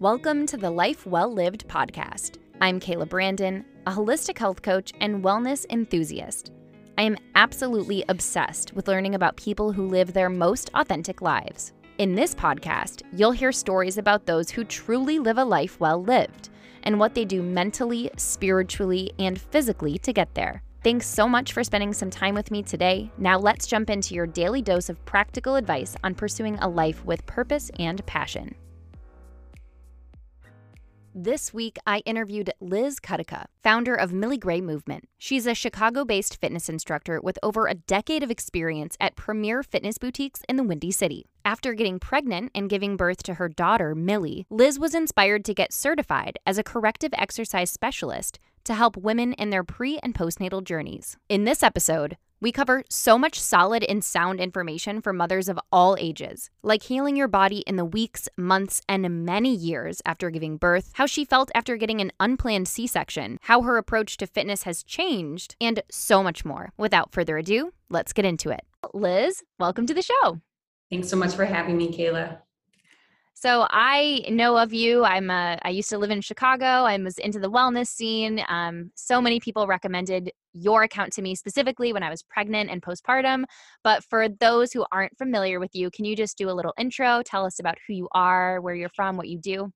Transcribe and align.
Welcome 0.00 0.46
to 0.46 0.56
the 0.56 0.70
Life 0.70 1.06
Well 1.06 1.34
Lived 1.34 1.66
podcast. 1.66 2.36
I'm 2.60 2.78
Kayla 2.78 3.08
Brandon, 3.08 3.64
a 3.84 3.90
holistic 3.90 4.38
health 4.38 4.62
coach 4.62 4.92
and 5.00 5.24
wellness 5.24 5.66
enthusiast. 5.70 6.52
I 6.96 7.02
am 7.02 7.16
absolutely 7.34 8.04
obsessed 8.08 8.72
with 8.74 8.86
learning 8.86 9.16
about 9.16 9.36
people 9.36 9.72
who 9.72 9.88
live 9.88 10.12
their 10.12 10.30
most 10.30 10.70
authentic 10.74 11.20
lives. 11.20 11.72
In 11.98 12.14
this 12.14 12.32
podcast, 12.32 13.02
you'll 13.12 13.32
hear 13.32 13.50
stories 13.50 13.98
about 13.98 14.24
those 14.24 14.50
who 14.50 14.62
truly 14.62 15.18
live 15.18 15.38
a 15.38 15.44
life 15.44 15.80
well 15.80 16.00
lived 16.00 16.50
and 16.84 17.00
what 17.00 17.16
they 17.16 17.24
do 17.24 17.42
mentally, 17.42 18.08
spiritually, 18.16 19.10
and 19.18 19.40
physically 19.40 19.98
to 19.98 20.12
get 20.12 20.32
there. 20.36 20.62
Thanks 20.84 21.08
so 21.08 21.28
much 21.28 21.52
for 21.52 21.64
spending 21.64 21.92
some 21.92 22.08
time 22.08 22.36
with 22.36 22.52
me 22.52 22.62
today. 22.62 23.10
Now, 23.18 23.36
let's 23.36 23.66
jump 23.66 23.90
into 23.90 24.14
your 24.14 24.28
daily 24.28 24.62
dose 24.62 24.90
of 24.90 25.04
practical 25.06 25.56
advice 25.56 25.96
on 26.04 26.14
pursuing 26.14 26.56
a 26.60 26.68
life 26.68 27.04
with 27.04 27.26
purpose 27.26 27.68
and 27.80 28.06
passion. 28.06 28.54
This 31.20 31.52
week, 31.52 31.78
I 31.84 31.98
interviewed 32.06 32.52
Liz 32.60 33.00
Kutica, 33.00 33.46
founder 33.60 33.96
of 33.96 34.12
Millie 34.12 34.38
Gray 34.38 34.60
Movement. 34.60 35.08
She's 35.18 35.48
a 35.48 35.54
Chicago 35.54 36.04
based 36.04 36.40
fitness 36.40 36.68
instructor 36.68 37.20
with 37.20 37.40
over 37.42 37.66
a 37.66 37.74
decade 37.74 38.22
of 38.22 38.30
experience 38.30 38.96
at 39.00 39.16
premier 39.16 39.64
fitness 39.64 39.98
boutiques 39.98 40.42
in 40.48 40.54
the 40.54 40.62
Windy 40.62 40.92
City. 40.92 41.26
After 41.44 41.74
getting 41.74 41.98
pregnant 41.98 42.52
and 42.54 42.70
giving 42.70 42.96
birth 42.96 43.24
to 43.24 43.34
her 43.34 43.48
daughter, 43.48 43.96
Millie, 43.96 44.46
Liz 44.48 44.78
was 44.78 44.94
inspired 44.94 45.44
to 45.46 45.54
get 45.54 45.72
certified 45.72 46.38
as 46.46 46.56
a 46.56 46.62
corrective 46.62 47.10
exercise 47.14 47.72
specialist 47.72 48.38
to 48.62 48.74
help 48.74 48.96
women 48.96 49.32
in 49.32 49.50
their 49.50 49.64
pre 49.64 49.98
and 50.04 50.14
postnatal 50.14 50.62
journeys. 50.62 51.16
In 51.28 51.42
this 51.42 51.64
episode, 51.64 52.16
we 52.40 52.52
cover 52.52 52.84
so 52.88 53.18
much 53.18 53.40
solid 53.40 53.84
and 53.84 54.04
sound 54.04 54.40
information 54.40 55.00
for 55.00 55.12
mothers 55.12 55.48
of 55.48 55.58
all 55.72 55.96
ages, 55.98 56.50
like 56.62 56.82
healing 56.82 57.16
your 57.16 57.28
body 57.28 57.58
in 57.66 57.76
the 57.76 57.84
weeks, 57.84 58.28
months, 58.36 58.80
and 58.88 59.24
many 59.24 59.54
years 59.54 60.00
after 60.06 60.30
giving 60.30 60.56
birth, 60.56 60.92
how 60.94 61.06
she 61.06 61.24
felt 61.24 61.50
after 61.54 61.76
getting 61.76 62.00
an 62.00 62.12
unplanned 62.20 62.68
C 62.68 62.86
section, 62.86 63.38
how 63.42 63.62
her 63.62 63.76
approach 63.76 64.16
to 64.18 64.26
fitness 64.26 64.62
has 64.62 64.82
changed, 64.82 65.56
and 65.60 65.82
so 65.90 66.22
much 66.22 66.44
more. 66.44 66.72
Without 66.76 67.12
further 67.12 67.38
ado, 67.38 67.72
let's 67.88 68.12
get 68.12 68.24
into 68.24 68.50
it. 68.50 68.62
Liz, 68.94 69.42
welcome 69.58 69.86
to 69.86 69.94
the 69.94 70.02
show. 70.02 70.40
Thanks 70.90 71.08
so 71.08 71.16
much 71.16 71.34
for 71.34 71.44
having 71.44 71.76
me, 71.76 71.88
Kayla. 71.88 72.38
So 73.40 73.68
I 73.70 74.24
know 74.30 74.58
of 74.58 74.74
you. 74.74 75.04
I'm 75.04 75.30
a, 75.30 75.60
I 75.62 75.68
used 75.68 75.90
to 75.90 75.98
live 75.98 76.10
in 76.10 76.20
Chicago. 76.20 76.64
I 76.64 76.96
was 76.96 77.18
into 77.18 77.38
the 77.38 77.48
wellness 77.48 77.86
scene. 77.86 78.42
Um, 78.48 78.90
so 78.96 79.20
many 79.20 79.38
people 79.38 79.68
recommended 79.68 80.32
your 80.54 80.82
account 80.82 81.12
to 81.12 81.22
me 81.22 81.36
specifically 81.36 81.92
when 81.92 82.02
I 82.02 82.10
was 82.10 82.20
pregnant 82.24 82.68
and 82.68 82.82
postpartum. 82.82 83.44
But 83.84 84.02
for 84.02 84.28
those 84.28 84.72
who 84.72 84.84
aren't 84.90 85.16
familiar 85.16 85.60
with 85.60 85.72
you, 85.72 85.88
can 85.88 86.04
you 86.04 86.16
just 86.16 86.36
do 86.36 86.50
a 86.50 86.52
little 86.52 86.74
intro? 86.76 87.22
Tell 87.24 87.46
us 87.46 87.60
about 87.60 87.78
who 87.86 87.94
you 87.94 88.08
are, 88.10 88.60
where 88.60 88.74
you're 88.74 88.88
from, 88.88 89.16
what 89.16 89.28
you 89.28 89.38
do. 89.38 89.72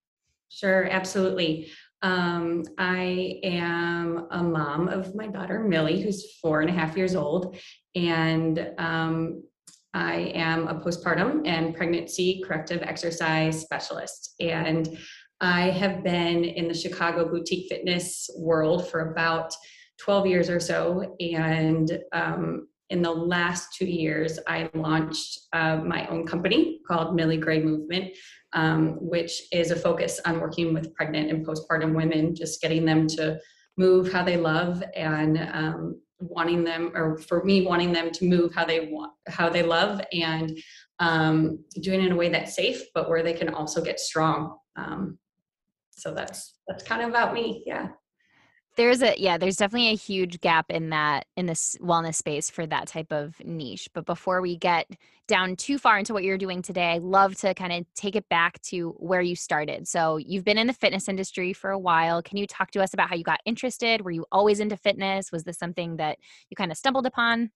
Sure, 0.49 0.89
absolutely. 0.91 1.71
Um, 2.03 2.65
I 2.79 3.39
am 3.45 4.27
a 4.33 4.43
mom 4.43 4.89
of 4.89 5.15
my 5.15 5.29
daughter 5.29 5.61
Millie, 5.61 6.03
who's 6.03 6.35
four 6.41 6.63
and 6.63 6.69
a 6.69 6.73
half 6.73 6.97
years 6.97 7.15
old, 7.15 7.57
and 7.95 8.73
um, 8.77 9.45
I 9.95 10.33
am 10.35 10.69
a 10.69 10.75
postpartum 10.75 11.47
and 11.47 11.75
pregnancy 11.75 12.43
corrective 12.47 12.83
exercise 12.83 13.61
specialist. 13.61 14.35
And 14.41 14.99
I 15.41 15.71
have 15.71 16.03
been 16.03 16.45
in 16.45 16.69
the 16.69 16.75
Chicago 16.75 17.29
boutique 17.29 17.69
fitness 17.69 18.31
world 18.39 18.89
for 18.89 19.13
about 19.13 19.53
12 20.01 20.27
years 20.27 20.49
or 20.49 20.61
so. 20.61 21.17
And 21.21 21.99
um, 22.13 22.69
in 22.91 23.03
the 23.03 23.11
last 23.11 23.75
two 23.75 23.87
years, 23.87 24.39
I 24.47 24.71
launched 24.75 25.41
uh, 25.53 25.77
my 25.77 26.07
own 26.09 26.27
company 26.27 26.81
called 26.87 27.15
Millie 27.15 27.39
Gray 27.39 27.61
Movement, 27.61 28.13
um, 28.53 28.99
which 29.01 29.43
is 29.51 29.71
a 29.71 29.77
focus 29.77 30.21
on 30.25 30.41
working 30.41 30.75
with 30.75 30.95
pregnant 30.95 31.31
and 31.31 31.47
postpartum 31.47 31.95
women, 31.95 32.35
just 32.35 32.61
getting 32.61 32.85
them 32.85 33.07
to 33.09 33.39
move 33.77 34.13
how 34.13 34.23
they 34.23 34.37
love 34.37 34.83
and 34.95 35.39
um, 35.39 36.01
wanting 36.23 36.65
them 36.65 36.93
or 36.95 37.19
for 37.19 37.45
me 37.45 37.67
wanting 37.67 37.93
them 37.93 38.11
to 38.11 38.25
move 38.25 38.55
how 38.55 38.65
they 38.65 38.87
want 38.87 39.13
how 39.29 39.49
they 39.49 39.63
love 39.63 40.01
and 40.13 40.59
um, 40.99 41.65
doing 41.81 42.01
it 42.01 42.07
in 42.07 42.13
a 42.13 42.17
way 42.17 42.29
that's 42.29 42.55
safe 42.55 42.83
but 42.95 43.09
where 43.09 43.23
they 43.23 43.33
can 43.33 43.49
also 43.49 43.83
get 43.83 43.99
strong. 44.01 44.57
Um, 44.77 45.19
so 45.91 46.15
that's 46.15 46.55
that's 46.67 46.85
kind 46.85 47.03
of 47.03 47.11
about 47.11 47.35
me 47.35 47.63
yeah 47.67 47.89
there's 48.77 49.03
a 49.03 49.15
yeah 49.19 49.37
there's 49.39 49.57
definitely 49.57 49.91
a 49.91 49.97
huge 49.97 50.41
gap 50.41 50.67
in 50.71 50.91
that 50.91 51.27
in 51.37 51.47
this 51.47 51.77
wellness 51.81 52.17
space 52.17 52.49
for 52.49 52.67
that 52.67 52.89
type 52.89 53.13
of 53.13 53.35
niche 53.45 53.89
but 53.93 54.07
before 54.07 54.41
we 54.41 54.57
get 54.57 54.87
down 55.29 55.57
too 55.57 55.79
far 55.79 55.99
into 55.99 56.13
what 56.13 56.25
you're 56.25 56.39
doing 56.39 56.63
today 56.63 56.93
i 56.93 56.99
love 56.99 57.37
to 57.37 57.55
kind 57.55 57.73
of 57.73 57.85
take 57.95 58.17
it 58.17 58.29
back 58.29 58.61
to 58.63 58.91
where 58.99 59.21
you 59.21 59.37
started. 59.37 59.87
So 59.87 60.17
you've 60.17 60.45
been 60.45 60.59
in 60.59 60.67
the 60.67 60.73
fitness 60.73 61.09
industry 61.09 61.53
for 61.53 61.71
a 61.71 61.79
while. 61.79 62.23
Can 62.23 62.37
you 62.37 62.47
talk 62.47 62.71
to 62.73 62.83
us 62.83 62.95
about 62.95 63.09
how 63.09 63.17
you 63.17 63.25
got 63.25 63.41
interested? 63.45 64.01
Were 64.03 64.11
you 64.11 64.27
always 64.33 64.61
into 64.61 64.77
fitness? 64.77 65.31
Was 65.31 65.45
this 65.45 65.59
something 65.59 65.97
that 65.97 66.19
you 66.51 66.57
kind 66.57 66.71
of 66.71 66.79
stumbled 66.79 67.07
upon? 67.07 67.51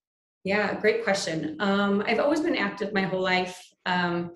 Yeah 0.45 0.79
great 0.81 1.03
question. 1.03 1.57
Um, 1.61 2.05
i've 2.07 2.21
always 2.21 2.41
been 2.41 2.57
active 2.57 2.93
my 2.93 3.03
whole 3.03 3.23
life. 3.23 3.61
Um, 3.87 4.33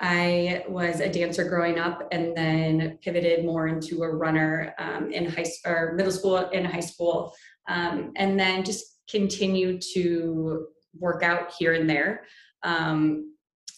I 0.00 0.64
was 0.68 1.00
a 1.00 1.08
dancer 1.08 1.48
growing 1.48 1.78
up 1.78 2.06
and 2.12 2.36
then 2.36 2.98
pivoted 3.02 3.44
more 3.44 3.66
into 3.66 4.02
a 4.02 4.14
runner 4.14 4.74
um, 4.78 5.10
in 5.10 5.26
high 5.26 5.46
or 5.64 5.94
middle 5.94 6.12
school 6.12 6.36
and 6.36 6.66
high 6.66 6.80
school, 6.80 7.34
um, 7.68 8.12
and 8.16 8.38
then 8.38 8.62
just 8.62 8.98
continued 9.10 9.82
to 9.94 10.66
work 10.98 11.22
out 11.22 11.52
here 11.58 11.72
and 11.74 11.88
there. 11.88 12.24
Um, 12.62 13.34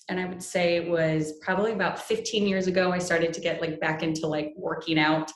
and 0.08 0.18
I 0.18 0.24
would 0.24 0.42
say 0.42 0.76
it 0.76 0.88
was 0.88 1.34
probably 1.42 1.72
about 1.72 2.00
15 2.00 2.46
years 2.46 2.66
ago 2.66 2.90
I 2.90 2.98
started 2.98 3.32
to 3.34 3.40
get 3.40 3.60
like 3.60 3.78
back 3.78 4.02
into 4.02 4.26
like 4.26 4.54
working 4.56 4.98
out, 4.98 5.30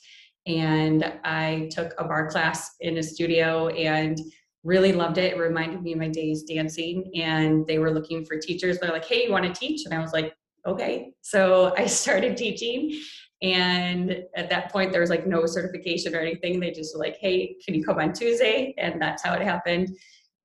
and 0.47 1.13
I 1.23 1.69
took 1.71 1.95
a 1.99 2.05
barre 2.05 2.29
class 2.29 2.75
in 2.81 2.99
a 2.99 3.03
studio 3.05 3.69
and 3.69 4.19
really 4.65 4.93
loved 4.93 5.19
it. 5.19 5.35
It 5.35 5.39
reminded 5.39 5.83
me 5.83 5.93
of 5.93 5.99
my 6.01 6.09
days 6.09 6.43
dancing, 6.43 7.09
and 7.15 7.65
they 7.69 7.79
were 7.79 7.93
looking 7.93 8.25
for 8.25 8.37
teachers. 8.37 8.81
They're 8.81 8.91
like, 8.91 9.05
"Hey, 9.05 9.27
you 9.27 9.31
want 9.31 9.45
to 9.45 9.53
teach?" 9.53 9.83
And 9.85 9.95
I 9.95 10.01
was 10.01 10.13
like, 10.13 10.33
okay. 10.67 11.13
So 11.23 11.75
I 11.77 11.87
started 12.03 12.37
teaching. 12.37 13.01
And 13.43 14.23
at 14.37 14.49
that 14.51 14.71
point, 14.71 14.93
there 14.93 15.01
was 15.01 15.11
like 15.11 15.27
no 15.27 15.47
certification 15.47 16.15
or 16.15 16.21
anything. 16.21 16.61
They 16.61 16.71
just 16.71 16.95
were 16.95 17.03
like, 17.03 17.17
hey, 17.21 17.57
can 17.65 17.75
you 17.75 17.83
come 17.83 17.99
on 17.99 18.13
Tuesday? 18.13 18.73
And 18.79 19.03
that's 19.03 19.25
how 19.25 19.35
it 19.35 19.43
happened. 19.43 19.89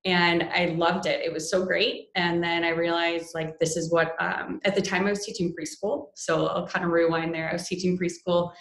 And 0.03 0.43
I 0.53 0.73
loved 0.77 1.05
it. 1.05 1.21
It 1.23 1.31
was 1.31 1.51
so 1.51 1.65
great. 1.65 2.07
And 2.15 2.43
then 2.43 2.63
I 2.63 2.69
realized 2.69 3.35
like 3.35 3.59
this 3.59 3.77
is 3.77 3.91
what, 3.91 4.15
um, 4.19 4.59
at 4.63 4.73
the 4.73 4.81
time 4.81 5.05
I 5.05 5.09
was 5.09 5.25
teaching 5.25 5.53
preschool. 5.53 6.07
So 6.15 6.47
I'll 6.47 6.67
kind 6.67 6.85
of 6.85 6.91
rewind 6.91 7.35
there. 7.35 7.49
I 7.49 7.53
was 7.53 7.67
teaching 7.67 7.99
preschool 7.99 8.51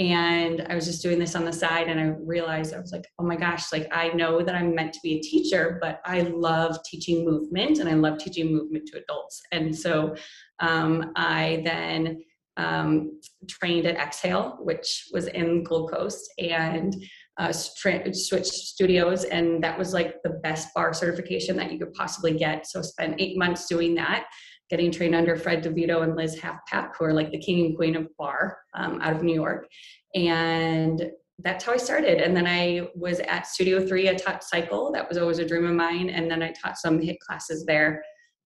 and 0.00 0.66
I 0.70 0.74
was 0.74 0.86
just 0.86 1.02
doing 1.02 1.18
this 1.18 1.36
on 1.36 1.44
the 1.44 1.52
side 1.52 1.88
and 1.88 2.00
I 2.00 2.14
realized 2.24 2.72
I 2.72 2.80
was 2.80 2.90
like, 2.90 3.06
oh 3.18 3.24
my 3.24 3.36
gosh, 3.36 3.70
like 3.70 3.86
I 3.92 4.08
know 4.08 4.42
that 4.42 4.54
I'm 4.54 4.74
meant 4.74 4.94
to 4.94 5.00
be 5.02 5.18
a 5.18 5.20
teacher, 5.20 5.78
but 5.82 6.00
I 6.06 6.22
love 6.22 6.78
teaching 6.90 7.22
movement 7.22 7.80
and 7.80 7.88
I 7.88 7.92
love 7.92 8.16
teaching 8.16 8.50
movement 8.50 8.86
to 8.86 9.02
adults. 9.02 9.42
And 9.52 9.76
so 9.76 10.16
um, 10.58 11.12
I 11.16 11.60
then 11.66 12.22
um, 12.56 13.20
trained 13.46 13.86
at 13.86 13.96
Exhale, 13.96 14.56
which 14.62 15.08
was 15.12 15.26
in 15.26 15.64
Gold 15.64 15.92
Coast, 15.92 16.32
and 16.38 16.94
uh, 17.38 17.52
switched 17.52 18.46
studios, 18.46 19.24
and 19.24 19.62
that 19.62 19.78
was 19.78 19.94
like 19.94 20.16
the 20.24 20.40
best 20.42 20.68
barre 20.74 20.94
certification 20.94 21.56
that 21.56 21.72
you 21.72 21.78
could 21.78 21.92
possibly 21.94 22.36
get. 22.36 22.66
So 22.66 22.82
spent 22.82 23.20
eight 23.20 23.38
months 23.38 23.66
doing 23.66 23.94
that, 23.94 24.26
getting 24.70 24.90
trained 24.90 25.14
under 25.14 25.36
Fred 25.36 25.62
DeVito 25.62 26.02
and 26.02 26.16
Liz 26.16 26.38
Halfpapp, 26.38 26.92
who 26.96 27.04
are 27.04 27.12
like 27.12 27.30
the 27.30 27.38
king 27.38 27.66
and 27.66 27.76
queen 27.76 27.96
of 27.96 28.08
barre 28.16 28.56
um, 28.74 29.00
out 29.02 29.14
of 29.14 29.22
New 29.22 29.34
York, 29.34 29.66
and 30.14 31.10
that's 31.42 31.64
how 31.64 31.72
I 31.72 31.78
started. 31.78 32.20
And 32.20 32.36
then 32.36 32.46
I 32.46 32.88
was 32.94 33.20
at 33.20 33.46
Studio 33.46 33.86
Three. 33.86 34.08
I 34.08 34.14
taught 34.14 34.44
cycle. 34.44 34.92
That 34.92 35.08
was 35.08 35.18
always 35.18 35.38
a 35.38 35.46
dream 35.46 35.66
of 35.66 35.74
mine. 35.74 36.10
And 36.10 36.30
then 36.30 36.42
I 36.42 36.52
taught 36.52 36.76
some 36.76 37.00
HIIT 37.00 37.18
classes 37.20 37.64
there. 37.64 38.02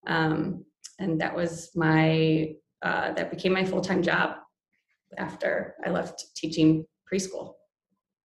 Um, 0.06 0.64
and 0.98 1.20
that 1.20 1.34
was 1.34 1.70
my 1.74 2.54
uh, 2.82 3.12
that 3.12 3.30
became 3.30 3.52
my 3.52 3.64
full-time 3.64 4.02
job 4.02 4.36
after 5.16 5.74
i 5.86 5.90
left 5.90 6.24
teaching 6.36 6.84
preschool 7.10 7.54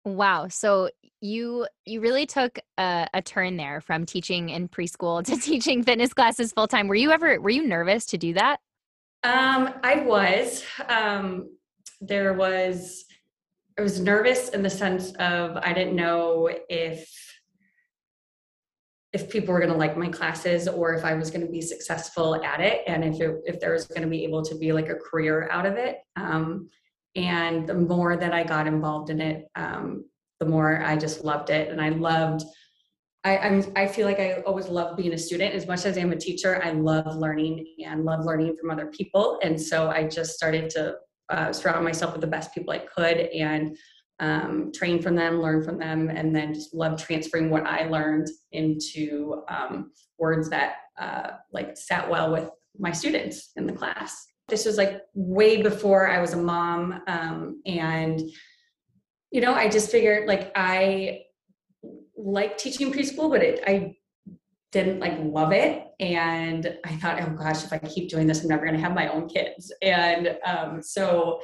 wow 0.04 0.48
so 0.48 0.88
you 1.20 1.66
you 1.86 2.00
really 2.00 2.26
took 2.26 2.58
a, 2.78 3.06
a 3.14 3.22
turn 3.22 3.56
there 3.56 3.80
from 3.80 4.04
teaching 4.04 4.48
in 4.48 4.68
preschool 4.68 5.24
to 5.24 5.36
teaching 5.36 5.82
fitness 5.82 6.12
classes 6.12 6.52
full-time 6.52 6.88
were 6.88 6.94
you 6.94 7.10
ever 7.10 7.40
were 7.40 7.50
you 7.50 7.66
nervous 7.66 8.06
to 8.06 8.18
do 8.18 8.34
that 8.34 8.58
um, 9.24 9.74
i 9.82 9.96
was 10.00 10.64
um, 10.88 11.48
there 12.00 12.32
was 12.34 13.04
i 13.78 13.82
was 13.82 14.00
nervous 14.00 14.48
in 14.50 14.62
the 14.62 14.70
sense 14.70 15.12
of 15.12 15.56
i 15.58 15.72
didn't 15.72 15.94
know 15.94 16.50
if 16.68 17.08
if 19.12 19.28
people 19.28 19.52
were 19.52 19.60
going 19.60 19.72
to 19.72 19.78
like 19.78 19.96
my 19.96 20.08
classes 20.08 20.66
or 20.66 20.94
if 20.94 21.04
I 21.04 21.14
was 21.14 21.30
going 21.30 21.44
to 21.44 21.52
be 21.52 21.60
successful 21.60 22.42
at 22.42 22.60
it 22.60 22.80
and 22.86 23.04
if 23.04 23.20
it, 23.20 23.42
if 23.44 23.60
there 23.60 23.72
was 23.72 23.86
going 23.86 24.02
to 24.02 24.08
be 24.08 24.24
able 24.24 24.42
to 24.42 24.56
be 24.56 24.72
like 24.72 24.88
a 24.88 24.94
career 24.94 25.48
out 25.50 25.66
of 25.66 25.74
it. 25.74 25.98
Um, 26.16 26.68
and 27.14 27.66
the 27.66 27.74
more 27.74 28.16
that 28.16 28.32
I 28.32 28.44
got 28.44 28.66
involved 28.66 29.10
in 29.10 29.20
it, 29.20 29.46
um, 29.54 30.04
the 30.40 30.46
more 30.46 30.82
I 30.82 30.96
just 30.96 31.24
loved 31.24 31.50
it. 31.50 31.68
And 31.68 31.80
I 31.80 31.90
loved, 31.90 32.44
I, 33.24 33.38
I'm, 33.38 33.64
I 33.76 33.86
feel 33.86 34.06
like 34.06 34.18
I 34.18 34.42
always 34.46 34.68
love 34.68 34.96
being 34.96 35.12
a 35.12 35.18
student 35.18 35.54
as 35.54 35.66
much 35.66 35.84
as 35.84 35.96
I'm 35.96 36.12
a 36.12 36.16
teacher. 36.16 36.60
I 36.64 36.72
love 36.72 37.14
learning 37.16 37.66
and 37.84 38.04
love 38.04 38.24
learning 38.24 38.56
from 38.58 38.70
other 38.70 38.86
people. 38.86 39.38
And 39.42 39.60
so 39.60 39.90
I 39.90 40.08
just 40.08 40.32
started 40.32 40.70
to 40.70 40.96
uh, 41.28 41.52
surround 41.52 41.84
myself 41.84 42.12
with 42.12 42.20
the 42.22 42.26
best 42.26 42.52
people 42.52 42.72
I 42.72 42.78
could 42.78 43.18
and 43.18 43.76
um, 44.20 44.72
train 44.72 45.02
from 45.02 45.14
them, 45.14 45.40
learn 45.40 45.64
from 45.64 45.78
them, 45.78 46.08
and 46.08 46.34
then 46.34 46.54
just 46.54 46.74
love 46.74 47.02
transferring 47.02 47.50
what 47.50 47.66
I 47.66 47.88
learned 47.88 48.28
into 48.52 49.42
um, 49.48 49.90
words 50.18 50.48
that 50.50 50.76
uh, 50.98 51.30
like 51.52 51.76
sat 51.76 52.08
well 52.08 52.30
with 52.32 52.48
my 52.78 52.92
students 52.92 53.50
in 53.56 53.66
the 53.66 53.72
class. 53.72 54.26
This 54.52 54.66
was 54.66 54.76
like 54.76 55.00
way 55.14 55.62
before 55.62 56.10
I 56.10 56.20
was 56.20 56.34
a 56.34 56.36
mom, 56.36 57.00
um, 57.06 57.62
and 57.64 58.20
you 59.30 59.40
know, 59.40 59.54
I 59.54 59.70
just 59.70 59.90
figured 59.90 60.28
like 60.28 60.52
I 60.54 61.22
like 62.18 62.58
teaching 62.58 62.92
preschool, 62.92 63.30
but 63.30 63.42
it, 63.42 63.64
I 63.66 63.96
didn't 64.72 65.00
like 65.00 65.18
love 65.20 65.52
it 65.52 65.86
and 66.00 66.78
i 66.84 66.96
thought 66.96 67.20
oh 67.20 67.28
gosh 67.36 67.62
if 67.62 67.72
i 67.74 67.78
keep 67.78 68.08
doing 68.08 68.26
this 68.26 68.40
i'm 68.40 68.48
never 68.48 68.64
going 68.64 68.74
to 68.74 68.82
have 68.82 68.94
my 68.94 69.08
own 69.08 69.28
kids. 69.28 69.70
And 69.82 70.36
um, 70.46 70.82
so 70.82 71.40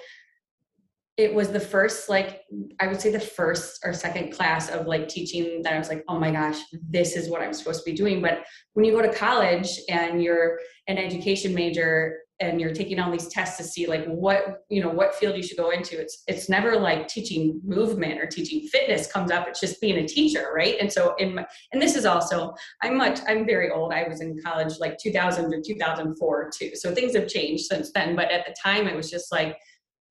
it 1.19 1.35
was 1.35 1.51
the 1.51 1.61
first 1.61 2.09
like 2.09 2.43
i 2.81 2.87
would 2.87 3.01
say 3.01 3.13
the 3.13 3.21
first 3.21 3.81
or 3.85 3.93
second 3.93 4.33
class 4.33 4.71
of 4.71 4.87
like 4.87 5.09
teaching 5.09 5.63
that 5.63 5.75
i 5.75 5.79
was 5.79 5.89
like 5.89 6.05
oh 6.09 6.19
my 6.19 6.31
gosh 6.31 6.59
this 6.89 7.17
is 7.17 7.29
what 7.29 7.43
i'm 7.43 7.53
supposed 7.53 7.85
to 7.85 7.91
be 7.91 7.97
doing. 7.97 8.23
But 8.23 8.45
when 8.73 8.85
you 8.85 8.93
go 8.93 9.03
to 9.03 9.13
college 9.13 9.79
and 9.89 10.23
you're 10.23 10.59
an 10.87 10.97
education 10.97 11.55
major 11.55 12.21
and 12.41 12.61
you're 12.61 12.73
taking 12.73 13.01
all 13.01 13.11
these 13.11 13.29
tests 13.29 13.57
to 13.57 13.65
see 13.65 13.87
like 13.87 14.05
what 14.07 14.65
you 14.69 14.81
know 14.81 14.89
what 14.89 15.15
field 15.15 15.37
you 15.37 15.43
should 15.43 15.57
go 15.57 15.71
into 15.71 16.01
it's 16.01 16.23
it's 16.29 16.49
never 16.49 16.79
like 16.79 17.09
teaching 17.09 17.61
movement 17.65 18.21
or 18.21 18.27
teaching 18.27 18.67
fitness 18.69 19.11
comes 19.11 19.31
up 19.31 19.49
it's 19.49 19.61
just 19.61 19.81
being 19.81 19.99
a 19.99 20.07
teacher 20.07 20.53
right 20.55 20.77
and 20.81 20.93
so 20.93 21.15
in 21.17 21.35
my, 21.35 21.47
and 21.73 21.83
this 21.83 21.97
is 21.97 22.07
also 22.07 22.55
i'm 22.83 22.97
much 22.97 23.19
i'm 23.27 23.45
very 23.45 23.71
old 23.71 23.93
i 23.93 24.07
was 24.07 24.21
in 24.21 24.39
college 24.45 24.75
like 24.79 24.97
2000 24.99 25.51
to 25.51 25.63
2004 25.63 26.51
too 26.57 26.71
so 26.75 26.95
things 26.95 27.15
have 27.15 27.27
changed 27.27 27.65
since 27.65 27.91
then 27.93 28.15
but 28.15 28.31
at 28.31 28.47
the 28.47 28.55
time 28.63 28.87
it 28.87 28.95
was 28.95 29.11
just 29.11 29.33
like 29.33 29.57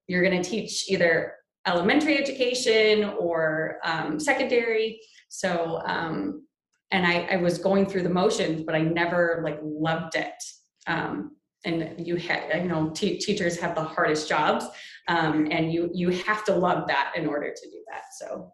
you're 0.08 0.24
going 0.24 0.42
to 0.42 0.50
teach 0.50 0.90
either 0.90 1.34
elementary 1.68 2.18
education 2.18 3.04
or 3.20 3.78
um, 3.84 4.20
secondary. 4.20 5.00
So, 5.30 5.82
um, 5.86 6.46
and 6.92 7.06
I, 7.06 7.28
I, 7.32 7.36
was 7.36 7.58
going 7.58 7.86
through 7.86 8.04
the 8.04 8.10
motions, 8.10 8.64
but 8.64 8.74
I 8.74 8.80
never 8.80 9.42
like 9.44 9.60
loved 9.62 10.16
it. 10.16 10.42
Um, 10.88 11.36
and 11.68 12.06
you 12.08 12.16
had, 12.16 12.52
I 12.54 12.60
know 12.60 12.90
teachers 12.90 13.60
have 13.60 13.76
the 13.76 13.84
hardest 13.84 14.28
jobs, 14.28 14.66
um, 15.08 15.48
and 15.52 15.72
you 15.72 15.90
you 15.94 16.10
have 16.10 16.44
to 16.46 16.56
love 16.56 16.88
that 16.88 17.14
in 17.16 17.28
order 17.28 17.54
to 17.54 17.70
do 17.70 17.78
that. 17.92 18.04
So 18.18 18.54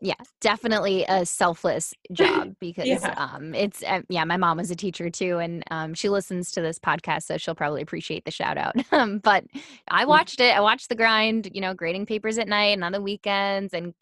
yeah 0.00 0.14
definitely 0.40 1.04
a 1.08 1.26
selfless 1.26 1.92
job 2.12 2.54
because 2.60 2.86
yeah. 2.86 3.14
um 3.16 3.54
it's 3.54 3.82
uh, 3.84 4.00
yeah 4.08 4.24
my 4.24 4.36
mom 4.36 4.56
was 4.56 4.70
a 4.70 4.76
teacher 4.76 5.10
too 5.10 5.38
and 5.38 5.62
um 5.70 5.94
she 5.94 6.08
listens 6.08 6.50
to 6.50 6.60
this 6.60 6.78
podcast 6.78 7.24
so 7.24 7.36
she'll 7.36 7.54
probably 7.54 7.82
appreciate 7.82 8.24
the 8.24 8.30
shout 8.30 8.56
out 8.56 8.74
um 8.92 9.18
but 9.18 9.44
i 9.88 10.04
watched 10.04 10.40
it 10.40 10.56
i 10.56 10.60
watched 10.60 10.88
the 10.88 10.94
grind 10.94 11.50
you 11.52 11.60
know 11.60 11.74
grading 11.74 12.06
papers 12.06 12.38
at 12.38 12.48
night 12.48 12.72
and 12.72 12.84
on 12.84 12.92
the 12.92 13.00
weekends 13.00 13.74
and 13.74 13.94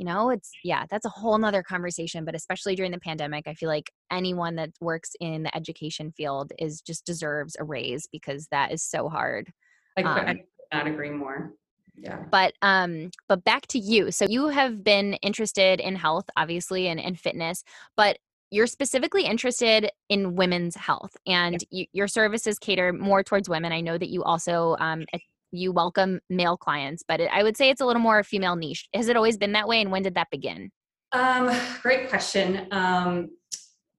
you 0.00 0.06
know 0.06 0.30
it's 0.30 0.50
yeah 0.64 0.86
that's 0.90 1.04
a 1.04 1.10
whole 1.10 1.36
nother 1.36 1.62
conversation 1.62 2.24
but 2.24 2.34
especially 2.34 2.74
during 2.74 2.90
the 2.90 2.98
pandemic 2.98 3.46
i 3.46 3.52
feel 3.52 3.68
like 3.68 3.92
anyone 4.10 4.56
that 4.56 4.70
works 4.80 5.10
in 5.20 5.42
the 5.42 5.54
education 5.54 6.10
field 6.10 6.52
is 6.58 6.80
just 6.80 7.04
deserves 7.04 7.54
a 7.60 7.64
raise 7.64 8.08
because 8.10 8.48
that 8.50 8.72
is 8.72 8.82
so 8.82 9.10
hard 9.10 9.52
like 9.98 10.06
um, 10.06 10.18
i 10.18 10.34
could 10.34 10.44
not 10.72 10.86
agree 10.86 11.10
more. 11.10 11.52
Yeah. 11.96 12.22
but 12.30 12.54
um 12.62 13.10
but 13.28 13.44
back 13.44 13.66
to 13.68 13.78
you. 13.78 14.10
So 14.10 14.24
you 14.26 14.48
have 14.48 14.82
been 14.82 15.14
interested 15.14 15.80
in 15.80 15.96
health 15.96 16.24
obviously 16.34 16.86
and, 16.86 16.98
and 16.98 17.18
fitness 17.18 17.62
but 17.96 18.16
you're 18.50 18.66
specifically 18.66 19.24
interested 19.24 19.90
in 20.08 20.34
women's 20.34 20.76
health 20.76 21.16
and 21.26 21.62
yeah. 21.70 21.80
you, 21.80 21.86
your 21.92 22.08
services 22.08 22.58
cater 22.58 22.92
more 22.92 23.22
towards 23.22 23.48
women. 23.48 23.72
I 23.72 23.80
know 23.80 23.98
that 23.98 24.08
you 24.08 24.22
also 24.22 24.76
um 24.80 25.04
you 25.52 25.72
welcome 25.72 26.20
male 26.28 26.56
clients 26.56 27.02
but 27.06 27.20
it, 27.20 27.30
i 27.32 27.42
would 27.42 27.56
say 27.56 27.70
it's 27.70 27.80
a 27.80 27.86
little 27.86 28.02
more 28.02 28.22
female 28.22 28.56
niche. 28.56 28.88
Has 28.94 29.08
it 29.08 29.16
always 29.16 29.36
been 29.36 29.52
that 29.52 29.68
way 29.68 29.80
and 29.80 29.90
when 29.90 30.02
did 30.02 30.14
that 30.14 30.28
begin? 30.30 30.70
Um 31.12 31.50
great 31.82 32.08
question. 32.08 32.68
Um 32.70 33.30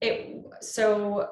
it 0.02 0.36
so 0.62 1.30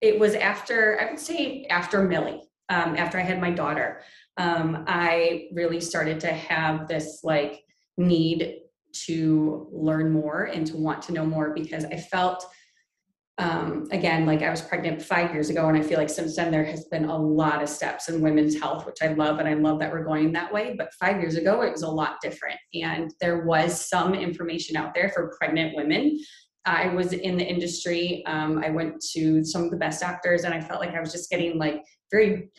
it 0.00 0.18
was 0.18 0.34
after 0.34 1.00
i 1.00 1.10
would 1.10 1.18
say 1.18 1.64
after 1.70 2.02
millie 2.02 2.42
um, 2.68 2.96
after 2.96 3.18
i 3.18 3.22
had 3.22 3.40
my 3.40 3.50
daughter. 3.50 4.02
Um, 4.36 4.84
I 4.86 5.48
really 5.52 5.80
started 5.80 6.20
to 6.20 6.28
have 6.28 6.86
this 6.86 7.20
like 7.24 7.64
need 7.96 8.60
to 9.06 9.68
learn 9.72 10.12
more 10.12 10.44
and 10.44 10.66
to 10.66 10.76
want 10.76 11.02
to 11.02 11.12
know 11.12 11.26
more 11.26 11.52
because 11.52 11.84
I 11.84 11.96
felt 11.96 12.44
um, 13.38 13.86
again 13.92 14.26
like 14.26 14.42
I 14.42 14.50
was 14.50 14.60
pregnant 14.60 15.00
five 15.00 15.32
years 15.32 15.48
ago, 15.48 15.68
and 15.68 15.78
I 15.78 15.82
feel 15.82 15.98
like 15.98 16.10
since 16.10 16.36
then 16.36 16.50
there 16.50 16.64
has 16.64 16.84
been 16.86 17.04
a 17.04 17.16
lot 17.16 17.62
of 17.62 17.68
steps 17.68 18.08
in 18.08 18.20
women's 18.20 18.58
health, 18.58 18.84
which 18.84 18.98
I 19.02 19.08
love, 19.08 19.38
and 19.38 19.48
I 19.48 19.54
love 19.54 19.78
that 19.78 19.92
we're 19.92 20.04
going 20.04 20.32
that 20.32 20.52
way. 20.52 20.74
But 20.76 20.92
five 20.94 21.20
years 21.20 21.36
ago, 21.36 21.62
it 21.62 21.72
was 21.72 21.82
a 21.82 21.88
lot 21.88 22.16
different, 22.20 22.58
and 22.74 23.12
there 23.20 23.44
was 23.44 23.88
some 23.88 24.14
information 24.14 24.76
out 24.76 24.94
there 24.94 25.10
for 25.10 25.34
pregnant 25.38 25.76
women. 25.76 26.18
I 26.64 26.88
was 26.88 27.12
in 27.12 27.38
the 27.38 27.44
industry. 27.44 28.24
Um, 28.26 28.62
I 28.62 28.70
went 28.70 29.00
to 29.12 29.44
some 29.44 29.64
of 29.64 29.70
the 29.70 29.76
best 29.76 30.00
doctors, 30.00 30.44
and 30.44 30.52
I 30.52 30.60
felt 30.60 30.80
like 30.80 30.94
I 30.94 31.00
was 31.00 31.12
just 31.12 31.30
getting 31.30 31.58
like 31.58 31.82
very 32.10 32.50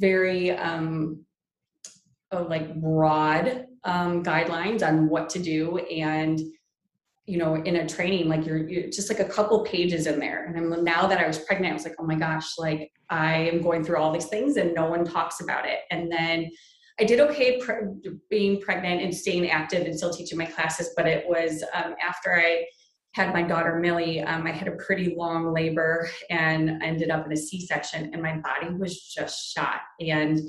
very 0.00 0.50
um, 0.50 1.24
uh, 2.32 2.44
like 2.44 2.80
broad 2.80 3.66
um, 3.84 4.24
guidelines 4.24 4.86
on 4.86 5.08
what 5.08 5.28
to 5.30 5.38
do 5.38 5.78
and 5.78 6.40
you 7.26 7.38
know 7.38 7.54
in 7.56 7.76
a 7.76 7.88
training 7.88 8.28
like 8.28 8.44
you're, 8.44 8.68
you're, 8.68 8.90
just 8.90 9.08
like 9.08 9.20
a 9.20 9.24
couple 9.24 9.64
pages 9.64 10.06
in 10.06 10.18
there 10.18 10.46
and 10.46 10.56
I'm, 10.56 10.84
now 10.84 11.06
that 11.06 11.18
i 11.18 11.26
was 11.26 11.38
pregnant 11.38 11.70
i 11.70 11.74
was 11.74 11.84
like 11.84 11.96
oh 11.98 12.04
my 12.04 12.16
gosh 12.16 12.58
like 12.58 12.92
i 13.08 13.34
am 13.34 13.62
going 13.62 13.84
through 13.84 13.98
all 13.98 14.12
these 14.12 14.26
things 14.26 14.56
and 14.56 14.74
no 14.74 14.86
one 14.86 15.04
talks 15.04 15.40
about 15.40 15.66
it 15.66 15.80
and 15.90 16.10
then 16.12 16.50
i 17.00 17.04
did 17.04 17.20
okay 17.20 17.58
pre- 17.60 18.18
being 18.28 18.60
pregnant 18.60 19.02
and 19.02 19.14
staying 19.14 19.48
active 19.48 19.86
and 19.86 19.96
still 19.96 20.12
teaching 20.12 20.38
my 20.38 20.46
classes 20.46 20.90
but 20.96 21.06
it 21.06 21.24
was 21.28 21.64
um, 21.74 21.94
after 22.02 22.34
i 22.34 22.64
had 23.14 23.32
my 23.32 23.42
daughter 23.42 23.78
Millie, 23.78 24.20
um, 24.22 24.44
I 24.44 24.50
had 24.50 24.66
a 24.66 24.72
pretty 24.72 25.14
long 25.16 25.52
labor 25.52 26.08
and 26.30 26.82
ended 26.82 27.10
up 27.10 27.24
in 27.24 27.32
a 27.32 27.36
C-section, 27.36 28.10
and 28.12 28.20
my 28.20 28.38
body 28.38 28.74
was 28.74 29.00
just 29.00 29.54
shot. 29.54 29.82
And 30.00 30.40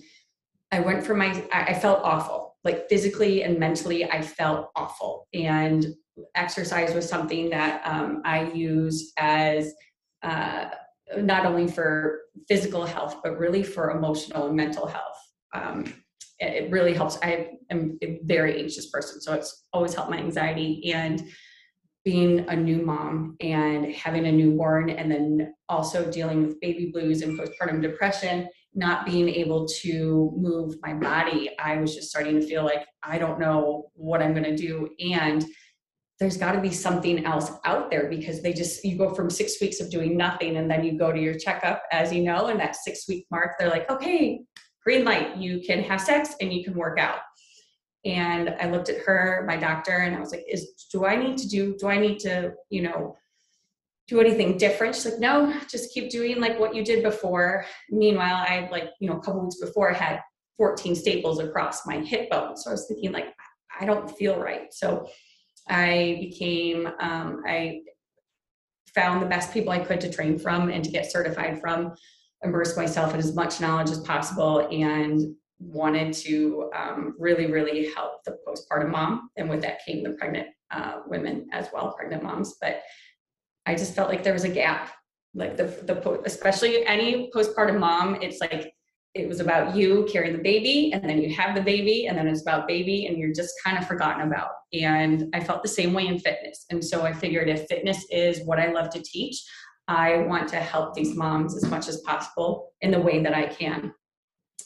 I 0.72 0.80
went 0.80 1.06
for 1.06 1.14
my, 1.14 1.48
I 1.54 1.76
felt 1.76 2.02
awful, 2.04 2.58
like 2.64 2.90
physically 2.90 3.44
and 3.44 3.60
mentally, 3.60 4.06
I 4.06 4.24
felt 4.24 4.72
awful. 4.76 5.28
And 5.32 5.86
exercise 6.36 6.94
was 6.94 7.08
something 7.08 7.50
that 7.50 7.82
um, 7.86 8.22
I 8.26 8.52
use 8.52 9.12
as 9.18 9.74
uh, 10.24 10.70
not 11.18 11.46
only 11.46 11.68
for 11.68 12.22
physical 12.48 12.86
health, 12.86 13.18
but 13.24 13.38
really 13.38 13.64
for 13.64 13.92
emotional 13.92 14.48
and 14.48 14.56
mental 14.56 14.88
health. 14.88 15.18
Um, 15.54 15.94
it 16.40 16.70
really 16.72 16.94
helps. 16.94 17.18
I 17.22 17.52
am 17.70 17.98
a 18.02 18.20
very 18.24 18.60
anxious 18.60 18.90
person, 18.90 19.22
so 19.22 19.34
it's 19.34 19.66
always 19.72 19.94
helped 19.94 20.12
my 20.12 20.18
anxiety. 20.18 20.92
And 20.92 21.24
being 22.06 22.48
a 22.50 22.56
new 22.56 22.86
mom 22.86 23.36
and 23.42 23.92
having 23.94 24.28
a 24.28 24.32
newborn 24.32 24.92
and 24.92 25.12
then 25.12 25.54
also 25.68 26.10
dealing 26.12 26.46
with 26.46 26.62
baby 26.62 26.92
blues 26.94 27.24
and 27.24 27.38
postpartum 27.38 27.82
depression 27.82 28.48
not 28.76 29.06
being 29.06 29.28
able 29.28 29.68
to 29.68 30.32
move 30.38 30.76
my 30.84 30.94
body 30.94 31.50
i 31.60 31.78
was 31.78 31.96
just 31.96 32.10
starting 32.10 32.40
to 32.40 32.46
feel 32.46 32.64
like 32.64 32.86
i 33.02 33.18
don't 33.18 33.40
know 33.40 33.90
what 33.96 34.22
i'm 34.22 34.34
going 34.34 34.44
to 34.44 34.56
do 34.56 34.88
and 35.00 35.46
there's 36.20 36.38
got 36.38 36.54
to 36.54 36.62
be 36.62 36.72
something 36.72 37.26
else 37.26 37.52
out 37.66 37.92
there 37.92 38.10
because 38.10 38.42
they 38.42 38.54
just 38.54 38.84
you 38.86 38.98
go 38.98 39.14
from 39.14 39.30
six 39.30 39.60
weeks 39.60 39.82
of 39.82 39.90
doing 39.90 40.16
nothing 40.16 40.58
and 40.58 40.70
then 40.70 40.84
you 40.84 40.98
go 40.98 41.12
to 41.12 41.20
your 41.20 41.38
checkup 41.38 41.84
as 41.92 42.14
you 42.14 42.24
know 42.24 42.48
and 42.48 42.60
that 42.60 42.76
six 42.76 43.08
week 43.08 43.26
mark 43.32 43.52
they're 43.60 43.70
like 43.70 43.90
okay 43.90 44.42
green 44.84 45.04
light 45.04 45.36
you 45.36 45.62
can 45.66 45.84
have 45.84 46.00
sex 46.00 46.36
and 46.40 46.54
you 46.54 46.64
can 46.64 46.74
work 46.76 47.00
out. 47.00 47.20
And 48.06 48.56
i 48.62 48.70
looked 48.70 48.90
at 48.90 49.02
her 49.02 49.44
my 49.48 49.58
doctor 49.58 49.98
and 49.98 50.16
i 50.16 50.20
was 50.20 50.32
like 50.32 50.46
is 50.48 50.86
do 50.92 51.06
i 51.06 51.16
need 51.16 51.38
to 51.40 51.50
do 51.50 51.76
do 51.78 51.88
i 51.88 51.98
need 51.98 52.20
to 52.20 52.54
you 52.70 52.82
know 52.84 53.18
do 54.08 54.20
anything 54.20 54.56
different? 54.56 54.94
She's 54.94 55.06
like 55.06 55.20
no 55.20 55.52
just 55.68 55.92
keep 55.92 56.12
doing 56.12 56.40
like 56.40 56.60
what 56.60 56.76
you 56.76 56.86
did 56.86 57.04
before. 57.04 57.66
Meanwhile 57.90 58.46
i 58.48 58.70
like 58.72 58.90
you 59.00 59.10
know 59.10 59.18
a 59.18 59.20
couple 59.20 59.42
weeks 59.42 59.60
before 59.60 59.92
i 59.92 59.98
had 59.98 60.22
14 60.58 60.96
staples 60.96 61.40
across 61.40 61.86
my 61.88 61.98
hip 61.98 62.30
bone. 62.30 62.56
So 62.56 62.70
i 62.70 62.74
was 62.74 62.86
thinking 62.88 63.12
like 63.12 63.34
i 63.80 63.86
don't 63.86 64.10
feel 64.16 64.38
right. 64.38 64.72
So 64.72 65.08
i 65.68 66.18
became 66.20 66.88
um, 67.00 67.42
i 67.48 67.82
found 68.94 69.22
the 69.22 69.28
best 69.28 69.54
people 69.54 69.72
i 69.72 69.80
could 69.80 70.00
to 70.02 70.12
train 70.12 70.38
from 70.38 70.70
and 70.70 70.84
to 70.84 70.92
get 70.92 71.12
certified 71.12 71.60
from 71.60 71.94
immerse 72.44 72.78
myself 72.78 73.14
in 73.14 73.20
as 73.20 73.36
much 73.36 73.60
knowledge 73.60 73.90
as 73.90 74.00
possible 74.00 74.68
and 74.72 75.36
wanted 75.60 76.14
to 76.14 76.70
um, 76.76 77.16
really, 77.18 77.52
really 77.52 77.92
help 77.94 78.24
the 78.24 78.38
postpartum 78.48 78.92
mom. 78.92 79.30
And 79.38 79.50
with 79.50 79.62
that 79.62 79.86
came 79.86 80.04
the 80.04 80.12
pregnant 80.12 80.48
uh, 80.72 81.00
women 81.08 81.48
as 81.52 81.68
well, 81.74 81.94
pregnant 81.94 82.24
moms. 82.24 82.56
But 82.60 82.82
I 83.66 83.76
just 83.76 83.96
felt 83.96 84.10
like 84.10 84.24
there 84.24 84.34
was 84.34 84.44
a 84.44 84.50
gap. 84.50 84.92
Like 85.34 85.58
the, 85.58 85.66
the 85.66 86.22
especially 86.26 86.86
any 86.86 87.30
postpartum 87.36 87.80
mom, 87.80 88.16
it's 88.22 88.40
like 88.40 88.74
it 89.16 89.30
was 89.30 89.40
about 89.40 89.76
you 89.76 90.06
carrying 90.12 90.36
the 90.36 90.44
baby 90.44 90.92
and 90.94 91.02
then 91.10 91.22
you 91.22 91.34
have 91.34 91.56
the 91.56 91.62
baby 91.62 92.08
and 92.08 92.18
then 92.18 92.28
it's 92.28 92.42
about 92.42 92.68
baby 92.68 93.08
and 93.08 93.18
you're 93.18 93.34
just 93.34 93.54
kind 93.64 93.78
of 93.78 93.88
forgotten 93.88 94.28
about. 94.28 94.50
And 94.74 95.34
I 95.34 95.40
felt 95.40 95.64
the 95.64 95.70
same 95.70 95.94
way 95.94 96.08
in 96.08 96.20
fitness. 96.20 96.66
And 96.70 96.84
so 96.84 97.04
I 97.04 97.14
figured 97.14 97.48
if 97.48 97.66
fitness 97.68 98.06
is 98.12 98.42
what 98.46 98.60
I 98.60 98.74
love 98.74 98.90
to 98.90 99.02
teach, 99.02 99.42
I 99.88 100.18
want 100.18 100.50
to 100.50 100.58
help 100.58 100.96
these 100.96 101.16
moms 101.16 101.56
as 101.56 101.66
much 101.70 101.88
as 101.88 102.02
possible 102.02 102.74
in 102.82 102.92
the 102.92 103.00
way 103.00 103.24
that 103.24 103.34
I 103.34 103.46
can. 103.46 103.94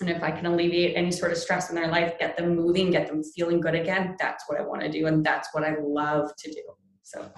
and 0.01 0.09
if 0.09 0.23
I 0.23 0.31
can 0.31 0.47
alleviate 0.47 0.95
any 0.95 1.11
sort 1.11 1.31
of 1.31 1.37
stress 1.37 1.69
in 1.69 1.75
their 1.75 1.89
life, 1.89 2.17
get 2.17 2.35
them 2.35 2.55
moving, 2.55 2.89
get 2.89 3.07
them 3.07 3.21
feeling 3.35 3.59
good 3.59 3.75
again, 3.75 4.15
that's 4.17 4.45
what 4.47 4.59
I 4.59 4.63
want 4.63 4.81
to 4.81 4.89
do. 4.89 5.05
And 5.05 5.23
that's 5.23 5.49
what 5.51 5.63
I 5.63 5.75
love 5.79 6.31
to 6.39 6.51
do. 6.51 6.63
So 7.03 7.31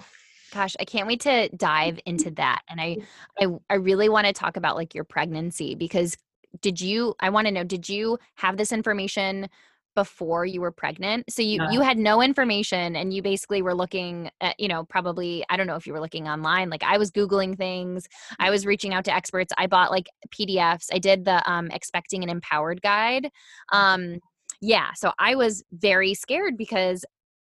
gosh 0.52 0.76
i 0.78 0.84
can't 0.84 1.06
wait 1.06 1.20
to 1.20 1.48
dive 1.56 1.98
into 2.04 2.30
that 2.30 2.60
and 2.68 2.78
i 2.78 2.94
i, 3.40 3.46
I 3.70 3.76
really 3.76 4.10
want 4.10 4.26
to 4.26 4.34
talk 4.34 4.58
about 4.58 4.76
like 4.76 4.94
your 4.94 5.02
pregnancy 5.02 5.74
because 5.74 6.14
did 6.60 6.80
you 6.80 7.14
i 7.20 7.30
want 7.30 7.46
to 7.46 7.52
know 7.52 7.64
did 7.64 7.88
you 7.88 8.18
have 8.36 8.56
this 8.56 8.72
information 8.72 9.48
before 9.94 10.46
you 10.46 10.60
were 10.60 10.72
pregnant? 10.72 11.30
So 11.30 11.42
you 11.42 11.62
you 11.70 11.80
had 11.80 11.98
no 11.98 12.22
information 12.22 12.96
and 12.96 13.12
you 13.12 13.22
basically 13.22 13.62
were 13.62 13.74
looking 13.74 14.30
at 14.40 14.58
you 14.58 14.68
know 14.68 14.84
probably 14.84 15.44
i 15.50 15.56
don't 15.56 15.66
know 15.66 15.76
if 15.76 15.86
you 15.86 15.92
were 15.92 16.00
looking 16.00 16.28
online 16.28 16.70
like 16.70 16.82
i 16.82 16.98
was 16.98 17.10
googling 17.10 17.56
things 17.56 18.06
i 18.38 18.50
was 18.50 18.66
reaching 18.66 18.94
out 18.94 19.04
to 19.04 19.14
experts 19.14 19.52
i 19.58 19.66
bought 19.66 19.90
like 19.90 20.08
pdfs 20.34 20.86
i 20.92 20.98
did 20.98 21.24
the 21.24 21.50
um 21.50 21.70
Expecting 21.70 22.22
and 22.22 22.30
Empowered 22.30 22.80
guide 22.82 23.28
um 23.72 24.18
yeah 24.60 24.90
so 24.94 25.12
i 25.18 25.34
was 25.34 25.62
very 25.72 26.14
scared 26.14 26.56
because 26.56 27.04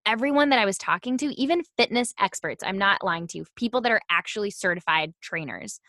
everyone 0.06 0.50
that 0.50 0.60
i 0.60 0.66
was 0.66 0.78
talking 0.78 1.18
to 1.18 1.28
even 1.40 1.62
fitness 1.78 2.14
experts 2.20 2.64
i'm 2.66 2.78
not 2.78 3.04
lying 3.04 3.28
to 3.28 3.40
you 3.40 3.46
people 3.56 3.82
that 3.82 3.92
are 3.92 4.02
actually 4.10 4.50
certified 4.50 5.14
trainers 5.22 5.80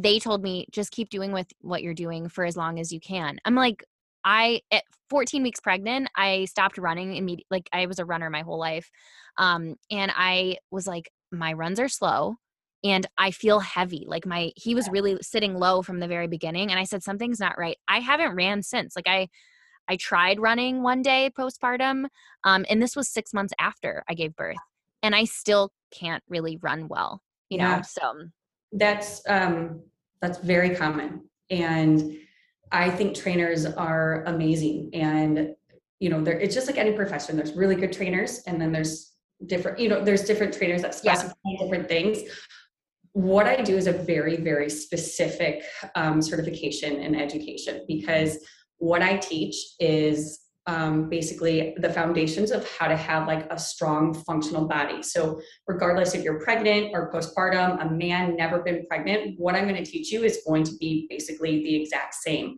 they 0.00 0.18
told 0.18 0.42
me 0.42 0.66
just 0.70 0.90
keep 0.90 1.10
doing 1.10 1.32
with 1.32 1.46
what 1.60 1.82
you're 1.82 1.94
doing 1.94 2.28
for 2.28 2.44
as 2.44 2.56
long 2.56 2.78
as 2.78 2.92
you 2.92 3.00
can 3.00 3.38
i'm 3.44 3.54
like 3.54 3.84
I 4.24 4.60
at 4.70 4.84
14 5.10 5.42
weeks 5.42 5.60
pregnant, 5.60 6.08
I 6.14 6.44
stopped 6.46 6.76
running 6.76 7.16
immediately. 7.16 7.46
Like 7.50 7.68
I 7.72 7.86
was 7.86 7.98
a 7.98 8.04
runner 8.04 8.28
my 8.28 8.42
whole 8.42 8.58
life. 8.58 8.90
Um, 9.38 9.76
and 9.90 10.12
I 10.14 10.58
was 10.70 10.86
like, 10.86 11.10
my 11.30 11.52
runs 11.52 11.80
are 11.80 11.88
slow 11.88 12.36
and 12.84 13.06
I 13.16 13.30
feel 13.30 13.60
heavy. 13.60 14.04
Like 14.06 14.26
my 14.26 14.52
he 14.56 14.74
was 14.74 14.88
really 14.90 15.18
sitting 15.22 15.54
low 15.54 15.82
from 15.82 16.00
the 16.00 16.08
very 16.08 16.26
beginning. 16.26 16.70
And 16.70 16.78
I 16.78 16.84
said, 16.84 17.02
something's 17.02 17.40
not 17.40 17.58
right. 17.58 17.78
I 17.88 18.00
haven't 18.00 18.34
ran 18.34 18.62
since. 18.62 18.94
Like 18.94 19.08
I 19.08 19.28
I 19.88 19.96
tried 19.96 20.40
running 20.40 20.82
one 20.82 21.00
day 21.00 21.30
postpartum. 21.36 22.06
Um, 22.44 22.66
and 22.68 22.82
this 22.82 22.94
was 22.94 23.08
six 23.08 23.32
months 23.32 23.54
after 23.58 24.04
I 24.08 24.14
gave 24.14 24.36
birth. 24.36 24.56
And 25.02 25.14
I 25.14 25.24
still 25.24 25.72
can't 25.90 26.22
really 26.28 26.58
run 26.60 26.88
well, 26.88 27.22
you 27.48 27.56
yeah. 27.58 27.76
know. 27.76 27.82
So 27.82 28.28
that's 28.72 29.22
um 29.28 29.82
that's 30.20 30.38
very 30.38 30.74
common. 30.74 31.28
And 31.50 32.18
I 32.70 32.90
think 32.90 33.16
trainers 33.16 33.64
are 33.64 34.24
amazing. 34.24 34.90
And, 34.92 35.54
you 36.00 36.10
know, 36.10 36.22
there 36.22 36.38
it's 36.38 36.54
just 36.54 36.66
like 36.66 36.78
any 36.78 36.92
profession. 36.92 37.36
There's 37.36 37.54
really 37.54 37.76
good 37.76 37.92
trainers 37.92 38.42
and 38.46 38.60
then 38.60 38.72
there's 38.72 39.12
different, 39.46 39.78
you 39.78 39.88
know, 39.88 40.04
there's 40.04 40.24
different 40.24 40.52
trainers 40.52 40.82
that 40.82 40.94
specify 40.94 41.32
yeah. 41.44 41.62
different 41.62 41.88
things. 41.88 42.18
What 43.12 43.46
I 43.46 43.62
do 43.62 43.76
is 43.76 43.86
a 43.86 43.92
very, 43.92 44.36
very 44.36 44.68
specific 44.68 45.64
um, 45.94 46.20
certification 46.20 47.00
and 47.00 47.20
education 47.20 47.84
because 47.88 48.38
what 48.76 49.02
I 49.02 49.16
teach 49.16 49.56
is 49.80 50.40
um, 50.68 51.08
basically 51.08 51.74
the 51.78 51.90
foundations 51.90 52.50
of 52.50 52.68
how 52.76 52.88
to 52.88 52.96
have 52.96 53.26
like 53.26 53.50
a 53.50 53.58
strong 53.58 54.12
functional 54.12 54.68
body. 54.68 55.02
So 55.02 55.40
regardless 55.66 56.14
if 56.14 56.22
you're 56.22 56.40
pregnant 56.40 56.90
or 56.92 57.10
postpartum, 57.10 57.84
a 57.84 57.90
man 57.90 58.36
never 58.36 58.62
been 58.62 58.84
pregnant, 58.86 59.40
what 59.40 59.54
I'm 59.54 59.66
going 59.66 59.82
to 59.82 59.90
teach 59.90 60.12
you 60.12 60.24
is 60.24 60.42
going 60.46 60.64
to 60.64 60.76
be 60.76 61.06
basically 61.08 61.64
the 61.64 61.74
exact 61.82 62.14
same. 62.14 62.56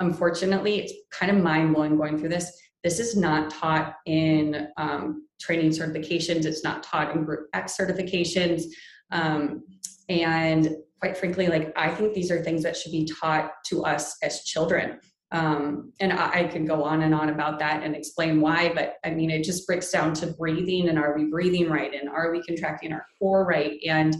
Unfortunately, 0.00 0.78
it's 0.78 0.94
kind 1.10 1.30
of 1.30 1.42
mind 1.42 1.74
blowing 1.74 1.98
going 1.98 2.18
through 2.18 2.30
this. 2.30 2.50
This 2.82 2.98
is 2.98 3.14
not 3.14 3.50
taught 3.50 3.96
in 4.06 4.68
um, 4.78 5.26
training 5.38 5.70
certifications. 5.70 6.46
It's 6.46 6.64
not 6.64 6.82
taught 6.82 7.14
in 7.14 7.24
Group 7.24 7.48
X 7.52 7.76
certifications. 7.78 8.62
Um, 9.12 9.64
and 10.08 10.70
quite 10.98 11.18
frankly, 11.18 11.48
like 11.48 11.74
I 11.76 11.90
think 11.90 12.14
these 12.14 12.30
are 12.30 12.42
things 12.42 12.62
that 12.62 12.74
should 12.74 12.92
be 12.92 13.06
taught 13.20 13.52
to 13.66 13.84
us 13.84 14.16
as 14.22 14.44
children. 14.44 14.98
Um, 15.32 15.92
and 16.00 16.12
I, 16.12 16.30
I 16.30 16.44
go 16.44 16.82
on 16.82 17.02
and 17.02 17.14
on 17.14 17.28
about 17.28 17.58
that 17.60 17.82
and 17.82 17.94
explain 17.94 18.40
why, 18.40 18.72
but 18.74 18.94
I 19.04 19.10
mean, 19.10 19.30
it 19.30 19.44
just 19.44 19.66
breaks 19.66 19.90
down 19.90 20.12
to 20.14 20.28
breathing 20.28 20.88
and 20.88 20.98
are 20.98 21.16
we 21.16 21.26
breathing 21.26 21.70
right? 21.70 21.92
And 21.94 22.08
are 22.08 22.32
we 22.32 22.42
contracting 22.42 22.92
our 22.92 23.06
core 23.18 23.44
right? 23.46 23.78
And, 23.86 24.16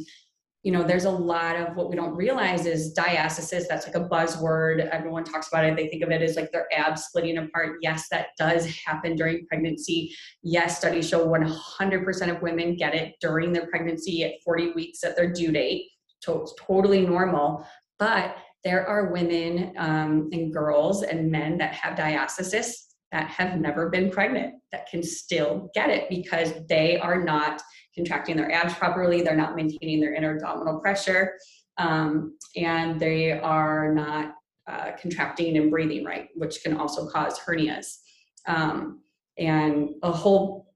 you 0.63 0.71
know, 0.71 0.85
there's 0.85 1.07
a 1.07 1.11
lot 1.11 1.57
of 1.57 1.75
what 1.75 1.91
we 1.91 1.97
don't 1.97 2.15
realize 2.15 2.65
is 2.67 2.95
diastasis. 2.95 3.65
That's 3.69 3.87
like 3.87 3.97
a 3.97 4.09
buzzword. 4.09 4.89
Everyone 4.91 5.25
talks 5.25 5.49
about 5.49 5.65
it. 5.65 5.75
They 5.75 5.89
think 5.89 6.05
of 6.05 6.11
it 6.11 6.23
as 6.23 6.37
like 6.37 6.53
their 6.53 6.67
abs 6.73 7.07
splitting 7.07 7.39
apart. 7.39 7.79
Yes, 7.81 8.09
that 8.11 8.29
does 8.39 8.67
happen 8.67 9.17
during 9.17 9.47
pregnancy. 9.47 10.15
Yes, 10.43 10.79
studies 10.79 11.09
show 11.09 11.27
100% 11.27 12.37
of 12.37 12.43
women 12.43 12.77
get 12.77 12.95
it 12.95 13.15
during 13.21 13.53
their 13.53 13.67
pregnancy 13.67 14.23
at 14.23 14.35
40 14.45 14.73
weeks 14.73 15.03
at 15.03 15.17
their 15.17 15.33
due 15.33 15.51
date. 15.51 15.87
So 16.21 16.43
it's 16.43 16.55
totally 16.61 17.05
normal. 17.07 17.67
But 17.99 18.37
there 18.65 18.87
are 18.87 19.13
women 19.13 19.75
um, 19.79 20.29
and 20.33 20.53
girls 20.53 21.03
and 21.03 21.31
men 21.31 21.59
that 21.59 21.73
have 21.75 21.97
diastasis 21.97 22.73
that 23.13 23.29
have 23.29 23.59
never 23.59 23.89
been 23.89 24.11
pregnant 24.11 24.55
that 24.73 24.89
can 24.89 25.03
still 25.03 25.71
get 25.75 25.91
it 25.91 26.09
because 26.09 26.53
they 26.69 26.99
are 26.99 27.23
not 27.23 27.61
contracting 27.95 28.37
their 28.37 28.53
abs 28.53 28.75
properly, 28.75 29.23
they're 29.23 29.37
not 29.37 29.57
maintaining 29.57 30.01
their 30.01 30.15
inner 30.15 30.37
abdominal 30.37 30.79
pressure, 30.79 31.35
um, 31.79 32.37
and 32.57 33.01
they 33.01 33.33
are 33.33 33.93
not 33.93 34.35
uh, 34.69 34.93
contracting 35.01 35.57
and 35.57 35.71
breathing 35.71 36.05
right, 36.05 36.29
which 36.35 36.63
can 36.63 36.77
also 36.77 37.09
cause 37.09 37.39
hernias. 37.41 37.99
Um, 38.47 39.01
and 39.39 39.91
a 40.03 40.13
whole 40.13 40.71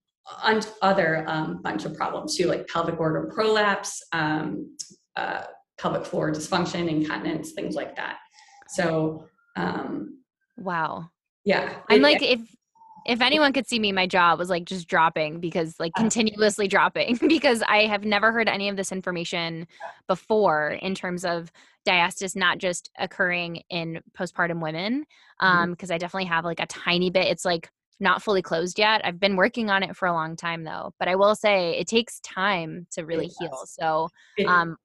other 0.82 1.24
um, 1.28 1.60
bunch 1.62 1.84
of 1.84 1.94
problems 1.94 2.36
too, 2.36 2.46
like 2.46 2.66
pelvic 2.66 2.98
organ 2.98 3.30
prolapse, 3.30 4.02
um, 4.12 4.74
uh, 5.16 5.42
pelvic 5.78 6.04
floor 6.04 6.32
dysfunction, 6.32 6.88
incontinence, 6.88 7.52
things 7.52 7.74
like 7.74 7.96
that. 7.96 8.18
So, 8.68 9.26
um, 9.56 10.18
wow. 10.56 11.10
Yeah. 11.44 11.76
I'm 11.90 12.00
like, 12.00 12.22
if, 12.22 12.40
if 13.06 13.20
anyone 13.20 13.52
could 13.52 13.66
see 13.66 13.78
me, 13.78 13.92
my 13.92 14.06
jaw 14.06 14.34
was 14.34 14.48
like 14.48 14.64
just 14.64 14.88
dropping 14.88 15.40
because 15.40 15.78
like 15.78 15.92
continuously 15.94 16.68
dropping 16.68 17.18
because 17.28 17.62
I 17.68 17.86
have 17.86 18.04
never 18.04 18.32
heard 18.32 18.48
any 18.48 18.68
of 18.68 18.76
this 18.76 18.92
information 18.92 19.66
before 20.08 20.78
in 20.80 20.94
terms 20.94 21.24
of 21.24 21.52
diastasis 21.86 22.34
not 22.34 22.58
just 22.58 22.90
occurring 22.98 23.62
in 23.68 24.00
postpartum 24.18 24.62
women. 24.62 25.04
Mm-hmm. 25.42 25.46
Um, 25.46 25.70
because 25.72 25.90
I 25.90 25.98
definitely 25.98 26.26
have 26.26 26.44
like 26.44 26.60
a 26.60 26.66
tiny 26.66 27.10
bit. 27.10 27.26
It's 27.26 27.44
like 27.44 27.68
not 28.00 28.22
fully 28.22 28.42
closed 28.42 28.78
yet. 28.78 29.02
I've 29.04 29.20
been 29.20 29.36
working 29.36 29.70
on 29.70 29.82
it 29.82 29.96
for 29.96 30.06
a 30.06 30.12
long 30.12 30.36
time 30.36 30.64
though, 30.64 30.92
but 30.98 31.08
I 31.08 31.16
will 31.16 31.34
say 31.34 31.78
it 31.78 31.86
takes 31.86 32.20
time 32.20 32.86
to 32.92 33.04
really 33.04 33.30
heal. 33.38 33.64
So 33.66 34.08
um 34.46 34.76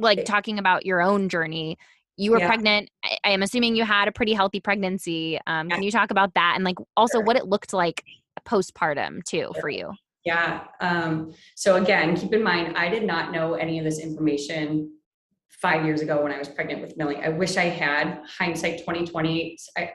like 0.00 0.24
talking 0.24 0.58
about 0.58 0.86
your 0.86 1.00
own 1.00 1.28
journey 1.28 1.78
you 2.20 2.30
were 2.30 2.38
yeah. 2.38 2.46
pregnant 2.46 2.90
I, 3.04 3.18
I, 3.24 3.30
am 3.30 3.42
assuming 3.42 3.76
you 3.76 3.84
had 3.84 4.06
a 4.06 4.12
pretty 4.12 4.34
healthy 4.34 4.60
pregnancy 4.60 5.38
um, 5.46 5.68
yeah. 5.68 5.76
can 5.76 5.82
you 5.82 5.90
talk 5.90 6.10
about 6.10 6.34
that 6.34 6.52
and 6.56 6.64
like 6.64 6.76
also 6.96 7.18
sure. 7.18 7.24
what 7.24 7.36
it 7.36 7.46
looked 7.46 7.72
like 7.72 8.04
postpartum 8.46 9.24
too 9.24 9.52
for 9.60 9.68
you 9.68 9.92
yeah 10.24 10.64
um, 10.80 11.32
so 11.56 11.76
again 11.76 12.16
keep 12.16 12.32
in 12.32 12.42
mind 12.42 12.76
i 12.76 12.88
did 12.88 13.04
not 13.04 13.32
know 13.32 13.54
any 13.54 13.78
of 13.78 13.84
this 13.84 13.98
information 13.98 14.92
five 15.48 15.84
years 15.84 16.00
ago 16.00 16.22
when 16.22 16.32
i 16.32 16.38
was 16.38 16.48
pregnant 16.48 16.80
with 16.80 16.96
millie 16.96 17.16
i 17.16 17.28
wish 17.28 17.56
i 17.56 17.64
had 17.64 18.20
hindsight 18.38 18.78
2020 18.78 19.56
i, 19.76 19.90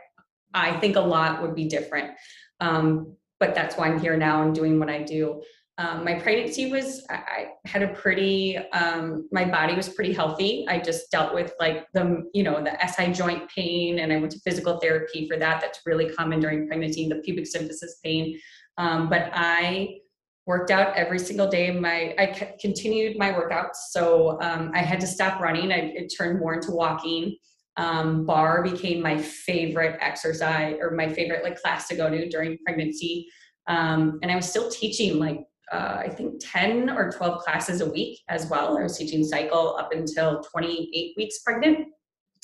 I 0.53 0.79
think 0.79 0.95
a 0.95 1.01
lot 1.01 1.41
would 1.41 1.55
be 1.55 1.67
different 1.67 2.11
um, 2.59 3.15
but 3.39 3.55
that's 3.55 3.77
why 3.77 3.87
i'm 3.87 3.99
here 3.99 4.17
now 4.17 4.43
and 4.43 4.53
doing 4.53 4.79
what 4.79 4.89
i 4.89 5.01
do 5.01 5.41
um, 5.77 6.05
my 6.05 6.13
pregnancy 6.15 6.71
was 6.71 7.05
I, 7.09 7.47
had 7.65 7.83
a 7.83 7.89
pretty 7.89 8.57
um, 8.57 9.27
my 9.31 9.43
body 9.43 9.75
was 9.75 9.89
pretty 9.89 10.13
healthy. 10.13 10.65
I 10.69 10.79
just 10.79 11.11
dealt 11.11 11.33
with 11.33 11.53
like 11.59 11.85
the 11.93 12.23
you 12.33 12.43
know 12.43 12.63
the 12.63 12.77
si 12.87 13.11
joint 13.11 13.49
pain 13.49 13.99
and 13.99 14.13
i 14.13 14.17
went 14.17 14.31
to 14.31 14.39
physical 14.39 14.79
therapy 14.79 15.27
for 15.27 15.37
that. 15.37 15.59
That's 15.59 15.79
really 15.85 16.09
common 16.11 16.39
during 16.39 16.67
pregnancy 16.67 17.09
the 17.09 17.15
pubic 17.15 17.45
symphysis 17.45 18.01
pain. 18.03 18.39
Um, 18.77 19.09
but 19.09 19.29
i 19.33 19.97
worked 20.45 20.69
out 20.69 20.95
every 20.95 21.19
single 21.19 21.49
day. 21.49 21.71
My 21.71 22.15
i 22.17 22.55
continued 22.61 23.17
my 23.17 23.33
workouts. 23.33 23.89
So 23.89 24.39
um, 24.41 24.71
i 24.73 24.79
had 24.79 25.01
to 25.01 25.07
stop 25.07 25.41
running. 25.41 25.73
I, 25.73 25.91
it 25.95 26.13
turned 26.17 26.39
more 26.39 26.53
into 26.53 26.71
walking. 26.71 27.35
Um, 27.75 28.25
barre 28.25 28.63
became 28.63 29.01
my 29.01 29.17
favorite 29.17 29.97
exercise 29.99 30.77
or 30.79 30.91
my 30.91 31.11
favorite 31.11 31.43
like 31.43 31.61
class 31.61 31.89
to 31.89 31.95
go 31.95 32.09
to 32.09 32.29
during 32.29 32.57
pregnancy. 32.65 33.27
Um, 33.67 34.19
and 34.21 34.31
i 34.31 34.35
was 34.35 34.47
still 34.47 34.69
teaching 34.69 35.19
like 35.19 35.39
uh, 35.71 35.97
I 35.99 36.09
think 36.09 36.35
10 36.39 36.89
or 36.91 37.11
12 37.11 37.41
classes 37.41 37.81
a 37.81 37.89
week 37.89 38.19
as 38.29 38.47
well. 38.47 38.77
I 38.77 38.83
was 38.83 38.97
teaching 38.97 39.23
cycle 39.23 39.75
up 39.77 39.91
until 39.93 40.41
28 40.41 41.13
weeks 41.17 41.39
pregnant. 41.39 41.87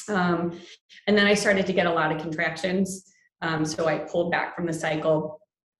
Um, 0.09 0.59
and 1.07 1.17
then 1.17 1.27
I 1.27 1.33
started 1.33 1.65
to 1.67 1.73
get 1.73 1.85
a 1.85 1.91
lot 1.91 2.11
of 2.11 2.21
contractions. 2.21 3.11
Um, 3.41 3.65
so 3.65 3.87
I 3.87 3.99
pulled 3.99 4.31
back 4.31 4.55
from 4.55 4.65
the 4.65 4.73
cycle, 4.73 5.39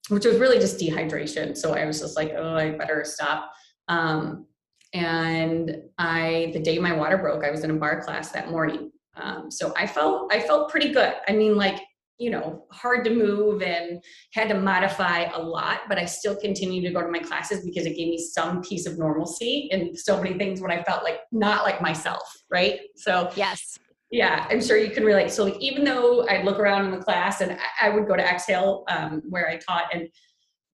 which 0.10 0.26
was 0.26 0.38
really 0.38 0.60
just 0.60 0.80
dehydration. 0.80 1.58
So 1.58 1.74
I 1.74 1.86
was 1.86 2.00
just 2.00 2.16
like, 2.16 2.34
oh, 2.36 2.56
I 2.56 2.72
better 2.72 3.04
stop. 3.04 3.52
Um, 3.88 4.46
and 4.94 5.78
I, 5.98 6.52
the 6.54 6.60
day 6.60 6.78
my 6.80 6.94
water 6.94 7.18
broke, 7.18 7.44
I 7.44 7.52
was 7.52 7.64
in 7.64 7.72
a 7.72 7.76
barre 7.76 8.04
class 8.04 8.32
that 8.32 8.52
morning. 8.52 8.92
Um, 9.16 9.50
so 9.50 9.74
I 9.76 9.88
felt, 9.88 10.32
I 10.34 10.40
felt 10.42 10.70
pretty 10.70 10.92
good. 10.92 11.14
I 11.28 11.34
mean, 11.34 11.56
like 11.56 11.80
you 12.22 12.30
know 12.30 12.66
hard 12.72 13.04
to 13.04 13.12
move 13.14 13.62
and 13.62 14.04
had 14.34 14.48
to 14.48 14.54
modify 14.54 15.24
a 15.34 15.42
lot 15.42 15.80
but 15.90 15.98
i 15.98 16.06
still 16.06 16.36
continued 16.36 16.84
to 16.84 16.92
go 16.92 17.02
to 17.02 17.12
my 17.12 17.20
classes 17.20 17.66
because 17.66 17.86
it 17.86 17.96
gave 17.98 18.10
me 18.10 18.18
some 18.18 18.62
piece 18.62 18.86
of 18.86 18.98
normalcy 18.98 19.70
and 19.72 19.98
so 19.98 20.22
many 20.22 20.38
things 20.38 20.62
when 20.62 20.72
i 20.72 20.84
felt 20.84 21.04
like 21.04 21.20
not 21.32 21.64
like 21.64 21.82
myself 21.82 22.24
right 22.50 22.80
so 22.96 23.30
yes 23.36 23.78
Yeah, 24.14 24.46
I'm 24.52 24.62
sure 24.62 24.76
you 24.76 24.92
can 24.92 25.06
relate. 25.06 25.32
So 25.32 25.46
like, 25.46 25.60
even 25.62 25.86
though 25.86 26.28
i'd 26.28 26.44
look 26.44 26.60
around 26.60 26.84
in 26.88 26.92
the 26.92 27.04
class 27.08 27.40
and 27.40 27.54
I, 27.54 27.88
I 27.88 27.90
would 27.94 28.08
go 28.10 28.16
to 28.18 28.26
Exhale 28.34 28.84
um, 28.90 29.22
where 29.30 29.48
I 29.50 29.56
taught 29.56 29.86
and 29.94 30.10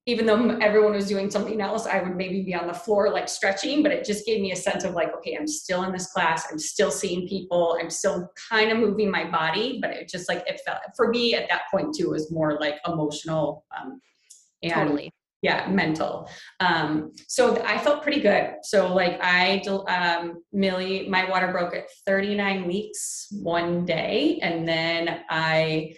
even 0.07 0.25
though 0.25 0.57
everyone 0.61 0.93
was 0.93 1.05
doing 1.05 1.29
something 1.29 1.59
else, 1.59 1.85
I 1.85 2.01
would 2.01 2.15
maybe 2.15 2.41
be 2.41 2.55
on 2.55 2.65
the 2.65 2.73
floor 2.73 3.11
like 3.11 3.27
stretching, 3.27 3.83
but 3.83 3.91
it 3.91 4.05
just 4.05 4.25
gave 4.25 4.41
me 4.41 4.53
a 4.53 4.55
sense 4.55 4.85
of 4.85 4.93
like, 4.93 5.13
okay, 5.17 5.35
I'm 5.37 5.47
still 5.47 5.83
in 5.83 5.91
this 5.91 6.07
class. 6.13 6.47
I'm 6.49 6.57
still 6.57 6.91
seeing 6.91 7.27
people. 7.27 7.77
I'm 7.79 7.89
still 7.89 8.31
kind 8.49 8.71
of 8.71 8.77
moving 8.77 9.11
my 9.11 9.29
body, 9.29 9.79
but 9.81 9.91
it 9.91 10.07
just 10.07 10.29
like, 10.29 10.45
it 10.47 10.61
felt 10.65 10.79
for 10.95 11.09
me 11.09 11.35
at 11.35 11.49
that 11.49 11.63
point 11.69 11.93
too, 11.93 12.11
was 12.11 12.31
more 12.31 12.57
like 12.57 12.75
emotional 12.87 13.65
um, 13.77 13.99
and 14.63 14.73
totally. 14.73 15.11
yeah, 15.41 15.67
mental. 15.69 16.29
Um, 16.61 17.11
so 17.27 17.61
I 17.65 17.77
felt 17.77 18.01
pretty 18.01 18.21
good. 18.21 18.53
So 18.63 18.93
like 18.93 19.19
I, 19.21 19.59
um, 19.89 20.41
Millie, 20.53 21.09
my 21.09 21.29
water 21.29 21.51
broke 21.51 21.75
at 21.75 21.91
39 22.05 22.65
weeks 22.65 23.27
one 23.41 23.83
day. 23.83 24.39
And 24.41 24.65
then 24.65 25.25
I, 25.29 25.95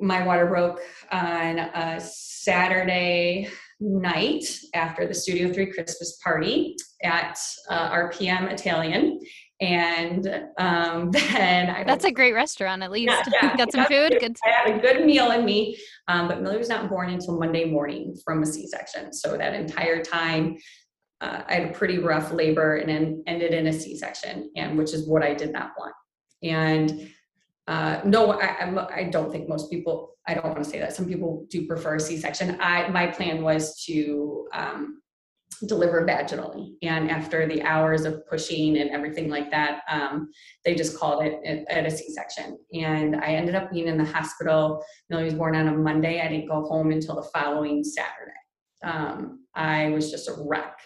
my 0.00 0.24
water 0.24 0.46
broke 0.46 0.80
on 1.10 1.58
a 1.58 2.00
Saturday 2.00 3.48
night 3.80 4.44
after 4.74 5.06
the 5.06 5.14
Studio 5.14 5.52
3 5.52 5.72
Christmas 5.72 6.18
party 6.22 6.76
at 7.02 7.38
uh, 7.68 7.90
RPM 7.90 8.50
Italian. 8.50 9.18
And 9.60 10.26
um, 10.58 11.10
then 11.12 11.70
I. 11.70 11.84
That's 11.84 12.04
a 12.04 12.12
great 12.12 12.34
restaurant, 12.34 12.82
at 12.82 12.90
least. 12.90 13.12
Yeah, 13.32 13.50
yeah. 13.50 13.56
Got 13.56 13.72
some 13.72 13.86
food. 13.86 14.16
Good. 14.20 14.36
I 14.44 14.50
had 14.50 14.76
a 14.76 14.80
good 14.80 15.04
meal 15.04 15.30
in 15.30 15.44
me. 15.44 15.76
Um, 16.08 16.28
but 16.28 16.42
Millie 16.42 16.58
was 16.58 16.68
not 16.68 16.88
born 16.88 17.10
until 17.10 17.38
Monday 17.38 17.64
morning 17.64 18.14
from 18.24 18.42
a 18.42 18.46
C 18.46 18.66
section. 18.66 19.12
So 19.12 19.36
that 19.36 19.54
entire 19.54 20.02
time, 20.02 20.56
uh, 21.20 21.42
I 21.46 21.54
had 21.54 21.70
a 21.70 21.72
pretty 21.72 21.98
rough 21.98 22.32
labor 22.32 22.76
and 22.76 22.88
then 22.88 23.22
ended 23.26 23.52
in 23.52 23.66
a 23.68 23.72
C 23.72 23.96
section, 23.96 24.50
and 24.56 24.76
which 24.76 24.92
is 24.92 25.08
what 25.08 25.22
I 25.22 25.34
did 25.34 25.52
not 25.52 25.70
want. 25.78 25.94
And 26.42 27.08
uh, 27.66 28.00
no, 28.04 28.32
I, 28.32 28.58
I'm, 28.60 29.10
don't 29.10 29.32
think 29.32 29.48
most 29.48 29.70
people, 29.70 30.16
I 30.26 30.34
don't 30.34 30.44
want 30.44 30.62
to 30.62 30.68
say 30.68 30.78
that. 30.80 30.94
Some 30.94 31.06
people 31.06 31.46
do 31.48 31.66
prefer 31.66 31.96
a 31.96 32.00
C-section. 32.00 32.58
I, 32.60 32.88
my 32.88 33.06
plan 33.06 33.42
was 33.42 33.82
to 33.84 34.46
um, 34.52 35.00
deliver 35.66 36.04
vaginally. 36.06 36.72
And 36.82 37.10
after 37.10 37.46
the 37.46 37.62
hours 37.62 38.04
of 38.04 38.26
pushing 38.26 38.78
and 38.78 38.90
everything 38.90 39.30
like 39.30 39.50
that, 39.50 39.80
um, 39.88 40.28
they 40.64 40.74
just 40.74 40.98
called 40.98 41.24
it 41.24 41.66
at 41.70 41.86
a 41.86 41.90
C-section. 41.90 42.58
And 42.74 43.16
I 43.16 43.28
ended 43.28 43.54
up 43.54 43.70
being 43.70 43.88
in 43.88 43.96
the 43.96 44.04
hospital. 44.04 44.84
Millie 45.08 45.24
was 45.24 45.34
born 45.34 45.56
on 45.56 45.68
a 45.68 45.72
Monday. 45.72 46.20
I 46.20 46.28
didn't 46.28 46.48
go 46.48 46.64
home 46.64 46.90
until 46.90 47.16
the 47.16 47.28
following 47.32 47.82
Saturday. 47.82 48.32
Um, 48.82 49.46
I 49.54 49.88
was 49.90 50.10
just 50.10 50.28
a 50.28 50.34
wreck 50.46 50.76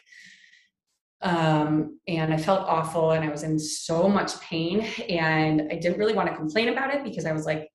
um, 1.20 1.98
and 2.06 2.32
I 2.32 2.36
felt 2.36 2.68
awful 2.68 3.10
and 3.10 3.24
I 3.24 3.28
was 3.28 3.42
in 3.42 3.58
so 3.58 4.08
much 4.08 4.40
pain 4.40 4.80
and 5.08 5.68
I 5.70 5.76
didn't 5.76 5.98
really 5.98 6.14
want 6.14 6.28
to 6.28 6.36
complain 6.36 6.68
about 6.68 6.94
it 6.94 7.02
because 7.02 7.26
I 7.26 7.32
was 7.32 7.44
like, 7.44 7.68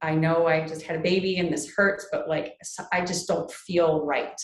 I 0.00 0.14
know 0.14 0.46
I 0.46 0.66
just 0.66 0.82
had 0.82 0.96
a 0.96 1.02
baby 1.02 1.38
and 1.38 1.52
this 1.52 1.72
hurts, 1.74 2.06
but 2.12 2.28
like 2.28 2.54
I 2.92 3.04
just 3.04 3.26
don't 3.26 3.50
feel 3.50 4.04
right. 4.04 4.40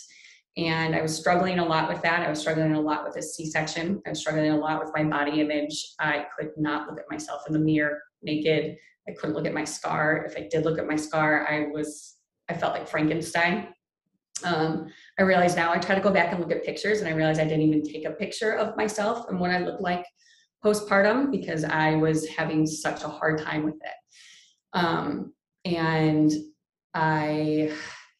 And 0.57 0.97
I 0.97 1.02
was 1.02 1.16
struggling 1.16 1.59
a 1.61 1.64
lot 1.64 1.88
with 1.88 2.02
that. 2.02 2.26
I 2.26 2.28
was 2.28 2.40
struggling 2.40 2.75
a 2.75 2.80
lot 2.80 3.04
with 3.04 3.16
a 3.16 3.23
C-section. 3.23 4.02
I 4.04 4.11
was 4.11 4.21
struggling 4.21 4.50
a 4.50 4.57
lot 4.57 4.83
with 4.83 4.92
my 4.95 5.04
body 5.04 5.40
image. 5.40 5.95
I 6.00 6.26
could 6.37 6.50
not 6.57 6.88
look 6.88 6.99
at 6.99 7.11
myself 7.11 7.42
in 7.47 7.52
the 7.52 7.59
mirror 7.59 8.02
naked. 8.23 8.76
I 9.09 9.12
couldn't 9.12 9.37
look 9.37 9.47
at 9.47 9.54
my 9.54 9.64
scar. 9.64 10.25
If 10.26 10.37
I 10.37 10.49
did 10.50 10.64
look 10.64 10.78
at 10.78 10.88
my 10.88 10.97
scar, 10.97 11.47
I 11.49 11.69
was 11.73 12.16
I 12.49 12.54
felt 12.54 12.75
like 12.75 12.88
Frankenstein 12.88 13.69
um, 14.45 14.91
I 15.19 15.23
realize 15.23 15.57
now 15.57 15.73
I 15.73 15.79
try 15.79 15.95
to 15.95 16.01
go 16.01 16.11
back 16.11 16.33
and 16.33 16.41
look 16.41 16.53
at 16.53 16.65
pictures 16.65 17.01
and 17.01 17.09
I 17.09 17.13
realize 17.13 17.39
I 17.39 17.45
didn't 17.45 17.63
even 17.63 17.83
take 17.83 18.05
a 18.05 18.11
picture 18.11 18.53
of 18.53 18.77
myself 18.77 19.29
and 19.29 19.39
what 19.39 19.51
I 19.51 19.59
looked 19.59 19.81
like 19.81 20.05
postpartum 20.65 21.31
because 21.31 21.65
I 21.65 21.95
was 21.95 22.27
having 22.29 22.67
such 22.67 23.03
a 23.03 23.09
hard 23.09 23.41
time 23.41 23.65
with 23.65 23.77
it. 23.77 23.95
Um, 24.73 25.33
and 25.65 26.31
I 26.95 27.73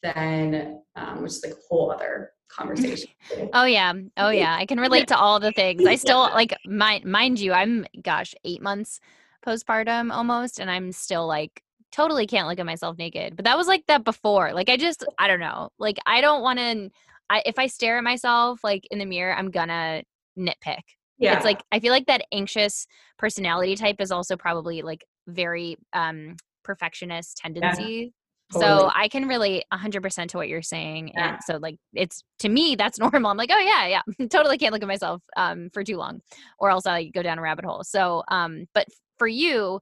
then, 0.03 0.83
um, 0.97 1.23
which 1.23 1.33
is 1.33 1.45
like 1.45 1.55
a 1.55 1.61
whole 1.69 1.91
other 1.91 2.33
conversation. 2.49 3.11
oh 3.53 3.65
yeah. 3.65 3.93
Oh 4.17 4.31
yeah. 4.31 4.55
I 4.55 4.67
can 4.67 4.81
relate 4.81 5.09
to 5.09 5.17
all 5.17 5.41
the 5.41 5.53
things. 5.53 5.87
I 5.87 5.97
still 5.97 6.21
like 6.35 6.57
mind 6.67 7.05
mind 7.05 7.41
you, 7.41 7.53
I'm 7.53 7.87
gosh, 8.03 8.35
eight 8.45 8.63
months 8.63 9.01
postpartum 9.47 10.13
almost, 10.13 10.59
and 10.59 10.71
I'm 10.71 10.93
still 10.93 11.27
like 11.27 11.63
totally 11.93 12.27
can't 12.27 12.49
look 12.49 12.59
at 12.59 12.67
myself 12.67 12.99
naked. 12.99 13.37
But 13.37 13.45
that 13.45 13.57
was 13.57 13.67
like 13.67 13.85
that 13.89 14.05
before. 14.05 14.53
Like 14.53 14.69
I 14.69 14.77
just 14.77 15.05
I 15.19 15.29
don't 15.29 15.41
know. 15.41 15.71
Like 15.79 15.99
I 16.07 16.21
don't 16.21 16.43
want 16.43 16.59
to 16.59 16.91
I 17.29 17.43
if 17.47 17.59
I 17.59 17.67
stare 17.67 17.99
at 17.99 18.05
myself 18.05 18.61
like 18.65 18.87
in 18.91 18.99
the 18.99 19.07
mirror, 19.07 19.35
I'm 19.35 19.51
gonna 19.51 20.03
nitpick. 20.39 20.83
Yeah. 21.19 21.37
It's 21.37 21.45
like 21.45 21.63
I 21.71 21.81
feel 21.81 21.93
like 21.93 22.07
that 22.07 22.25
anxious 22.33 22.87
personality 23.19 23.77
type 23.77 23.97
is 24.01 24.11
also 24.11 24.37
probably 24.37 24.83
like 24.83 25.05
very 25.29 25.77
um 25.93 26.37
perfectionist 26.65 27.37
tendency. 27.37 27.83
Yeah. 27.83 28.07
Totally. 28.53 28.81
So 28.81 28.91
I 28.93 29.07
can 29.07 29.29
relate 29.29 29.63
100% 29.73 30.29
to 30.31 30.37
what 30.37 30.49
you're 30.49 30.61
saying. 30.61 31.13
Yeah. 31.15 31.35
And 31.35 31.39
so 31.45 31.59
like 31.59 31.77
it's 31.95 32.25
to 32.41 32.49
me 32.49 32.75
that's 32.75 32.99
normal. 32.99 33.31
I'm 33.31 33.37
like, 33.37 33.51
"Oh 33.53 33.61
yeah, 33.61 33.87
yeah. 33.87 34.27
totally 34.27 34.59
can't 34.59 34.73
look 34.73 34.83
at 34.83 34.89
myself 34.89 35.23
um 35.37 35.71
for 35.73 35.85
too 35.85 35.97
long 35.97 36.21
or 36.59 36.71
else 36.71 36.87
I 36.87 37.05
go 37.07 37.23
down 37.23 37.39
a 37.39 37.43
rabbit 37.43 37.65
hole." 37.65 37.85
So 37.85 38.25
um 38.29 38.67
but 38.75 38.87
for 39.19 39.29
you, 39.29 39.81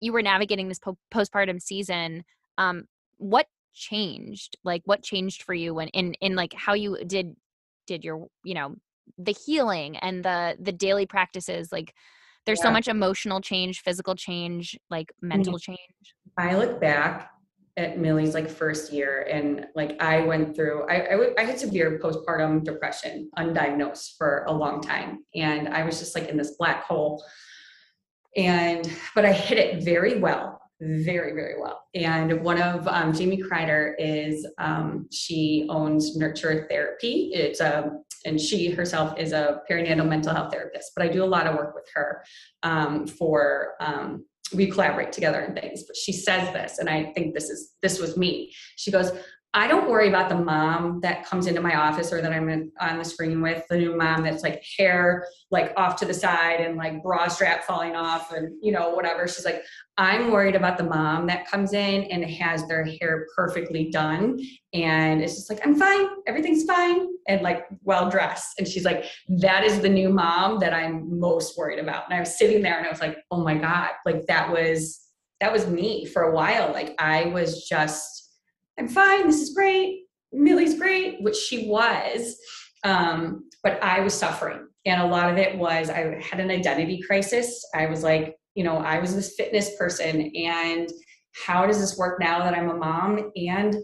you 0.00 0.12
were 0.12 0.22
navigating 0.22 0.68
this 0.68 0.78
po- 0.78 0.98
postpartum 1.12 1.60
season 1.60 2.24
um 2.58 2.84
what 3.18 3.46
changed 3.74 4.56
like 4.64 4.82
what 4.84 5.02
changed 5.02 5.42
for 5.42 5.54
you 5.54 5.74
when 5.74 5.88
in 5.88 6.14
in 6.14 6.34
like 6.34 6.54
how 6.54 6.74
you 6.74 6.96
did 7.06 7.36
did 7.86 8.04
your 8.04 8.26
you 8.44 8.54
know 8.54 8.74
the 9.18 9.32
healing 9.32 9.96
and 9.98 10.24
the 10.24 10.56
the 10.60 10.72
daily 10.72 11.06
practices 11.06 11.70
like 11.70 11.94
there's 12.46 12.58
yeah. 12.60 12.64
so 12.64 12.70
much 12.70 12.88
emotional 12.88 13.40
change 13.40 13.80
physical 13.80 14.14
change 14.14 14.78
like 14.90 15.12
mental 15.20 15.54
mm-hmm. 15.54 15.72
change 15.72 16.14
i 16.38 16.56
look 16.56 16.80
back 16.80 17.30
at 17.76 17.98
millie's 17.98 18.32
like 18.32 18.48
first 18.48 18.92
year 18.92 19.28
and 19.30 19.66
like 19.74 20.00
i 20.00 20.20
went 20.20 20.56
through 20.56 20.88
I, 20.88 21.06
I, 21.08 21.10
w- 21.10 21.34
I 21.38 21.44
had 21.44 21.58
severe 21.58 22.00
postpartum 22.02 22.64
depression 22.64 23.30
undiagnosed 23.38 24.16
for 24.16 24.44
a 24.48 24.52
long 24.52 24.80
time 24.80 25.24
and 25.34 25.68
i 25.68 25.84
was 25.84 25.98
just 25.98 26.14
like 26.14 26.28
in 26.28 26.36
this 26.36 26.56
black 26.58 26.84
hole 26.84 27.22
and 28.36 28.92
but 29.14 29.24
i 29.24 29.32
hit 29.32 29.58
it 29.58 29.82
very 29.82 30.18
well 30.18 30.60
very 30.80 31.32
very 31.32 31.58
well. 31.58 31.84
And 31.94 32.42
one 32.42 32.60
of 32.60 32.86
um, 32.88 33.12
jamie 33.12 33.42
kreider 33.42 33.94
is 33.98 34.46
um, 34.58 35.08
she 35.10 35.66
owns 35.70 36.16
nurture 36.16 36.66
therapy. 36.68 37.30
It's 37.32 37.60
a 37.60 37.84
um, 37.84 38.04
and 38.24 38.40
she 38.40 38.70
herself 38.70 39.18
is 39.18 39.32
a 39.32 39.60
perinatal 39.70 40.06
mental 40.06 40.34
health 40.34 40.52
therapist 40.52 40.90
but 40.96 41.04
i 41.04 41.08
do 41.08 41.22
a 41.22 41.24
lot 41.24 41.46
of 41.46 41.54
work 41.54 41.74
with 41.74 41.88
her 41.94 42.24
um, 42.62 43.06
for 43.06 43.74
um, 43.80 44.24
we 44.52 44.70
collaborate 44.70 45.12
together 45.12 45.40
and 45.40 45.58
things. 45.58 45.84
But 45.86 45.96
she 45.96 46.12
says 46.12 46.52
this 46.52 46.78
and 46.78 46.90
i 46.90 47.12
think 47.14 47.34
this 47.34 47.48
is 47.48 47.72
this 47.82 47.98
was 47.98 48.16
me. 48.16 48.52
She 48.76 48.90
goes 48.90 49.12
I 49.56 49.68
don't 49.68 49.88
worry 49.88 50.08
about 50.08 50.28
the 50.28 50.34
mom 50.34 51.00
that 51.00 51.24
comes 51.24 51.46
into 51.46 51.62
my 51.62 51.76
office 51.76 52.12
or 52.12 52.20
that 52.20 52.30
I'm 52.30 52.70
on 52.78 52.98
the 52.98 53.04
screen 53.04 53.40
with, 53.40 53.64
the 53.70 53.78
new 53.78 53.96
mom 53.96 54.22
that's 54.22 54.42
like 54.42 54.62
hair 54.76 55.26
like 55.50 55.72
off 55.78 55.96
to 55.96 56.04
the 56.04 56.12
side 56.12 56.60
and 56.60 56.76
like 56.76 57.02
bra 57.02 57.26
strap 57.28 57.64
falling 57.64 57.96
off 57.96 58.34
and 58.34 58.52
you 58.60 58.70
know, 58.70 58.90
whatever. 58.90 59.26
She's 59.26 59.46
like, 59.46 59.62
I'm 59.96 60.30
worried 60.30 60.56
about 60.56 60.76
the 60.76 60.84
mom 60.84 61.26
that 61.28 61.48
comes 61.48 61.72
in 61.72 62.02
and 62.04 62.22
has 62.22 62.68
their 62.68 62.84
hair 62.84 63.26
perfectly 63.34 63.88
done. 63.90 64.38
And 64.74 65.22
it's 65.22 65.36
just 65.36 65.48
like, 65.48 65.66
I'm 65.66 65.74
fine, 65.74 66.06
everything's 66.26 66.64
fine, 66.64 67.06
and 67.26 67.40
like 67.40 67.64
well 67.82 68.10
dressed. 68.10 68.58
And 68.58 68.68
she's 68.68 68.84
like, 68.84 69.06
that 69.40 69.64
is 69.64 69.80
the 69.80 69.88
new 69.88 70.10
mom 70.10 70.58
that 70.58 70.74
I'm 70.74 71.18
most 71.18 71.56
worried 71.56 71.78
about. 71.78 72.04
And 72.04 72.14
I 72.14 72.20
was 72.20 72.36
sitting 72.36 72.60
there 72.60 72.76
and 72.76 72.86
I 72.86 72.90
was 72.90 73.00
like, 73.00 73.16
oh 73.30 73.42
my 73.42 73.54
God, 73.54 73.92
like 74.04 74.26
that 74.26 74.52
was 74.52 75.00
that 75.40 75.52
was 75.52 75.66
me 75.66 76.04
for 76.04 76.22
a 76.22 76.34
while. 76.34 76.72
Like 76.72 76.94
I 76.98 77.26
was 77.26 77.66
just 77.66 78.15
I'm 78.78 78.88
fine, 78.88 79.26
this 79.26 79.40
is 79.40 79.54
great, 79.54 80.04
Millie's 80.32 80.78
great, 80.78 81.22
which 81.22 81.36
she 81.36 81.68
was. 81.68 82.36
Um, 82.84 83.48
but 83.62 83.82
I 83.82 84.00
was 84.00 84.14
suffering. 84.14 84.68
And 84.84 85.02
a 85.02 85.06
lot 85.06 85.30
of 85.30 85.38
it 85.38 85.58
was 85.58 85.90
I 85.90 86.20
had 86.22 86.38
an 86.38 86.50
identity 86.50 87.02
crisis. 87.02 87.64
I 87.74 87.86
was 87.86 88.04
like, 88.04 88.36
you 88.54 88.62
know, 88.62 88.76
I 88.76 89.00
was 89.00 89.14
this 89.14 89.34
fitness 89.36 89.76
person, 89.76 90.30
and 90.36 90.88
how 91.44 91.66
does 91.66 91.80
this 91.80 91.98
work 91.98 92.20
now 92.20 92.38
that 92.38 92.54
I'm 92.54 92.70
a 92.70 92.74
mom? 92.74 93.32
And 93.36 93.76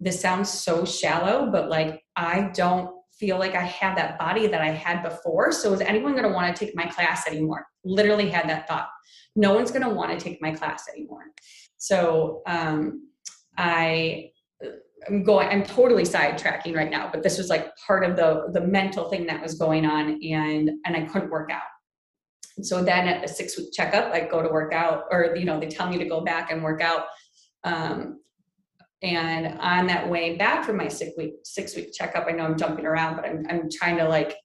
this 0.00 0.20
sounds 0.20 0.50
so 0.50 0.84
shallow, 0.84 1.50
but 1.50 1.68
like, 1.68 2.02
I 2.16 2.50
don't 2.54 2.90
feel 3.18 3.38
like 3.38 3.54
I 3.54 3.62
have 3.62 3.96
that 3.96 4.18
body 4.18 4.46
that 4.46 4.60
I 4.60 4.70
had 4.70 5.02
before. 5.02 5.52
So 5.52 5.72
is 5.72 5.80
anyone 5.80 6.12
going 6.12 6.24
to 6.24 6.30
want 6.30 6.54
to 6.54 6.64
take 6.64 6.74
my 6.74 6.86
class 6.86 7.26
anymore? 7.26 7.66
Literally 7.84 8.30
had 8.30 8.48
that 8.48 8.66
thought. 8.66 8.88
No 9.36 9.54
one's 9.54 9.70
going 9.70 9.82
to 9.82 9.90
want 9.90 10.10
to 10.10 10.22
take 10.22 10.40
my 10.42 10.52
class 10.52 10.88
anymore. 10.88 11.24
So 11.76 12.42
um, 12.46 13.09
I 13.56 14.30
I'm 15.08 15.22
going 15.22 15.48
I'm 15.48 15.64
totally 15.64 16.02
sidetracking 16.04 16.74
right 16.74 16.90
now, 16.90 17.08
but 17.12 17.22
this 17.22 17.38
was 17.38 17.48
like 17.48 17.74
part 17.76 18.04
of 18.04 18.16
the 18.16 18.48
the 18.52 18.60
mental 18.60 19.08
thing 19.08 19.26
that 19.26 19.42
was 19.42 19.54
going 19.54 19.86
on 19.86 20.20
and 20.22 20.70
and 20.84 20.96
I 20.96 21.02
couldn't 21.02 21.30
work 21.30 21.50
out. 21.50 21.62
so 22.62 22.82
then 22.82 23.08
at 23.08 23.22
the 23.22 23.28
six 23.28 23.56
week 23.56 23.72
checkup, 23.72 24.12
I 24.12 24.20
go 24.20 24.42
to 24.42 24.48
work 24.48 24.72
out 24.72 25.04
or 25.10 25.34
you 25.36 25.44
know, 25.44 25.58
they 25.58 25.68
tell 25.68 25.88
me 25.88 25.98
to 25.98 26.04
go 26.04 26.20
back 26.20 26.50
and 26.50 26.62
work 26.62 26.80
out. 26.80 27.04
Um, 27.64 28.20
and 29.02 29.58
on 29.60 29.86
that 29.86 30.08
way 30.08 30.36
back 30.36 30.64
from 30.64 30.76
my 30.76 30.88
six 30.88 31.12
week 31.16 31.34
six 31.44 31.74
week 31.74 31.92
checkup, 31.92 32.26
I 32.26 32.32
know 32.32 32.44
I'm 32.44 32.58
jumping 32.58 32.86
around, 32.86 33.16
but 33.16 33.24
I'm 33.24 33.46
I'm 33.48 33.68
trying 33.70 33.96
to 33.96 34.08
like 34.08 34.36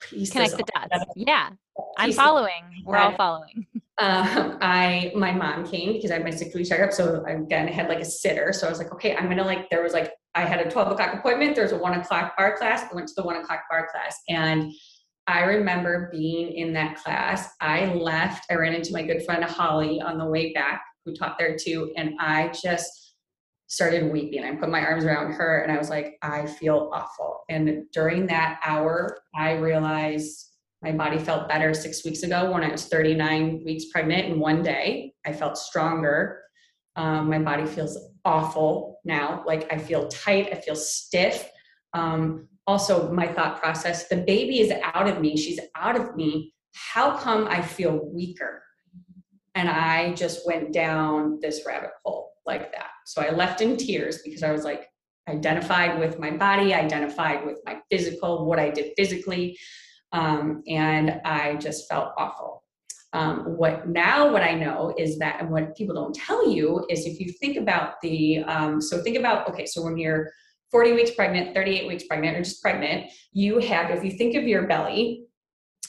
connect 0.00 0.56
the 0.56 0.64
dots. 0.74 1.04
Yeah. 1.16 1.50
I'm 1.98 2.12
following. 2.12 2.82
We're 2.84 2.96
all 2.96 3.16
following. 3.16 3.66
um, 3.98 4.58
I 4.60 5.12
my 5.14 5.32
mom 5.32 5.66
came 5.66 5.94
because 5.94 6.10
I 6.10 6.14
had 6.14 6.24
my 6.24 6.30
six 6.30 6.54
week 6.54 6.68
checkup. 6.68 6.92
So 6.92 7.24
again, 7.24 7.68
I 7.68 7.72
had 7.72 7.88
like 7.88 8.00
a 8.00 8.04
sitter. 8.04 8.52
So 8.52 8.66
I 8.66 8.70
was 8.70 8.78
like, 8.78 8.92
okay, 8.92 9.16
I'm 9.16 9.28
gonna 9.28 9.44
like. 9.44 9.70
There 9.70 9.82
was 9.82 9.94
like 9.94 10.12
I 10.34 10.42
had 10.42 10.66
a 10.66 10.70
12 10.70 10.92
o'clock 10.92 11.14
appointment. 11.14 11.56
There's 11.56 11.72
a 11.72 11.78
one 11.78 11.98
o'clock 11.98 12.36
barre 12.36 12.58
class. 12.58 12.84
I 12.90 12.94
went 12.94 13.08
to 13.08 13.14
the 13.16 13.22
one 13.22 13.36
o'clock 13.36 13.62
barre 13.70 13.88
class, 13.90 14.18
and 14.28 14.70
I 15.26 15.40
remember 15.40 16.10
being 16.12 16.52
in 16.52 16.74
that 16.74 16.96
class. 16.96 17.48
I 17.60 17.86
left. 17.94 18.44
I 18.50 18.54
ran 18.54 18.74
into 18.74 18.92
my 18.92 19.02
good 19.02 19.24
friend 19.24 19.42
Holly 19.44 20.00
on 20.00 20.18
the 20.18 20.26
way 20.26 20.52
back, 20.52 20.82
who 21.04 21.14
taught 21.14 21.38
there 21.38 21.56
too, 21.56 21.92
and 21.96 22.14
I 22.20 22.52
just 22.62 23.14
started 23.68 24.12
weeping. 24.12 24.44
I 24.44 24.54
put 24.56 24.68
my 24.68 24.80
arms 24.80 25.04
around 25.04 25.32
her, 25.32 25.60
and 25.62 25.72
I 25.72 25.78
was 25.78 25.88
like, 25.88 26.18
I 26.20 26.44
feel 26.46 26.90
awful. 26.92 27.44
And 27.48 27.84
during 27.92 28.26
that 28.26 28.60
hour, 28.62 29.18
I 29.34 29.52
realized 29.52 30.52
my 30.82 30.92
body 30.92 31.18
felt 31.18 31.48
better 31.48 31.72
six 31.72 32.04
weeks 32.04 32.22
ago 32.22 32.52
when 32.52 32.62
I 32.62 32.70
was 32.70 32.86
39 32.86 33.62
weeks 33.64 33.86
pregnant 33.86 34.26
in 34.26 34.38
one 34.38 34.62
day. 34.62 35.14
I 35.24 35.32
felt 35.32 35.56
stronger. 35.56 36.42
Um, 36.96 37.28
my 37.28 37.38
body 37.38 37.66
feels 37.66 37.98
awful 38.24 39.00
now. 39.04 39.42
Like 39.46 39.72
I 39.72 39.78
feel 39.78 40.08
tight, 40.08 40.48
I 40.52 40.56
feel 40.56 40.76
stiff. 40.76 41.48
Um, 41.92 42.48
also, 42.66 43.12
my 43.12 43.26
thought 43.26 43.60
process 43.60 44.08
the 44.08 44.16
baby 44.16 44.60
is 44.60 44.72
out 44.82 45.08
of 45.08 45.20
me, 45.20 45.36
she's 45.36 45.60
out 45.76 45.98
of 45.98 46.16
me. 46.16 46.52
How 46.74 47.16
come 47.16 47.46
I 47.48 47.62
feel 47.62 48.10
weaker? 48.12 48.62
And 49.54 49.68
I 49.68 50.12
just 50.12 50.46
went 50.46 50.72
down 50.72 51.38
this 51.40 51.62
rabbit 51.66 51.90
hole 52.04 52.32
like 52.44 52.72
that. 52.72 52.90
So 53.06 53.22
I 53.22 53.30
left 53.30 53.62
in 53.62 53.76
tears 53.76 54.20
because 54.22 54.42
I 54.42 54.52
was 54.52 54.64
like, 54.64 54.88
identified 55.28 55.98
with 55.98 56.18
my 56.20 56.30
body, 56.30 56.72
identified 56.72 57.44
with 57.44 57.58
my 57.64 57.78
physical, 57.90 58.46
what 58.46 58.60
I 58.60 58.70
did 58.70 58.92
physically 58.96 59.58
um, 60.12 60.62
and 60.68 61.20
I 61.24 61.56
just 61.56 61.88
felt 61.88 62.12
awful. 62.16 62.62
Um, 63.12 63.56
what 63.56 63.88
now 63.88 64.30
what 64.30 64.42
I 64.42 64.54
know 64.54 64.94
is 64.98 65.18
that, 65.18 65.40
and 65.40 65.50
what 65.50 65.76
people 65.76 65.94
don't 65.94 66.14
tell 66.14 66.50
you 66.50 66.84
is 66.90 67.06
if 67.06 67.18
you 67.18 67.32
think 67.32 67.56
about 67.56 67.94
the, 68.02 68.38
um, 68.40 68.80
so 68.80 69.00
think 69.02 69.16
about, 69.16 69.48
okay, 69.48 69.64
so 69.64 69.82
when 69.82 69.96
you're 69.96 70.30
40 70.70 70.92
weeks 70.92 71.12
pregnant, 71.12 71.54
38 71.54 71.88
weeks 71.88 72.04
pregnant, 72.04 72.36
or 72.36 72.42
just 72.42 72.60
pregnant, 72.60 73.10
you 73.32 73.58
have, 73.60 73.90
if 73.90 74.04
you 74.04 74.10
think 74.10 74.34
of 74.34 74.44
your 74.44 74.66
belly, 74.66 75.24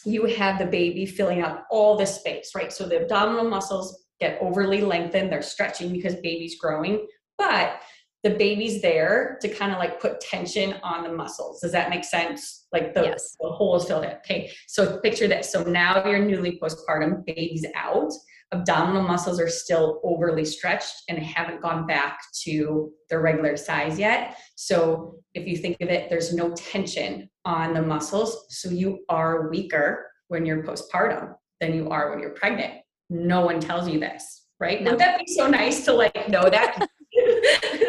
you 0.05 0.25
have 0.25 0.59
the 0.59 0.65
baby 0.65 1.05
filling 1.05 1.41
up 1.41 1.65
all 1.69 1.97
the 1.97 2.05
space, 2.05 2.51
right? 2.55 2.71
So 2.71 2.87
the 2.87 3.01
abdominal 3.01 3.49
muscles 3.49 4.05
get 4.19 4.37
overly 4.41 4.81
lengthened, 4.81 5.31
they're 5.31 5.41
stretching 5.41 5.91
because 5.91 6.15
baby's 6.15 6.57
growing, 6.59 7.05
but 7.37 7.81
the 8.23 8.31
baby's 8.31 8.81
there 8.81 9.37
to 9.41 9.47
kind 9.47 9.71
of 9.71 9.77
like 9.77 10.01
put 10.01 10.19
tension 10.19 10.75
on 10.83 11.03
the 11.03 11.11
muscles. 11.11 11.61
Does 11.61 11.71
that 11.71 11.89
make 11.89 12.03
sense? 12.03 12.67
Like 12.71 12.93
the, 12.93 13.03
yes. 13.03 13.35
the 13.39 13.49
hole 13.49 13.75
is 13.75 13.85
filled 13.85 14.03
in. 14.05 14.11
Okay. 14.11 14.51
So 14.67 14.99
picture 14.99 15.27
this. 15.27 15.51
So 15.51 15.63
now 15.63 16.03
you're 16.05 16.19
newly 16.19 16.59
postpartum, 16.59 17.25
baby's 17.25 17.65
out, 17.75 18.11
abdominal 18.53 19.03
muscles 19.03 19.39
are 19.39 19.49
still 19.49 19.99
overly 20.03 20.45
stretched 20.45 21.03
and 21.09 21.19
haven't 21.19 21.61
gone 21.61 21.85
back 21.85 22.19
to 22.43 22.91
their 23.09 23.21
regular 23.21 23.57
size 23.57 23.99
yet. 23.99 24.37
So 24.55 25.19
if 25.33 25.47
you 25.47 25.57
think 25.57 25.77
of 25.81 25.89
it, 25.89 26.09
there's 26.09 26.33
no 26.33 26.53
tension 26.53 27.29
on 27.45 27.73
the 27.73 27.81
muscles. 27.81 28.45
So 28.49 28.69
you 28.69 28.99
are 29.09 29.49
weaker 29.49 30.09
when 30.29 30.45
you're 30.45 30.63
postpartum 30.63 31.35
than 31.59 31.75
you 31.75 31.89
are 31.89 32.09
when 32.09 32.19
you're 32.19 32.31
pregnant. 32.31 32.75
No 33.09 33.45
one 33.45 33.59
tells 33.59 33.87
you 33.89 33.99
this, 33.99 34.45
right? 34.59 34.81
No. 34.81 34.91
Would 34.91 34.99
that 34.99 35.19
be 35.19 35.33
so 35.33 35.47
nice 35.47 35.83
to 35.85 35.93
like 35.93 36.29
know 36.29 36.49
that? 36.49 36.87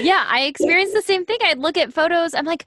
yeah, 0.00 0.24
I 0.28 0.42
experienced 0.42 0.94
the 0.94 1.02
same 1.02 1.24
thing. 1.24 1.38
I'd 1.42 1.58
look 1.58 1.76
at 1.76 1.92
photos. 1.92 2.34
I'm 2.34 2.46
like, 2.46 2.66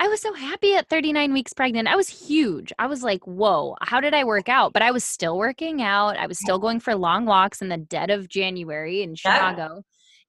I 0.00 0.08
was 0.08 0.20
so 0.20 0.32
happy 0.32 0.74
at 0.74 0.88
39 0.88 1.32
weeks 1.32 1.52
pregnant. 1.52 1.88
I 1.88 1.96
was 1.96 2.08
huge. 2.08 2.72
I 2.78 2.86
was 2.86 3.02
like, 3.02 3.24
whoa, 3.24 3.76
how 3.82 4.00
did 4.00 4.14
I 4.14 4.24
work 4.24 4.48
out? 4.48 4.72
But 4.72 4.82
I 4.82 4.90
was 4.90 5.04
still 5.04 5.38
working 5.38 5.80
out. 5.80 6.16
I 6.16 6.26
was 6.26 6.38
still 6.38 6.58
going 6.58 6.80
for 6.80 6.94
long 6.94 7.24
walks 7.24 7.62
in 7.62 7.68
the 7.68 7.76
dead 7.76 8.10
of 8.10 8.28
January 8.28 9.02
in 9.02 9.14
Chicago. 9.14 9.82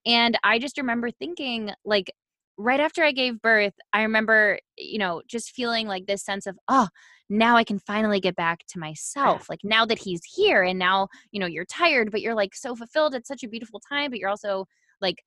Yeah. 0.05 0.25
And 0.25 0.37
I 0.43 0.59
just 0.59 0.77
remember 0.77 1.09
thinking, 1.11 1.71
like, 1.85 2.13
right 2.57 2.79
after 2.79 3.03
I 3.03 3.13
gave 3.13 3.41
birth, 3.41 3.73
I 3.93 4.03
remember, 4.03 4.59
you 4.77 4.99
know, 4.99 5.21
just 5.27 5.51
feeling 5.51 5.87
like 5.87 6.05
this 6.05 6.23
sense 6.23 6.45
of, 6.45 6.57
oh, 6.67 6.87
now 7.29 7.55
I 7.55 7.63
can 7.63 7.79
finally 7.79 8.19
get 8.19 8.35
back 8.35 8.59
to 8.69 8.79
myself. 8.79 9.49
Like 9.49 9.61
now 9.63 9.85
that 9.85 9.97
he's 9.97 10.21
here 10.23 10.61
and 10.61 10.77
now, 10.77 11.07
you 11.31 11.39
know, 11.39 11.47
you're 11.47 11.65
tired, 11.65 12.11
but 12.11 12.21
you're 12.21 12.35
like 12.35 12.53
so 12.53 12.75
fulfilled. 12.75 13.15
It's 13.15 13.27
such 13.27 13.43
a 13.43 13.49
beautiful 13.49 13.79
time, 13.79 14.11
but 14.11 14.19
you're 14.19 14.29
also 14.29 14.67
like 15.01 15.23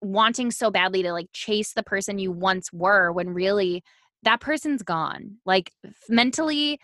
wanting 0.00 0.50
so 0.50 0.70
badly 0.70 1.02
to 1.02 1.12
like 1.12 1.28
chase 1.32 1.72
the 1.72 1.82
person 1.82 2.18
you 2.18 2.30
once 2.30 2.72
were 2.72 3.12
when 3.12 3.30
really 3.30 3.82
that 4.22 4.40
person's 4.40 4.82
gone. 4.82 5.36
Like 5.44 5.72
mentally, 6.08 6.80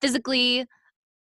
physically, 0.00 0.66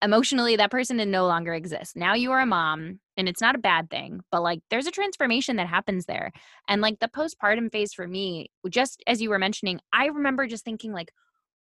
emotionally, 0.01 0.55
that 0.55 0.71
person 0.71 0.97
no 1.09 1.25
longer 1.25 1.53
exists. 1.53 1.95
Now 1.95 2.13
you 2.13 2.31
are 2.31 2.41
a 2.41 2.45
mom 2.45 2.99
and 3.17 3.29
it's 3.29 3.41
not 3.41 3.55
a 3.55 3.59
bad 3.59 3.89
thing, 3.89 4.21
but 4.31 4.41
like 4.41 4.59
there's 4.69 4.87
a 4.87 4.91
transformation 4.91 5.55
that 5.55 5.67
happens 5.67 6.05
there. 6.05 6.31
And 6.67 6.81
like 6.81 6.99
the 6.99 7.07
postpartum 7.07 7.71
phase 7.71 7.93
for 7.93 8.07
me, 8.07 8.49
just 8.69 9.01
as 9.07 9.21
you 9.21 9.29
were 9.29 9.39
mentioning, 9.39 9.79
I 9.93 10.07
remember 10.07 10.47
just 10.47 10.65
thinking 10.65 10.91
like, 10.91 11.11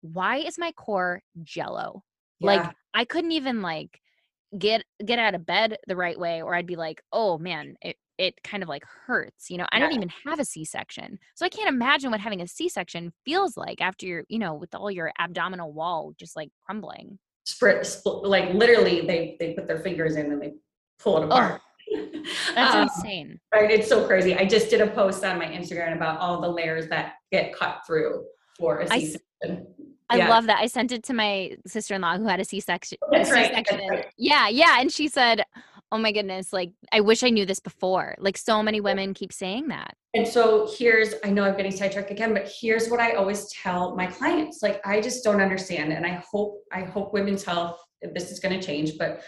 why 0.01 0.37
is 0.37 0.57
my 0.57 0.71
core 0.71 1.21
jello? 1.43 2.03
Yeah. 2.39 2.47
Like 2.47 2.71
I 2.93 3.05
couldn't 3.05 3.31
even 3.31 3.61
like 3.61 3.99
get 4.57 4.83
get 5.03 5.19
out 5.19 5.35
of 5.35 5.45
bed 5.45 5.77
the 5.87 5.95
right 5.95 6.19
way 6.19 6.41
or 6.41 6.55
I'd 6.55 6.67
be 6.67 6.75
like, 6.75 7.01
"Oh 7.11 7.37
man, 7.37 7.75
it 7.81 7.95
it 8.21 8.43
kind 8.43 8.61
of 8.61 8.69
like 8.69 8.85
hurts. 9.07 9.49
You 9.49 9.57
know, 9.57 9.65
I 9.71 9.77
yeah. 9.77 9.85
don't 9.85 9.95
even 9.95 10.11
have 10.25 10.39
a 10.39 10.45
C 10.45 10.63
section. 10.63 11.17
So 11.33 11.43
I 11.43 11.49
can't 11.49 11.67
imagine 11.67 12.11
what 12.11 12.19
having 12.19 12.41
a 12.41 12.47
C 12.47 12.69
section 12.69 13.11
feels 13.25 13.57
like 13.57 13.81
after 13.81 14.05
you're, 14.05 14.23
you 14.29 14.37
know, 14.37 14.53
with 14.53 14.75
all 14.75 14.91
your 14.91 15.11
abdominal 15.17 15.73
wall 15.73 16.13
just 16.19 16.35
like 16.35 16.49
crumbling. 16.63 17.17
Sprit, 17.45 17.83
split, 17.83 18.23
like 18.23 18.53
literally 18.53 19.01
they, 19.01 19.37
they 19.39 19.53
put 19.53 19.67
their 19.67 19.79
fingers 19.79 20.17
in 20.17 20.31
and 20.31 20.39
they 20.39 20.53
pull 20.99 21.17
it 21.17 21.25
apart. 21.25 21.61
Oh, 21.95 22.09
that's 22.55 22.75
um, 22.75 22.83
insane. 22.83 23.39
Right. 23.51 23.71
It's 23.71 23.89
so 23.89 24.05
crazy. 24.05 24.35
I 24.35 24.45
just 24.45 24.69
did 24.69 24.81
a 24.81 24.87
post 24.87 25.25
on 25.25 25.39
my 25.39 25.47
Instagram 25.47 25.95
about 25.95 26.19
all 26.19 26.39
the 26.39 26.47
layers 26.49 26.87
that 26.89 27.15
get 27.31 27.55
cut 27.55 27.81
through 27.87 28.23
for 28.59 28.81
a 28.81 28.87
C 28.87 29.17
section. 29.41 29.65
I 30.11 30.17
yeah. 30.17 30.29
love 30.29 30.45
that. 30.45 30.59
I 30.59 30.67
sent 30.67 30.91
it 30.91 31.03
to 31.05 31.13
my 31.13 31.55
sister 31.65 31.95
in 31.95 32.01
law 32.01 32.17
who 32.17 32.27
had 32.27 32.39
a 32.39 32.45
C 32.45 32.59
section. 32.59 32.99
That's 33.11 33.31
right. 33.31 33.51
That's 33.51 33.71
right. 33.71 34.05
Yeah, 34.17 34.49
yeah. 34.49 34.79
And 34.79 34.91
she 34.91 35.07
said, 35.07 35.43
oh 35.91 35.97
my 35.97 36.11
goodness, 36.11 36.53
like 36.53 36.71
I 36.91 37.01
wish 37.01 37.23
I 37.23 37.29
knew 37.29 37.45
this 37.45 37.59
before. 37.59 38.15
Like 38.19 38.37
so 38.37 38.63
many 38.63 38.79
women 38.79 39.13
keep 39.13 39.33
saying 39.33 39.67
that. 39.69 39.95
And 40.13 40.27
so 40.27 40.69
here's, 40.77 41.13
I 41.23 41.29
know 41.29 41.43
I'm 41.43 41.55
getting 41.55 41.71
sidetracked 41.71 42.11
again, 42.11 42.33
but 42.33 42.51
here's 42.59 42.89
what 42.89 42.99
I 42.99 43.13
always 43.13 43.51
tell 43.51 43.95
my 43.95 44.07
clients. 44.07 44.61
Like 44.61 44.85
I 44.85 45.01
just 45.01 45.23
don't 45.23 45.41
understand. 45.41 45.93
And 45.93 46.05
I 46.05 46.23
hope, 46.31 46.61
I 46.71 46.81
hope 46.81 47.13
women's 47.13 47.43
health, 47.43 47.77
this 48.13 48.31
is 48.31 48.39
going 48.39 48.57
to 48.57 48.65
change, 48.65 48.97
but 48.97 49.21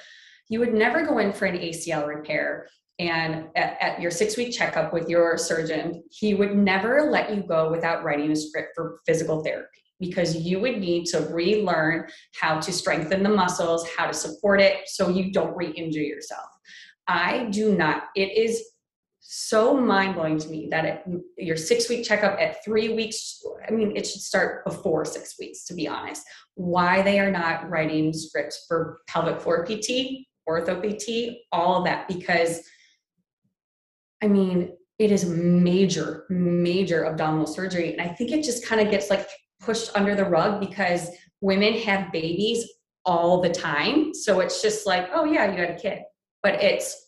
you 0.49 0.59
would 0.59 0.73
never 0.73 1.05
go 1.05 1.19
in 1.19 1.33
for 1.33 1.45
an 1.45 1.57
ACL 1.57 2.07
repair 2.07 2.67
and 2.99 3.47
at, 3.55 3.77
at, 3.81 4.01
your 4.01 4.11
six 4.11 4.37
week 4.37 4.53
checkup 4.53 4.93
with 4.93 5.09
your 5.09 5.37
surgeon, 5.37 6.03
he 6.11 6.35
would 6.35 6.55
never 6.55 7.09
let 7.09 7.35
you 7.35 7.41
go 7.41 7.71
without 7.71 8.03
writing 8.03 8.31
a 8.31 8.35
script 8.35 8.69
for 8.75 8.99
physical 9.05 9.43
therapy 9.43 9.67
because 9.99 10.35
you 10.35 10.59
would 10.59 10.77
need 10.77 11.05
to 11.05 11.19
relearn 11.31 12.07
how 12.39 12.59
to 12.59 12.71
strengthen 12.71 13.23
the 13.23 13.29
muscles, 13.29 13.87
how 13.97 14.05
to 14.05 14.13
support 14.13 14.61
it 14.61 14.87
so 14.87 15.09
you 15.09 15.31
don't 15.31 15.55
re 15.55 15.71
injure 15.71 16.01
yourself. 16.01 16.45
I 17.07 17.45
do 17.45 17.75
not, 17.75 18.05
it 18.15 18.37
is 18.37 18.63
so 19.19 19.75
mind 19.75 20.15
blowing 20.15 20.37
to 20.37 20.49
me 20.49 20.67
that 20.69 20.85
it, 20.85 21.03
your 21.37 21.55
six 21.55 21.89
week 21.89 22.05
checkup 22.05 22.39
at 22.39 22.63
three 22.63 22.93
weeks, 22.93 23.41
I 23.67 23.71
mean, 23.71 23.95
it 23.95 24.05
should 24.05 24.21
start 24.21 24.65
before 24.65 25.05
six 25.05 25.35
weeks, 25.39 25.65
to 25.65 25.73
be 25.73 25.87
honest. 25.87 26.23
Why 26.55 27.01
they 27.01 27.19
are 27.19 27.31
not 27.31 27.69
writing 27.69 28.13
scripts 28.13 28.65
for 28.67 28.99
pelvic 29.07 29.39
floor 29.39 29.65
PT, 29.65 30.25
ortho 30.47 30.81
PT, 30.81 31.37
all 31.51 31.77
of 31.77 31.85
that, 31.85 32.07
because 32.07 32.61
I 34.21 34.27
mean, 34.27 34.71
it 34.99 35.11
is 35.11 35.25
major, 35.25 36.25
major 36.29 37.05
abdominal 37.05 37.47
surgery. 37.47 37.91
And 37.91 38.01
I 38.01 38.07
think 38.07 38.31
it 38.31 38.43
just 38.43 38.65
kind 38.65 38.79
of 38.79 38.89
gets 38.89 39.09
like 39.09 39.27
pushed 39.59 39.91
under 39.95 40.15
the 40.15 40.25
rug 40.25 40.59
because 40.59 41.09
women 41.41 41.73
have 41.73 42.11
babies 42.11 42.65
all 43.05 43.41
the 43.41 43.49
time. 43.49 44.13
So 44.13 44.39
it's 44.39 44.61
just 44.61 44.85
like, 44.87 45.09
oh 45.13 45.25
yeah, 45.25 45.51
you 45.51 45.57
got 45.57 45.75
a 45.75 45.79
kid. 45.79 46.03
But 46.43 46.61
it's, 46.61 47.07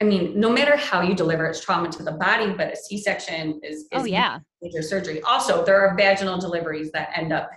I 0.00 0.04
mean, 0.04 0.38
no 0.38 0.50
matter 0.50 0.76
how 0.76 1.02
you 1.02 1.14
deliver, 1.14 1.46
it's 1.46 1.60
trauma 1.60 1.90
to 1.90 2.02
the 2.02 2.12
body, 2.12 2.52
but 2.52 2.72
a 2.72 2.76
C-section 2.76 3.60
is, 3.62 3.82
is 3.82 3.88
oh 3.92 4.04
yeah 4.04 4.38
major 4.66 4.82
surgery. 4.82 5.20
Also, 5.22 5.64
there 5.64 5.80
are 5.80 5.96
vaginal 5.96 6.38
deliveries 6.38 6.90
that 6.92 7.10
end 7.14 7.32
up, 7.32 7.50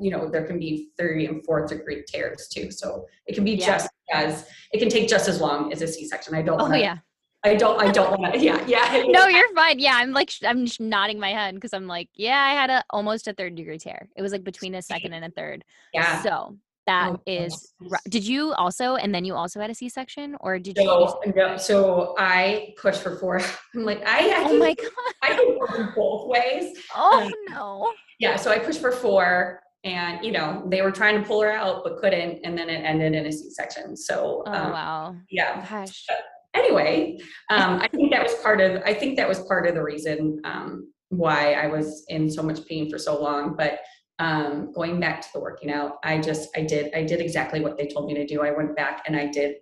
you 0.00 0.10
know, 0.10 0.28
there 0.28 0.44
can 0.44 0.58
be 0.58 0.90
three 0.98 1.26
and 1.26 1.44
fourth 1.44 1.68
degree 1.68 2.04
tears 2.06 2.48
too. 2.48 2.70
So 2.70 3.06
it 3.26 3.34
can 3.34 3.44
be 3.44 3.52
yeah. 3.52 3.66
just 3.66 3.90
as 4.12 4.48
it 4.72 4.78
can 4.78 4.88
take 4.88 5.08
just 5.08 5.28
as 5.28 5.40
long 5.40 5.72
as 5.72 5.82
a 5.82 5.88
C-section. 5.88 6.34
I 6.34 6.42
don't. 6.42 6.60
Oh 6.60 6.64
wanna, 6.64 6.78
yeah. 6.78 6.98
I 7.44 7.56
don't. 7.56 7.80
I 7.80 7.90
don't 7.90 8.18
want 8.18 8.34
to. 8.34 8.40
Yeah, 8.42 8.64
yeah. 8.66 9.02
no, 9.08 9.26
you're 9.26 9.52
fine. 9.54 9.78
Yeah, 9.78 9.94
I'm 9.96 10.12
like 10.12 10.30
I'm 10.44 10.66
just 10.66 10.80
nodding 10.80 11.18
my 11.18 11.30
head 11.30 11.54
because 11.54 11.72
I'm 11.72 11.86
like, 11.86 12.08
yeah, 12.14 12.38
I 12.38 12.54
had 12.54 12.70
a 12.70 12.84
almost 12.90 13.28
a 13.28 13.32
third 13.32 13.56
degree 13.56 13.78
tear. 13.78 14.08
It 14.16 14.22
was 14.22 14.32
like 14.32 14.44
between 14.44 14.74
a 14.74 14.82
second 14.82 15.12
and 15.12 15.24
a 15.24 15.30
third. 15.30 15.64
Yeah. 15.92 16.22
So 16.22 16.56
that 16.86 17.12
oh, 17.12 17.22
is. 17.26 17.74
Did 18.08 18.26
you 18.26 18.52
also, 18.54 18.96
and 18.96 19.14
then 19.14 19.24
you 19.24 19.34
also 19.34 19.60
had 19.60 19.70
a 19.70 19.74
C-section, 19.74 20.36
or 20.40 20.58
did 20.58 20.76
you? 20.78 20.84
No, 20.84 21.20
no. 21.34 21.56
So 21.56 22.14
I 22.18 22.74
pushed 22.76 23.02
for 23.02 23.16
four. 23.16 23.40
I'm 23.74 23.84
like, 23.84 24.02
I. 24.06 24.30
I 24.30 24.44
oh 24.48 24.58
my 24.58 24.74
god. 24.74 24.90
I 25.22 25.28
can 25.28 25.58
work 25.58 25.94
both 25.94 26.28
ways. 26.28 26.76
Oh 26.94 27.22
um, 27.22 27.32
no. 27.48 27.92
Yeah. 28.18 28.36
So 28.36 28.50
I 28.50 28.58
pushed 28.58 28.80
for 28.80 28.92
four 28.92 29.62
and 29.84 30.24
you 30.24 30.30
know 30.30 30.62
they 30.66 30.82
were 30.82 30.92
trying 30.92 31.20
to 31.20 31.26
pull 31.26 31.40
her 31.40 31.50
out 31.50 31.82
but 31.82 31.98
couldn't 31.98 32.40
and 32.44 32.56
then 32.56 32.68
it 32.68 32.84
ended 32.84 33.14
in 33.14 33.26
a 33.26 33.32
c-section 33.32 33.96
so 33.96 34.42
oh 34.46 34.52
um, 34.52 34.70
wow 34.70 35.16
yeah 35.30 35.66
gosh 35.68 36.06
anyway 36.54 37.18
um, 37.50 37.80
i 37.80 37.88
think 37.88 38.12
that 38.12 38.22
was 38.22 38.34
part 38.42 38.60
of 38.60 38.80
i 38.84 38.94
think 38.94 39.16
that 39.16 39.28
was 39.28 39.40
part 39.40 39.66
of 39.66 39.74
the 39.74 39.82
reason 39.82 40.40
um, 40.44 40.92
why 41.08 41.54
i 41.54 41.66
was 41.66 42.04
in 42.08 42.30
so 42.30 42.42
much 42.42 42.64
pain 42.66 42.88
for 42.90 42.98
so 42.98 43.20
long 43.20 43.56
but 43.56 43.80
um, 44.22 44.72
going 44.72 45.00
back 45.00 45.20
to 45.22 45.28
the 45.34 45.40
working 45.40 45.70
out 45.70 45.92
i 46.04 46.18
just 46.28 46.48
i 46.56 46.62
did 46.62 46.94
i 46.94 47.02
did 47.02 47.20
exactly 47.20 47.60
what 47.60 47.76
they 47.76 47.86
told 47.86 48.06
me 48.06 48.14
to 48.14 48.26
do 48.26 48.42
i 48.42 48.50
went 48.50 48.74
back 48.76 49.02
and 49.06 49.16
i 49.16 49.26
did 49.26 49.56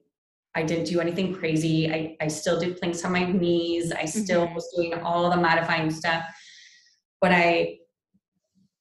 I 0.52 0.64
didn't 0.64 0.86
do 0.86 1.00
anything 1.00 1.32
crazy. 1.32 1.88
I, 1.92 2.16
I 2.20 2.26
still 2.26 2.58
did 2.58 2.76
planks 2.78 3.04
on 3.04 3.12
my 3.12 3.24
knees. 3.24 3.92
I 3.92 4.04
still 4.04 4.48
Mhm. 4.48 4.54
was 4.56 4.68
doing 4.74 4.94
all 4.94 5.30
the 5.30 5.36
modifying 5.36 5.92
stuff. 5.92 6.24
But 7.20 7.30
I 7.30 7.78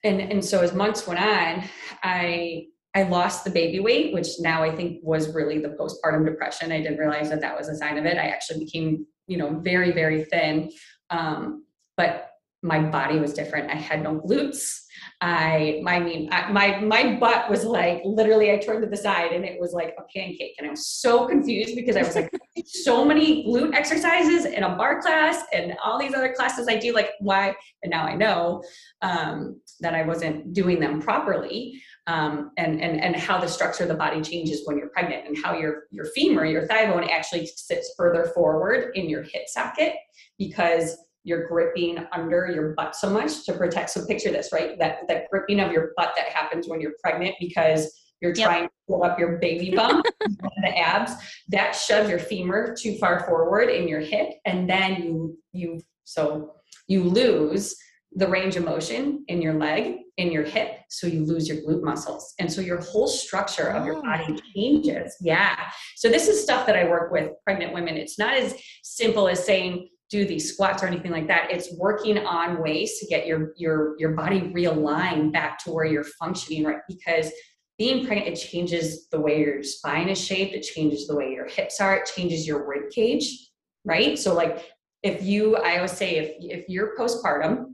and 0.03 0.19
and 0.19 0.43
so 0.43 0.61
as 0.61 0.73
months 0.73 1.05
went 1.05 1.19
on, 1.19 1.63
I 2.01 2.65
I 2.95 3.03
lost 3.03 3.43
the 3.43 3.51
baby 3.51 3.79
weight, 3.79 4.15
which 4.15 4.39
now 4.39 4.63
I 4.63 4.75
think 4.75 4.99
was 5.03 5.31
really 5.35 5.59
the 5.59 5.69
postpartum 5.69 6.25
depression. 6.25 6.71
I 6.71 6.81
didn't 6.81 6.97
realize 6.97 7.29
that 7.29 7.41
that 7.41 7.55
was 7.55 7.69
a 7.69 7.75
sign 7.75 7.99
of 7.99 8.05
it. 8.07 8.17
I 8.17 8.29
actually 8.29 8.65
became, 8.65 9.05
you 9.27 9.37
know, 9.37 9.59
very 9.59 9.91
very 9.91 10.23
thin. 10.23 10.71
Um, 11.11 11.65
but 11.97 12.28
my 12.61 12.79
body 12.79 13.19
was 13.19 13.33
different. 13.33 13.71
I 13.71 13.75
had 13.75 14.03
no 14.03 14.19
glutes. 14.19 14.81
I, 15.21 15.79
my, 15.83 15.95
I 15.95 15.99
mean, 15.99 16.29
I, 16.31 16.51
my, 16.51 16.79
my 16.79 17.15
butt 17.15 17.49
was 17.49 17.63
like, 17.63 18.01
literally, 18.03 18.51
I 18.51 18.57
turned 18.57 18.83
to 18.83 18.89
the 18.89 18.97
side 18.97 19.31
and 19.31 19.45
it 19.45 19.59
was 19.59 19.73
like 19.73 19.95
a 19.97 20.03
pancake. 20.13 20.55
And 20.57 20.67
I 20.67 20.71
was 20.71 20.87
so 20.87 21.25
confused 21.27 21.75
because 21.75 21.95
I 21.95 22.03
was 22.03 22.15
like, 22.15 22.31
so 22.65 23.05
many 23.05 23.45
glute 23.45 23.73
exercises 23.73 24.45
in 24.45 24.63
a 24.63 24.75
barre 24.75 25.01
class 25.01 25.43
and 25.53 25.75
all 25.83 25.99
these 25.99 26.13
other 26.13 26.33
classes 26.33 26.67
I 26.67 26.77
do. 26.77 26.93
Like, 26.93 27.11
why? 27.19 27.55
And 27.83 27.91
now 27.91 28.05
I 28.05 28.15
know 28.15 28.63
um, 29.01 29.61
that 29.79 29.93
I 29.93 30.03
wasn't 30.03 30.53
doing 30.53 30.79
them 30.79 31.01
properly. 31.01 31.81
Um, 32.07 32.51
and, 32.57 32.81
and, 32.81 32.99
and 32.99 33.15
how 33.15 33.39
the 33.39 33.47
structure 33.47 33.83
of 33.83 33.89
the 33.89 33.95
body 33.95 34.21
changes 34.21 34.61
when 34.65 34.79
you're 34.79 34.89
pregnant 34.89 35.27
and 35.27 35.37
how 35.37 35.55
your, 35.55 35.83
your 35.91 36.05
femur, 36.05 36.43
your 36.43 36.65
thigh 36.65 36.87
bone 36.87 37.03
actually 37.03 37.45
sits 37.45 37.93
further 37.95 38.31
forward 38.33 38.95
in 38.95 39.07
your 39.07 39.21
hip 39.21 39.43
socket 39.47 39.93
because 40.39 40.97
you're 41.29 41.47
gripping 41.47 41.99
under 42.11 42.49
your 42.53 42.73
butt 42.73 42.95
so 42.95 43.09
much 43.09 43.45
to 43.45 43.53
protect. 43.53 43.91
So 43.91 44.05
picture 44.05 44.31
this, 44.31 44.49
right? 44.51 44.77
That 44.79 45.07
that 45.07 45.29
gripping 45.31 45.59
of 45.59 45.71
your 45.71 45.91
butt 45.95 46.13
that 46.17 46.29
happens 46.29 46.67
when 46.67 46.81
you're 46.81 46.95
pregnant 47.03 47.35
because 47.39 47.81
you're 48.21 48.33
Yep. 48.35 48.45
trying 48.45 48.63
to 48.65 48.71
pull 48.87 49.03
up 49.03 49.17
your 49.19 49.37
baby 49.37 49.69
bump, 49.75 50.05
the 50.25 50.77
abs, 50.77 51.13
that 51.49 51.71
shoves 51.73 52.09
your 52.09 52.19
femur 52.19 52.75
too 52.77 52.97
far 52.97 53.25
forward 53.27 53.69
in 53.69 53.87
your 53.87 54.01
hip, 54.01 54.29
and 54.45 54.69
then 54.69 55.01
you 55.03 55.37
you 55.53 55.79
so 56.03 56.55
you 56.87 57.03
lose 57.03 57.75
the 58.13 58.27
range 58.27 58.55
of 58.55 58.63
motion 58.65 59.23
in 59.27 59.39
your 59.39 59.53
leg, 59.53 59.97
in 60.17 60.31
your 60.31 60.43
hip, 60.43 60.71
so 60.89 61.05
you 61.05 61.23
lose 61.23 61.47
your 61.47 61.57
glute 61.57 61.83
muscles. 61.83 62.33
And 62.39 62.51
so 62.51 62.59
your 62.59 62.81
whole 62.81 63.07
structure 63.07 63.67
of 63.67 63.85
your 63.85 63.97
Oh. 63.97 64.01
body 64.01 64.35
changes. 64.55 65.15
Yeah. 65.21 65.55
So 65.95 66.09
this 66.09 66.27
is 66.27 66.41
stuff 66.41 66.65
that 66.65 66.75
I 66.75 66.85
work 66.89 67.11
with 67.11 67.29
pregnant 67.45 67.71
women. 67.71 67.95
It's 67.97 68.17
not 68.17 68.33
as 68.33 68.55
simple 68.83 69.27
as 69.27 69.45
saying 69.45 69.89
do 70.09 70.25
these 70.25 70.51
squats 70.53 70.81
or 70.81 70.87
anything 70.87 71.11
like 71.11 71.27
that. 71.27 71.51
It's 71.51 71.73
working 71.77 72.17
on 72.17 72.61
ways 72.61 72.99
to 72.99 73.05
get 73.05 73.27
your 73.27 73.53
your 73.55 73.95
your 73.99 74.11
body 74.11 74.41
realigned 74.41 75.31
back 75.31 75.63
to 75.63 75.71
where 75.71 75.85
you're 75.85 76.03
functioning 76.03 76.63
right 76.65 76.79
because 76.87 77.31
being 77.77 78.05
pregnant 78.05 78.27
it 78.27 78.35
changes 78.35 79.07
the 79.09 79.19
way 79.19 79.39
your 79.39 79.63
spine 79.63 80.09
is 80.09 80.19
shaped, 80.19 80.53
it 80.53 80.63
changes 80.63 81.07
the 81.07 81.15
way 81.15 81.31
your 81.31 81.47
hips 81.47 81.79
are, 81.79 81.97
it 81.97 82.09
changes 82.13 82.45
your 82.45 82.67
rib 82.67 82.91
cage, 82.91 83.49
right? 83.85 84.17
So 84.17 84.33
like 84.33 84.65
if 85.03 85.23
you 85.23 85.55
I 85.57 85.77
always 85.77 85.91
say 85.91 86.17
if 86.17 86.35
if 86.39 86.69
you're 86.69 86.97
postpartum 86.97 87.73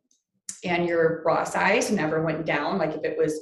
and 0.63 0.87
your 0.87 1.21
bra 1.23 1.43
size 1.43 1.91
never 1.91 2.21
went 2.21 2.45
down 2.45 2.77
like 2.77 2.93
if 2.95 3.03
it 3.03 3.17
was 3.17 3.39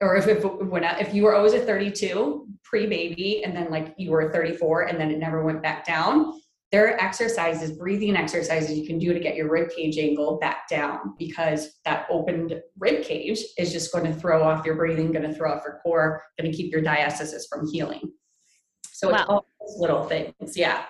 or 0.00 0.16
if 0.16 0.26
it 0.26 0.66
went 0.66 0.84
out, 0.84 1.00
if 1.00 1.12
you 1.12 1.24
were 1.24 1.34
always 1.34 1.52
a 1.52 1.60
32 1.60 2.46
pre-baby 2.64 3.44
and 3.44 3.54
then 3.54 3.70
like 3.70 3.94
you 3.98 4.10
were 4.10 4.22
a 4.22 4.32
34 4.32 4.82
and 4.82 4.98
then 4.98 5.10
it 5.10 5.18
never 5.18 5.42
went 5.44 5.62
back 5.62 5.84
down 5.84 6.32
there 6.72 6.86
are 6.88 7.00
exercises, 7.00 7.72
breathing 7.72 8.16
exercises 8.16 8.78
you 8.78 8.86
can 8.86 8.98
do 8.98 9.12
to 9.12 9.18
get 9.18 9.34
your 9.34 9.50
rib 9.50 9.70
cage 9.76 9.98
angle 9.98 10.38
back 10.38 10.68
down 10.68 11.14
because 11.18 11.78
that 11.84 12.06
opened 12.10 12.60
rib 12.78 13.02
cage 13.04 13.40
is 13.58 13.72
just 13.72 13.92
going 13.92 14.04
to 14.04 14.12
throw 14.14 14.42
off 14.44 14.64
your 14.64 14.76
breathing, 14.76 15.10
going 15.12 15.28
to 15.28 15.34
throw 15.34 15.52
off 15.52 15.62
your 15.64 15.80
core, 15.82 16.22
going 16.38 16.50
to 16.50 16.56
keep 16.56 16.70
your 16.72 16.82
diastasis 16.82 17.42
from 17.50 17.68
healing. 17.72 18.00
So 18.92 19.12
it's 19.12 19.24
all 19.28 19.46
those 19.60 19.76
little 19.80 20.04
things. 20.04 20.56
Yeah. 20.56 20.84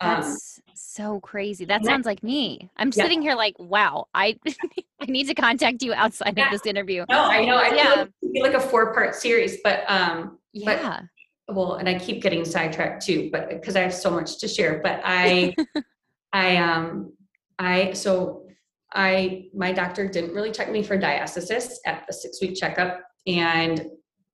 Um, 0.00 0.20
That's 0.20 0.60
so 0.74 1.20
crazy. 1.20 1.64
That 1.64 1.84
sounds 1.84 2.04
like 2.06 2.22
me. 2.22 2.68
I'm 2.76 2.88
Yeah. 2.94 3.04
sitting 3.04 3.22
here 3.22 3.34
like, 3.34 3.54
wow, 3.58 4.08
I 4.14 4.36
I 5.00 5.06
need 5.06 5.28
to 5.28 5.34
contact 5.34 5.82
you 5.82 5.94
outside 5.94 6.34
Yeah. 6.36 6.46
of 6.46 6.50
this 6.52 6.66
interview. 6.66 7.04
no, 7.08 7.24
I 7.24 7.44
know. 7.44 7.56
I 7.56 7.68
feel 7.70 7.76
Yeah. 7.78 8.04
like 8.42 8.52
like 8.52 8.54
a 8.54 8.60
four 8.60 8.92
part 8.92 9.14
series, 9.14 9.58
but 9.64 9.84
um, 9.88 10.38
but- 10.64 10.78
Yeah. 10.82 11.00
Well 11.48 11.74
and 11.74 11.88
i 11.88 11.98
keep 11.98 12.22
getting 12.22 12.44
sidetracked 12.44 13.04
too 13.04 13.28
but 13.32 13.48
because 13.48 13.76
i 13.76 13.80
have 13.80 13.94
so 13.94 14.10
much 14.10 14.38
to 14.38 14.48
share 14.48 14.80
but 14.82 15.00
i 15.04 15.54
i 16.32 16.56
um 16.56 17.12
i 17.58 17.92
so 17.92 18.46
i 18.94 19.44
my 19.54 19.72
doctor 19.72 20.06
didn't 20.06 20.34
really 20.34 20.50
check 20.52 20.70
me 20.70 20.82
for 20.82 20.98
diastasis 20.98 21.74
at 21.86 22.04
the 22.06 22.12
six 22.12 22.40
week 22.40 22.54
checkup 22.54 23.00
and 23.26 23.86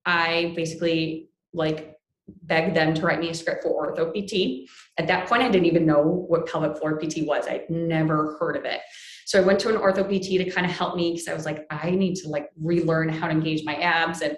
i 0.05 0.53
basically 0.55 1.29
like 1.53 1.95
begged 2.43 2.75
them 2.75 2.93
to 2.93 3.01
write 3.01 3.19
me 3.19 3.29
a 3.29 3.33
script 3.33 3.63
for 3.63 3.93
ortho 3.95 4.13
pt 4.13 4.69
at 4.97 5.07
that 5.07 5.27
point 5.27 5.41
i 5.41 5.49
didn't 5.49 5.65
even 5.65 5.85
know 5.85 6.01
what 6.27 6.45
pelvic 6.45 6.77
floor 6.77 6.99
pt 6.99 7.25
was. 7.25 7.47
I'd 7.47 7.69
never 7.69 8.37
heard 8.39 8.55
of 8.55 8.65
it. 8.65 8.81
So 9.25 9.41
i 9.41 9.43
went 9.43 9.59
to 9.61 9.69
an 9.69 9.77
ortho 9.77 10.07
pt 10.07 10.43
to 10.43 10.51
kind 10.51 10.65
of 10.65 10.71
help 10.71 10.95
me 10.95 11.13
because 11.13 11.27
i 11.27 11.33
was 11.33 11.45
like 11.45 11.65
i 11.71 11.89
need 11.89 12.15
to 12.17 12.29
like 12.29 12.49
relearn 12.61 13.09
how 13.09 13.25
to 13.25 13.33
engage 13.33 13.63
my 13.65 13.75
abs 13.77 14.21
and 14.21 14.37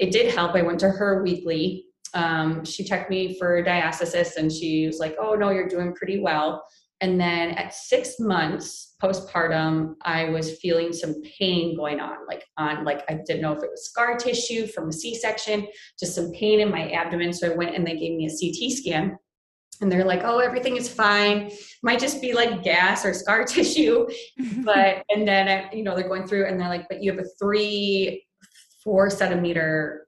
it 0.00 0.10
did 0.12 0.34
help. 0.34 0.56
I 0.56 0.62
went 0.62 0.80
to 0.80 0.88
her 0.88 1.22
weekly 1.22 1.84
um, 2.14 2.64
she 2.64 2.84
checked 2.84 3.10
me 3.10 3.38
for 3.38 3.62
diastasis 3.62 4.36
and 4.36 4.50
she 4.50 4.86
was 4.86 4.98
like, 4.98 5.16
oh, 5.20 5.34
no, 5.34 5.50
you're 5.50 5.68
doing 5.68 5.94
pretty 5.94 6.20
well. 6.20 6.64
And 7.02 7.18
then 7.18 7.52
at 7.52 7.72
six 7.72 8.20
months 8.20 8.94
postpartum, 9.02 9.94
I 10.02 10.28
was 10.28 10.58
feeling 10.58 10.92
some 10.92 11.22
pain 11.22 11.74
going 11.74 11.98
on, 11.98 12.26
like 12.28 12.44
on, 12.58 12.84
like 12.84 13.02
I 13.08 13.20
didn't 13.26 13.40
know 13.40 13.52
if 13.52 13.62
it 13.62 13.70
was 13.70 13.86
scar 13.86 14.16
tissue 14.16 14.66
from 14.66 14.90
a 14.90 14.92
C-section, 14.92 15.66
just 15.98 16.14
some 16.14 16.30
pain 16.32 16.60
in 16.60 16.70
my 16.70 16.90
abdomen. 16.90 17.32
So 17.32 17.50
I 17.50 17.56
went 17.56 17.74
and 17.74 17.86
they 17.86 17.96
gave 17.96 18.16
me 18.16 18.26
a 18.26 18.28
CT 18.28 18.72
scan. 18.72 19.18
And 19.80 19.90
they're 19.90 20.04
like, 20.04 20.20
oh, 20.24 20.40
everything 20.40 20.76
is 20.76 20.92
fine. 20.92 21.50
Might 21.82 22.00
just 22.00 22.20
be 22.20 22.34
like 22.34 22.62
gas 22.62 23.06
or 23.06 23.14
scar 23.14 23.44
tissue. 23.46 24.06
But, 24.62 25.02
and 25.08 25.26
then, 25.26 25.48
I, 25.48 25.74
you 25.74 25.82
know, 25.82 25.96
they're 25.96 26.06
going 26.06 26.26
through 26.26 26.46
and 26.46 26.60
they're 26.60 26.68
like, 26.68 26.86
but 26.90 27.02
you 27.02 27.10
have 27.12 27.20
a 27.20 27.28
three, 27.40 28.26
four 28.84 29.08
centimeter 29.08 30.06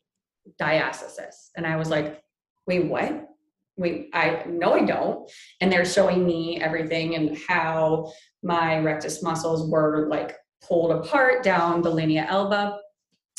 diastasis. 0.61 1.51
And 1.57 1.67
I 1.67 1.77
was 1.77 1.89
like, 1.89 2.23
wait, 2.67 2.87
what? 2.87 3.29
Wait, 3.77 4.11
I 4.13 4.45
no, 4.47 4.75
I 4.75 4.85
don't. 4.85 5.31
And 5.61 5.73
they're 5.73 5.85
showing 5.85 6.27
me 6.27 6.61
everything 6.61 7.15
and 7.15 7.39
how 7.49 8.13
my 8.43 8.79
rectus 8.79 9.23
muscles 9.23 9.71
were 9.71 10.09
like 10.09 10.37
pulled 10.63 10.91
apart 10.93 11.43
down 11.43 11.83
the 11.83 11.91
linea 11.91 12.27
alba. 12.29 12.79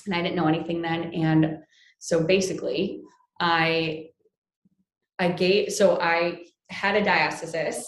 And 0.05 0.15
I 0.15 0.21
didn't 0.21 0.35
know 0.35 0.47
anything 0.47 0.81
then. 0.81 1.13
And 1.13 1.59
so 1.99 2.23
basically, 2.23 3.01
I 3.39 4.07
I 5.19 5.29
gave 5.29 5.71
so 5.71 5.99
I 6.01 6.41
had 6.69 6.95
a 6.95 7.05
diastasis. 7.05 7.83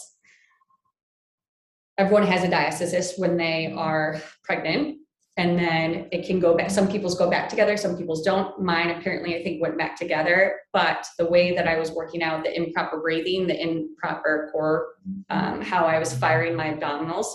Everyone 1.98 2.26
has 2.26 2.44
a 2.44 2.48
diastasis 2.48 3.18
when 3.18 3.36
they 3.36 3.72
are 3.76 4.20
pregnant 4.44 4.98
and 5.36 5.58
then 5.58 6.08
it 6.12 6.26
can 6.26 6.40
go 6.40 6.56
back 6.56 6.70
some 6.70 6.88
people's 6.88 7.16
go 7.16 7.28
back 7.28 7.48
together 7.48 7.76
some 7.76 7.96
people's 7.96 8.22
don't. 8.22 8.60
Mine 8.60 8.90
apparently 8.90 9.36
i 9.36 9.42
think 9.42 9.60
went 9.60 9.78
back 9.78 9.96
together 9.96 10.60
but 10.72 11.06
the 11.18 11.26
way 11.26 11.54
that 11.54 11.68
i 11.68 11.78
was 11.78 11.90
working 11.90 12.22
out 12.22 12.42
the 12.42 12.56
improper 12.56 13.00
breathing 13.00 13.46
the 13.46 13.60
improper 13.60 14.48
core 14.52 14.94
um, 15.30 15.60
how 15.60 15.84
i 15.84 15.98
was 15.98 16.14
firing 16.14 16.54
my 16.54 16.72
abdominals 16.74 17.26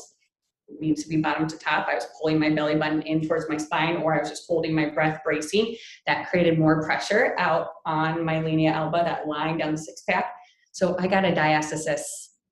needs 0.80 1.04
to 1.04 1.10
be 1.10 1.18
bottom 1.18 1.48
to 1.50 1.58
top. 1.58 1.90
I 1.90 1.96
was 1.96 2.08
pulling 2.18 2.40
my 2.40 2.50
belly 2.50 2.76
button 2.76 3.02
in 3.02 3.28
towards 3.28 3.50
my 3.50 3.58
spine 3.58 3.98
or 3.98 4.16
i 4.16 4.20
was 4.20 4.30
just 4.30 4.48
holding 4.48 4.74
my 4.74 4.90
breath 4.90 5.20
bracing. 5.24 5.76
That 6.08 6.30
created 6.30 6.58
more 6.58 6.82
pressure 6.84 7.36
out 7.38 7.68
on 7.86 8.24
my 8.24 8.40
linea 8.40 8.72
alba 8.72 9.02
that 9.04 9.28
line 9.28 9.58
down 9.58 9.74
the 9.74 9.78
six 9.78 10.04
pack 10.08 10.32
so 10.72 10.96
i 10.98 11.08
got 11.08 11.26
a 11.26 11.32
diastasis 11.32 12.02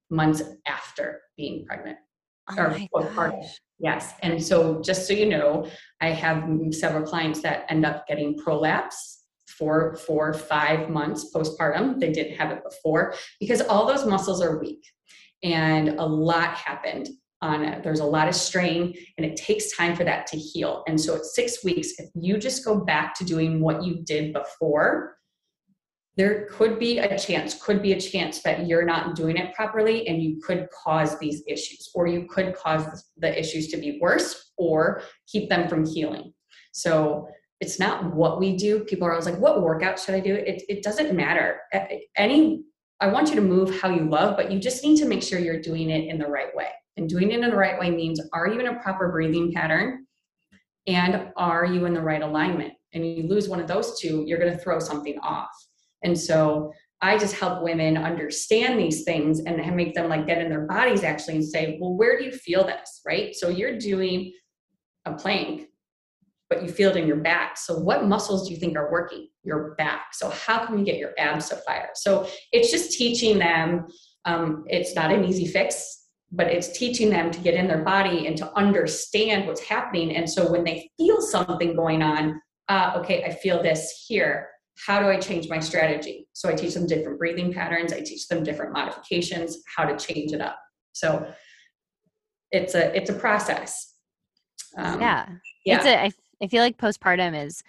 months 0.09 0.41
after 0.67 1.21
being 1.37 1.65
pregnant. 1.65 1.97
Oh 2.49 2.55
or 2.57 2.69
gosh. 2.69 3.59
Yes. 3.79 4.13
And 4.21 4.43
so, 4.43 4.81
just 4.81 5.07
so 5.07 5.13
you 5.13 5.25
know, 5.25 5.67
I 6.01 6.09
have 6.09 6.43
several 6.71 7.03
clients 7.03 7.41
that 7.41 7.65
end 7.69 7.85
up 7.85 8.07
getting 8.07 8.37
prolapse 8.37 9.23
for 9.57 9.95
four, 9.95 10.33
five 10.33 10.89
months 10.89 11.31
postpartum. 11.33 11.99
They 11.99 12.11
didn't 12.11 12.37
have 12.37 12.51
it 12.51 12.63
before 12.63 13.15
because 13.39 13.61
all 13.61 13.87
those 13.87 14.05
muscles 14.05 14.41
are 14.41 14.59
weak 14.59 14.85
and 15.43 15.89
a 15.89 16.05
lot 16.05 16.55
happened 16.55 17.09
on 17.41 17.63
it. 17.63 17.81
There's 17.81 18.01
a 18.01 18.05
lot 18.05 18.27
of 18.27 18.35
strain 18.35 18.93
and 19.17 19.25
it 19.25 19.37
takes 19.37 19.75
time 19.75 19.95
for 19.95 20.03
that 20.03 20.27
to 20.27 20.37
heal. 20.37 20.83
And 20.87 20.99
so, 20.99 21.15
at 21.15 21.23
six 21.23 21.63
weeks, 21.63 21.93
if 21.99 22.09
you 22.15 22.37
just 22.37 22.65
go 22.65 22.81
back 22.81 23.15
to 23.15 23.23
doing 23.23 23.61
what 23.61 23.83
you 23.83 24.03
did 24.03 24.33
before, 24.33 25.15
there 26.17 26.47
could 26.51 26.79
be 26.79 26.99
a 26.99 27.17
chance, 27.17 27.63
could 27.63 27.81
be 27.81 27.93
a 27.93 28.01
chance 28.01 28.41
that 28.41 28.67
you're 28.67 28.85
not 28.85 29.15
doing 29.15 29.37
it 29.37 29.53
properly 29.53 30.07
and 30.07 30.21
you 30.21 30.41
could 30.41 30.67
cause 30.71 31.17
these 31.17 31.43
issues, 31.47 31.89
or 31.95 32.07
you 32.07 32.27
could 32.29 32.55
cause 32.55 33.09
the 33.17 33.39
issues 33.39 33.69
to 33.69 33.77
be 33.77 33.99
worse 34.01 34.51
or 34.57 35.01
keep 35.27 35.49
them 35.49 35.69
from 35.69 35.85
healing. 35.85 36.33
So 36.71 37.27
it's 37.61 37.79
not 37.79 38.13
what 38.13 38.39
we 38.39 38.55
do. 38.55 38.81
People 38.81 39.07
are 39.07 39.11
always 39.11 39.25
like, 39.25 39.39
what 39.39 39.61
workout 39.61 39.99
should 39.99 40.15
I 40.15 40.19
do? 40.19 40.35
It, 40.35 40.63
it 40.67 40.83
doesn't 40.83 41.15
matter. 41.15 41.61
Any, 42.17 42.63
I 42.99 43.07
want 43.07 43.29
you 43.29 43.35
to 43.35 43.41
move 43.41 43.79
how 43.79 43.89
you 43.89 44.09
love, 44.09 44.35
but 44.35 44.51
you 44.51 44.59
just 44.59 44.83
need 44.83 44.97
to 44.97 45.05
make 45.05 45.23
sure 45.23 45.39
you're 45.39 45.61
doing 45.61 45.89
it 45.89 46.07
in 46.07 46.17
the 46.17 46.27
right 46.27 46.53
way. 46.55 46.69
And 46.97 47.07
doing 47.07 47.31
it 47.31 47.39
in 47.39 47.49
the 47.49 47.55
right 47.55 47.79
way 47.79 47.91
means 47.91 48.21
are 48.33 48.47
you 48.47 48.59
in 48.59 48.67
a 48.67 48.79
proper 48.79 49.09
breathing 49.09 49.53
pattern? 49.53 50.05
And 50.87 51.31
are 51.37 51.65
you 51.65 51.85
in 51.85 51.93
the 51.93 52.01
right 52.01 52.21
alignment? 52.21 52.73
And 52.93 53.05
you 53.05 53.23
lose 53.23 53.47
one 53.47 53.59
of 53.59 53.67
those 53.67 53.99
two, 53.99 54.23
you're 54.25 54.39
going 54.39 54.51
to 54.51 54.57
throw 54.57 54.79
something 54.79 55.17
off. 55.19 55.49
And 56.03 56.17
so 56.17 56.71
I 57.01 57.17
just 57.17 57.35
help 57.35 57.63
women 57.63 57.97
understand 57.97 58.77
these 58.77 59.03
things 59.03 59.39
and 59.39 59.75
make 59.75 59.93
them 59.93 60.09
like 60.09 60.27
get 60.27 60.39
in 60.39 60.49
their 60.49 60.65
bodies 60.65 61.03
actually 61.03 61.35
and 61.35 61.45
say, 61.45 61.77
well, 61.79 61.93
where 61.93 62.17
do 62.17 62.25
you 62.25 62.31
feel 62.31 62.65
this? 62.65 63.01
Right. 63.05 63.35
So 63.35 63.47
you're 63.47 63.77
doing 63.77 64.33
a 65.05 65.13
plank, 65.13 65.67
but 66.49 66.61
you 66.61 66.69
feel 66.69 66.89
it 66.89 66.97
in 66.97 67.07
your 67.07 67.17
back. 67.17 67.57
So 67.57 67.79
what 67.79 68.05
muscles 68.05 68.47
do 68.47 68.53
you 68.53 68.59
think 68.59 68.75
are 68.75 68.91
working? 68.91 69.29
Your 69.43 69.75
back. 69.75 70.13
So 70.13 70.29
how 70.29 70.65
can 70.65 70.75
we 70.75 70.83
get 70.83 70.97
your 70.97 71.11
abs 71.17 71.49
to 71.49 71.55
fire? 71.57 71.89
So 71.95 72.27
it's 72.51 72.69
just 72.69 72.91
teaching 72.91 73.39
them. 73.39 73.87
Um, 74.25 74.65
it's 74.67 74.93
not 74.93 75.11
an 75.11 75.23
easy 75.23 75.47
fix, 75.47 76.07
but 76.33 76.47
it's 76.47 76.77
teaching 76.77 77.09
them 77.09 77.31
to 77.31 77.39
get 77.39 77.53
in 77.53 77.67
their 77.67 77.83
body 77.83 78.27
and 78.27 78.37
to 78.37 78.57
understand 78.57 79.47
what's 79.47 79.61
happening. 79.61 80.15
And 80.17 80.29
so 80.29 80.51
when 80.51 80.65
they 80.65 80.89
feel 80.97 81.21
something 81.21 81.77
going 81.77 82.03
on, 82.03 82.41
uh, 82.67 82.93
okay, 82.97 83.23
I 83.23 83.31
feel 83.31 83.63
this 83.63 84.05
here 84.05 84.49
how 84.85 84.99
do 84.99 85.07
I 85.07 85.17
change 85.17 85.49
my 85.49 85.59
strategy? 85.59 86.27
So 86.33 86.49
I 86.49 86.53
teach 86.53 86.73
them 86.73 86.87
different 86.87 87.19
breathing 87.19 87.53
patterns, 87.53 87.93
I 87.93 88.01
teach 88.01 88.27
them 88.27 88.43
different 88.43 88.73
modifications, 88.73 89.61
how 89.75 89.85
to 89.85 89.97
change 89.97 90.31
it 90.31 90.41
up. 90.41 90.57
So 90.93 91.31
it's 92.51 92.75
a 92.75 92.95
it's 92.95 93.09
a 93.09 93.13
process. 93.13 93.93
Um, 94.77 94.99
yeah. 95.01 95.27
yeah, 95.65 95.75
it's 95.77 95.85
a. 95.85 96.03
I, 96.03 96.11
I 96.41 96.47
feel 96.47 96.63
like 96.63 96.77
postpartum 96.77 97.45
is 97.45 97.63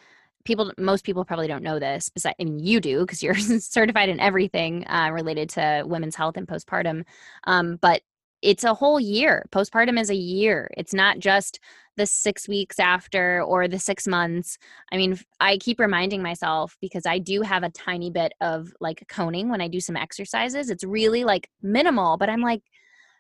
people. 0.44 0.73
Most 0.79 1.05
people 1.05 1.25
probably 1.25 1.49
don't 1.49 1.62
know 1.62 1.79
this. 1.79 2.09
Besides, 2.09 2.37
I 2.40 2.44
mean, 2.44 2.59
you 2.59 2.81
do 2.81 3.01
because 3.01 3.23
you're 3.23 3.35
certified 3.61 4.09
in 4.09 4.20
everything 4.20 4.87
uh, 4.87 5.11
related 5.12 5.51
to 5.51 5.83
women's 5.87 6.16
health 6.16 6.37
and 6.37 6.46
postpartum. 6.46 7.05
Um, 7.44 7.77
but 7.81 8.03
it's 8.42 8.64
a 8.64 8.74
whole 8.74 8.98
year. 8.98 9.46
Postpartum 9.50 10.00
is 10.00 10.11
a 10.11 10.14
year. 10.14 10.70
It's 10.76 10.94
not 10.94 11.18
just 11.18 11.61
the 11.96 12.07
six 12.07 12.48
weeks 12.48 12.79
after 12.79 13.42
or 13.42 13.68
the 13.68 13.79
six 13.79 14.07
months. 14.07 14.57
I 14.90 14.96
mean, 14.96 15.18
I 15.40 15.59
keep 15.59 15.79
reminding 15.79 16.22
myself 16.22 16.76
because 16.81 17.05
I 17.05 17.18
do 17.18 17.42
have 17.42 17.62
a 17.62 17.70
tiny 17.70 18.11
bit 18.11 18.33
of 18.40 18.72
like 18.81 19.07
coning 19.09 19.48
when 19.48 19.61
I 19.61 19.68
do 19.68 19.81
some 19.81 19.96
exercises. 19.96 20.70
It's 20.70 20.85
really 20.85 21.24
like 21.24 21.50
minimal, 21.62 22.16
but 22.16 22.31
I'm 22.31 22.40
like, 22.40 22.62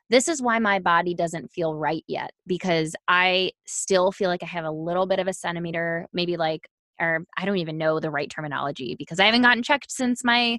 this 0.08 0.26
is 0.28 0.42
why 0.42 0.58
my 0.58 0.78
body 0.78 1.14
doesn't 1.14 1.52
feel 1.52 1.74
right 1.74 2.04
yet 2.08 2.32
because 2.46 2.96
I 3.06 3.52
still 3.66 4.10
feel 4.12 4.28
like 4.28 4.42
I 4.42 4.46
have 4.46 4.64
a 4.64 4.70
little 4.70 5.06
bit 5.06 5.20
of 5.20 5.28
a 5.28 5.32
centimeter, 5.32 6.06
maybe 6.12 6.36
like, 6.36 6.68
or 7.00 7.24
I 7.38 7.44
don't 7.44 7.58
even 7.58 7.78
know 7.78 8.00
the 8.00 8.10
right 8.10 8.28
terminology 8.28 8.96
because 8.98 9.20
I 9.20 9.26
haven't 9.26 9.42
gotten 9.42 9.62
checked 9.62 9.92
since 9.92 10.24
my 10.24 10.58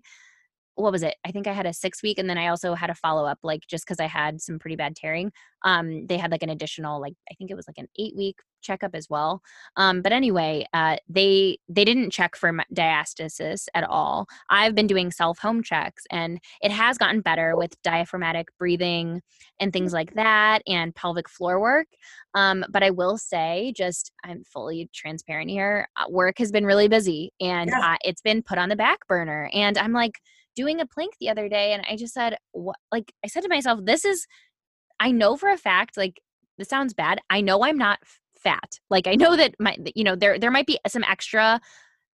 what 0.75 0.91
was 0.91 1.03
it? 1.03 1.15
I 1.25 1.31
think 1.31 1.47
I 1.47 1.53
had 1.53 1.65
a 1.65 1.73
six 1.73 2.01
week 2.01 2.17
and 2.17 2.29
then 2.29 2.37
I 2.37 2.47
also 2.47 2.73
had 2.73 2.89
a 2.89 2.95
follow 2.95 3.25
up, 3.25 3.39
like 3.43 3.61
just 3.67 3.85
because 3.85 3.99
I 3.99 4.07
had 4.07 4.41
some 4.41 4.59
pretty 4.59 4.75
bad 4.75 4.95
tearing. 4.95 5.31
Um, 5.63 6.07
they 6.07 6.17
had 6.17 6.31
like 6.31 6.43
an 6.43 6.49
additional, 6.49 6.99
like 6.99 7.13
I 7.29 7.35
think 7.35 7.51
it 7.51 7.55
was 7.55 7.67
like 7.67 7.77
an 7.77 7.87
eight 7.99 8.15
week 8.15 8.37
checkup 8.61 8.95
as 8.95 9.09
well. 9.09 9.41
Um, 9.75 10.01
but 10.01 10.11
anyway, 10.11 10.65
uh, 10.73 10.97
they 11.09 11.57
they 11.67 11.83
didn't 11.83 12.11
check 12.11 12.35
for 12.35 12.53
diastasis 12.73 13.67
at 13.73 13.83
all. 13.83 14.27
I've 14.49 14.75
been 14.75 14.87
doing 14.87 15.11
self 15.11 15.39
home 15.39 15.63
checks 15.63 16.03
and 16.09 16.39
it 16.61 16.71
has 16.71 16.97
gotten 16.97 17.21
better 17.21 17.55
with 17.55 17.81
diaphragmatic 17.83 18.47
breathing 18.57 19.21
and 19.59 19.73
things 19.73 19.93
like 19.93 20.13
that 20.15 20.61
and 20.67 20.95
pelvic 20.95 21.29
floor 21.29 21.59
work. 21.59 21.87
Um, 22.33 22.63
but 22.69 22.81
I 22.81 22.91
will 22.91 23.17
say, 23.17 23.73
just 23.75 24.11
I'm 24.23 24.43
fully 24.45 24.89
transparent 24.93 25.49
here. 25.49 25.89
Uh, 25.97 26.05
work 26.09 26.37
has 26.37 26.51
been 26.51 26.65
really 26.65 26.87
busy 26.87 27.33
and 27.41 27.69
yeah. 27.69 27.93
uh, 27.93 27.97
it's 28.03 28.21
been 28.21 28.41
put 28.41 28.57
on 28.57 28.69
the 28.69 28.75
back 28.75 29.05
burner, 29.07 29.49
and 29.53 29.77
I'm 29.77 29.93
like 29.93 30.19
doing 30.55 30.79
a 30.79 30.85
plank 30.85 31.13
the 31.19 31.29
other 31.29 31.49
day 31.49 31.73
and 31.73 31.83
I 31.89 31.95
just 31.95 32.13
said, 32.13 32.37
what, 32.51 32.77
like, 32.91 33.11
I 33.23 33.27
said 33.27 33.43
to 33.43 33.49
myself, 33.49 33.79
this 33.83 34.05
is, 34.05 34.25
I 34.99 35.11
know 35.11 35.37
for 35.37 35.49
a 35.49 35.57
fact, 35.57 35.97
like, 35.97 36.19
this 36.57 36.69
sounds 36.69 36.93
bad. 36.93 37.19
I 37.29 37.41
know 37.41 37.63
I'm 37.63 37.77
not 37.77 37.99
fat. 38.37 38.79
Like, 38.89 39.07
I 39.07 39.15
know 39.15 39.35
that 39.35 39.55
my, 39.59 39.77
you 39.95 40.03
know, 40.03 40.15
there, 40.15 40.37
there 40.37 40.51
might 40.51 40.67
be 40.67 40.79
some 40.87 41.03
extra 41.03 41.59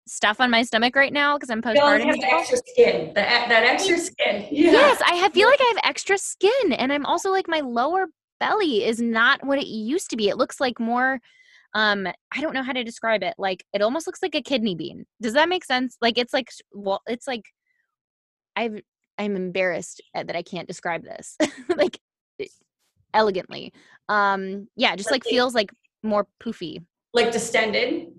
stuff 0.07 0.41
on 0.41 0.51
my 0.51 0.63
stomach 0.63 0.95
right 0.95 1.13
now 1.13 1.37
because 1.37 1.51
I'm 1.51 1.61
postpartum. 1.61 2.01
You 2.01 2.07
have 2.07 2.21
the 2.21 2.33
extra 2.33 2.59
skin, 2.59 3.13
that, 3.15 3.49
that 3.49 3.65
extra 3.65 3.99
skin. 3.99 4.47
Yeah. 4.51 4.73
Yes, 4.73 5.03
I 5.05 5.15
have, 5.17 5.33
feel 5.33 5.49
like 5.49 5.61
I 5.61 5.73
have 5.75 5.91
extra 5.91 6.17
skin, 6.17 6.73
and 6.73 6.93
I'm 6.93 7.07
also 7.07 7.31
like 7.31 7.49
my 7.49 7.61
lower 7.61 8.07
belly 8.39 8.85
is 8.85 9.01
not 9.01 9.45
what 9.45 9.59
it 9.59 9.67
used 9.67 10.11
to 10.11 10.17
be. 10.17 10.29
It 10.29 10.37
looks 10.37 10.61
like 10.61 10.79
more. 10.79 11.21
Um, 11.75 12.07
I 12.07 12.41
don't 12.41 12.55
know 12.55 12.63
how 12.63 12.73
to 12.73 12.85
describe 12.85 13.23
it. 13.23 13.35
Like 13.37 13.65
it 13.73 13.83
almost 13.83 14.07
looks 14.07 14.23
like 14.23 14.35
a 14.35 14.43
kidney 14.43 14.75
bean. 14.75 15.07
Does 15.21 15.33
that 15.33 15.49
make 15.49 15.65
sense? 15.65 15.97
Like 16.01 16.19
it's 16.19 16.33
like 16.33 16.51
well, 16.73 17.03
it's 17.07 17.27
like 17.27 17.43
I've 18.57 18.81
I'm 19.19 19.37
embarrassed 19.37 20.03
that 20.15 20.35
I 20.37 20.43
can't 20.43 20.69
describe 20.69 21.05
this 21.05 21.37
like 21.77 22.01
elegantly. 23.15 23.73
Um 24.09 24.69
yeah, 24.77 24.97
just 24.97 25.11
like 25.11 25.25
feels 25.25 25.55
like 25.55 25.71
more 26.03 26.27
poofy. 26.43 26.85
Like 27.13 27.33
distended. 27.33 28.13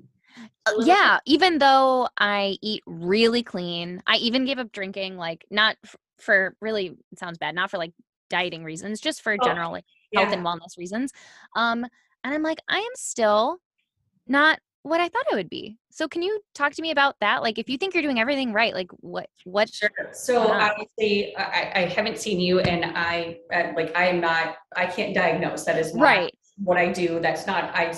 Uh, 0.65 0.71
yeah, 0.83 1.19
even 1.25 1.57
though 1.57 2.09
I 2.17 2.57
eat 2.61 2.83
really 2.85 3.43
clean, 3.43 4.01
I 4.05 4.17
even 4.17 4.45
gave 4.45 4.59
up 4.59 4.71
drinking 4.71 5.17
like 5.17 5.45
not 5.49 5.77
f- 5.83 5.95
for 6.19 6.55
really 6.61 6.97
it 7.11 7.19
sounds 7.19 7.37
bad, 7.37 7.55
not 7.55 7.71
for 7.71 7.77
like 7.77 7.93
dieting 8.29 8.63
reasons, 8.63 8.99
just 8.99 9.21
for 9.21 9.33
oh, 9.33 9.37
general 9.43 9.71
like 9.71 9.85
health 10.13 10.33
and 10.33 10.45
wellness 10.45 10.77
reasons. 10.77 11.11
Um 11.55 11.85
and 12.23 12.33
I'm 12.33 12.43
like 12.43 12.59
I 12.67 12.79
am 12.79 12.91
still 12.95 13.57
not 14.27 14.59
what 14.83 15.01
I 15.01 15.09
thought 15.09 15.25
it 15.31 15.35
would 15.35 15.49
be. 15.49 15.77
So 15.91 16.07
can 16.07 16.21
you 16.21 16.39
talk 16.53 16.73
to 16.73 16.81
me 16.81 16.91
about 16.91 17.15
that? 17.21 17.41
Like 17.41 17.57
if 17.57 17.69
you 17.69 17.77
think 17.77 17.93
you're 17.93 18.03
doing 18.03 18.19
everything 18.19 18.53
right, 18.53 18.73
like 18.73 18.89
what 18.99 19.27
what 19.43 19.69
Sure. 19.69 19.89
So 20.13 20.51
obviously 20.51 21.35
I, 21.35 21.71
I 21.75 21.79
haven't 21.81 22.19
seen 22.19 22.39
you 22.39 22.59
and 22.59 22.85
I 22.95 23.39
like 23.75 23.95
I 23.95 24.07
am 24.07 24.21
not 24.21 24.57
I 24.75 24.85
can't 24.85 25.13
diagnose. 25.13 25.65
That 25.65 25.77
is 25.77 25.93
not 25.93 26.03
right. 26.03 26.35
what 26.57 26.77
I 26.77 26.91
do. 26.91 27.19
That's 27.19 27.47
not 27.47 27.75
I 27.75 27.93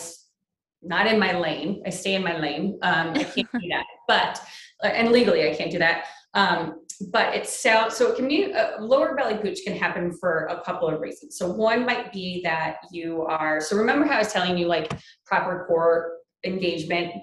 not 0.82 1.08
in 1.08 1.20
my 1.20 1.38
lane. 1.38 1.84
I 1.86 1.90
stay 1.90 2.16
in 2.16 2.24
my 2.24 2.38
lane. 2.38 2.80
Um 2.82 3.10
I 3.10 3.24
can't 3.24 3.52
do 3.62 3.70
that. 3.70 3.86
But 4.08 4.42
uh, 4.84 4.88
and 4.88 5.12
legally 5.12 5.50
I 5.50 5.54
can't 5.56 5.72
do 5.72 5.80
that. 5.80 6.06
Um 6.34 6.86
but 7.12 7.34
it's 7.34 7.62
so 7.62 7.90
so 7.90 8.12
it 8.12 8.16
can 8.16 8.28
be 8.28 8.54
uh, 8.54 8.82
lower 8.82 9.16
belly 9.16 9.38
pooch 9.38 9.60
can 9.66 9.76
happen 9.76 10.12
for 10.12 10.46
a 10.46 10.62
couple 10.62 10.88
of 10.88 11.00
reasons. 11.00 11.38
So 11.38 11.52
one 11.52 11.86
might 11.86 12.12
be 12.12 12.42
that 12.44 12.78
you 12.92 13.24
are 13.24 13.62
so 13.62 13.76
remember 13.76 14.06
how 14.06 14.16
I 14.16 14.20
was 14.20 14.34
telling 14.34 14.58
you 14.58 14.68
like 14.68 14.92
proper 15.26 15.66
core 15.68 16.19
engagement. 16.44 17.14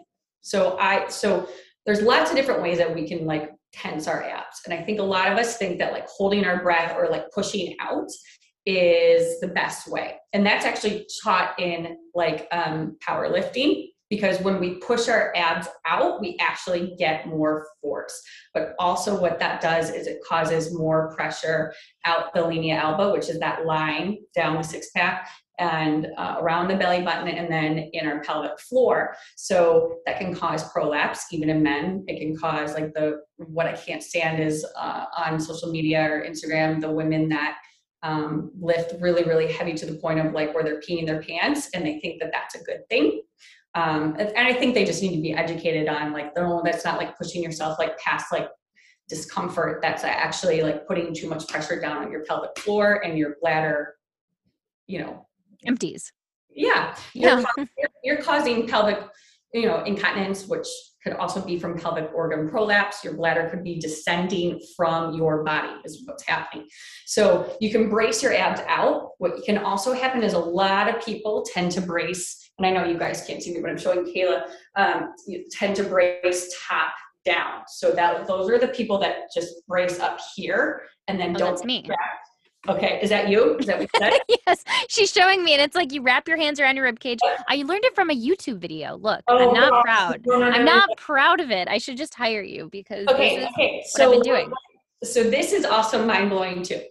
So 0.43 0.77
I 0.79 1.09
so 1.09 1.49
there's 1.85 2.03
lots 2.03 2.31
of 2.31 2.37
different 2.37 2.63
ways 2.63 2.79
that 2.79 2.95
we 2.95 3.07
can 3.09 3.27
like 3.27 3.51
tense 3.73 4.09
our 4.09 4.23
abs. 4.23 4.63
And 4.65 4.75
I 4.75 4.83
think 4.83 4.99
a 4.99 5.05
lot 5.05 5.31
of 5.31 5.39
us 5.39 5.57
think 5.57 5.79
that 5.79 5.93
like 5.93 6.09
holding 6.09 6.45
our 6.45 6.63
breath 6.63 6.97
or 6.97 7.09
like 7.09 7.31
pushing 7.33 7.77
out 7.81 8.09
is 8.65 9.39
the 9.41 9.49
best 9.49 9.87
way. 9.89 10.17
And 10.33 10.45
that's 10.45 10.67
actually 10.67 11.07
taught 11.23 11.59
in 11.61 11.97
like 12.15 12.49
um, 12.51 12.97
powerlifting 13.07 13.89
because 14.11 14.41
when 14.41 14.61
we 14.61 14.77
push 14.77 15.09
our 15.09 15.33
abs 15.35 15.69
out, 15.85 16.21
we 16.21 16.37
actually 16.41 16.95
get 16.99 17.27
more 17.27 17.67
force. 17.83 18.21
But 18.55 18.75
also, 18.79 19.21
what 19.21 19.39
that 19.41 19.61
does 19.61 19.91
is 19.91 20.07
it 20.07 20.23
causes 20.27 20.77
more 20.77 21.15
pressure 21.17 21.73
out 22.05 22.33
the 22.33 22.43
linea 22.43 22.77
alba, 22.77 23.11
which 23.13 23.29
is 23.29 23.41
that 23.41 23.67
line 23.67 24.19
down 24.35 24.57
the 24.57 24.63
six 24.63 24.91
pack, 24.95 25.29
and 25.59 26.09
uh, 26.17 26.37
around 26.39 26.69
the 26.69 26.77
belly 26.77 27.03
button 27.03 27.29
and 27.29 27.51
then 27.51 27.91
in 27.93 28.07
our 28.07 28.21
pelvic 28.21 28.59
floor. 28.61 29.17
So 29.37 29.99
that 30.07 30.19
can 30.19 30.35
cause 30.35 30.71
prolapse 30.71 31.27
even 31.33 31.51
in 31.51 31.63
men. 31.63 32.05
It 32.09 32.21
can 32.21 32.37
cause 32.37 32.75
like 32.75 32.93
the 32.95 33.21
what 33.37 33.67
I 33.67 33.73
can't 33.73 34.03
stand 34.03 34.43
is 34.43 34.67
uh, 34.79 35.07
on 35.17 35.41
social 35.41 35.71
media 35.71 36.03
or 36.03 36.25
Instagram 36.25 36.81
the 36.81 36.91
women 36.91 37.29
that 37.31 37.59
um, 38.03 38.51
lift 38.61 39.01
really 39.01 39.25
really 39.25 39.51
heavy 39.51 39.75
to 39.75 39.87
the 39.87 39.95
point 39.95 40.21
of 40.21 40.33
like 40.33 40.55
where 40.55 40.63
they're 40.63 40.81
peeing 40.81 41.07
their 41.07 41.23
pants 41.23 41.71
and 41.75 41.85
they 41.85 41.99
think 42.01 42.21
that 42.21 42.33
that's 42.33 42.55
a 42.55 42.65
good 42.65 42.89
thing. 42.91 43.23
Um, 43.75 44.17
and 44.19 44.33
I 44.39 44.55
think 44.55 44.75
they 44.75 44.87
just 44.87 45.03
need 45.03 45.15
to 45.17 45.23
be 45.23 45.35
educated 45.35 45.89
on 45.89 46.13
like 46.13 46.37
no, 46.37 46.63
that's 46.65 46.85
not 46.85 46.99
like 46.99 47.17
pushing 47.17 47.43
yourself 47.43 47.79
like 47.79 47.99
past 47.99 48.27
like 48.31 48.49
discomfort. 49.09 49.81
That's 49.81 50.05
actually 50.05 50.63
like 50.63 50.87
putting 50.87 51.15
too 51.15 51.29
much 51.29 51.49
pressure 51.49 51.81
down 51.81 52.05
on 52.05 52.11
your 52.11 52.25
pelvic 52.25 52.59
floor 52.59 53.03
and 53.05 53.17
your 53.17 53.37
bladder 53.41 53.95
you 54.87 55.01
know 55.01 55.26
empties. 55.67 56.13
Yeah. 56.51 56.97
You're, 57.15 57.39
yeah. 57.39 57.45
Causing, 57.45 57.69
you're, 57.79 57.91
you're 58.05 58.23
causing 58.23 58.67
pelvic, 58.67 58.99
you 59.53 59.67
know, 59.67 59.83
incontinence, 59.85 60.47
which 60.47 60.67
could 61.03 61.15
also 61.15 61.41
be 61.41 61.59
from 61.59 61.79
pelvic 61.79 62.11
organ 62.15 62.49
prolapse. 62.49 63.05
Your 63.05 63.15
bladder 63.15 63.49
could 63.49 63.63
be 63.63 63.79
descending 63.79 64.61
from 64.77 65.15
your 65.15 65.45
body, 65.45 65.73
is 65.85 66.03
what's 66.05 66.27
happening. 66.27 66.67
So 67.05 67.57
you 67.61 67.71
can 67.71 67.89
brace 67.89 68.23
your 68.23 68.35
abs 68.35 68.61
out. 68.67 69.11
What 69.19 69.45
can 69.45 69.59
also 69.59 69.93
happen 69.93 70.23
is 70.23 70.33
a 70.33 70.39
lot 70.39 70.89
of 70.89 71.05
people 71.05 71.45
tend 71.53 71.71
to 71.73 71.81
brace, 71.81 72.51
and 72.59 72.67
I 72.67 72.71
know 72.71 72.85
you 72.85 72.99
guys 72.99 73.25
can't 73.25 73.41
see 73.43 73.55
me, 73.55 73.61
but 73.61 73.71
I'm 73.71 73.79
showing 73.79 74.05
Kayla, 74.05 74.49
um, 74.77 75.13
you 75.29 75.45
tend 75.51 75.77
to 75.77 75.85
brace 75.85 76.53
top 76.67 76.93
down. 77.25 77.63
So 77.69 77.91
that 77.91 78.27
those 78.27 78.49
are 78.49 78.59
the 78.59 78.69
people 78.69 78.99
that 78.99 79.33
just 79.35 79.67
brace 79.69 80.01
up 80.01 80.19
here 80.35 80.83
and 81.09 81.21
then 81.21 81.37
oh, 81.37 81.39
don't 81.39 81.51
that's 81.51 81.65
me. 81.65 81.85
Okay, 82.69 82.99
is 83.03 83.11
that 83.11 83.29
you? 83.29 83.57
Is 83.59 83.67
that 83.67 83.79
what 83.79 83.89
you 83.93 83.99
said? 83.99 84.13
yes, 84.47 84.65
she's 84.89 85.13
showing 85.13 85.45
me, 85.45 85.53
and 85.53 85.63
it's 85.63 85.75
like 85.77 85.93
you 85.93 86.03
wrap 86.03 86.27
your 86.27 86.37
hands 86.37 86.59
around 86.61 86.77
your 86.77 86.85
rib 86.85 86.99
cage. 87.01 87.21
I 87.49 87.57
learned 87.59 87.85
it 87.85 87.95
from 87.95 88.11
a 88.11 88.15
YouTube 88.15 88.59
video. 88.59 88.97
Look, 88.97 89.23
Oh, 89.29 89.39
I'm 89.39 89.53
not 89.53 89.83
proud. 89.83 90.23
No, 90.27 90.39
no, 90.39 90.49
no, 90.49 90.57
I'm 90.57 90.65
no, 90.65 90.73
not 90.73 90.97
proud 90.97 91.41
of 91.41 91.51
it. 91.51 91.69
I 91.69 91.79
should 91.79 91.97
just 91.97 92.15
hire 92.15 92.43
you 92.43 92.69
because 92.71 93.09
Okay, 93.09 93.37
this 93.37 93.45
is 93.45 93.55
okay. 93.59 93.83
So 93.87 94.05
I've 94.05 94.11
been 94.13 94.23
doing. 94.23 94.53
So 95.05 95.23
this 95.25 95.53
is 95.53 95.65
also 95.65 96.05
mind 96.05 96.31
blowing 96.31 96.63
too. 96.63 96.83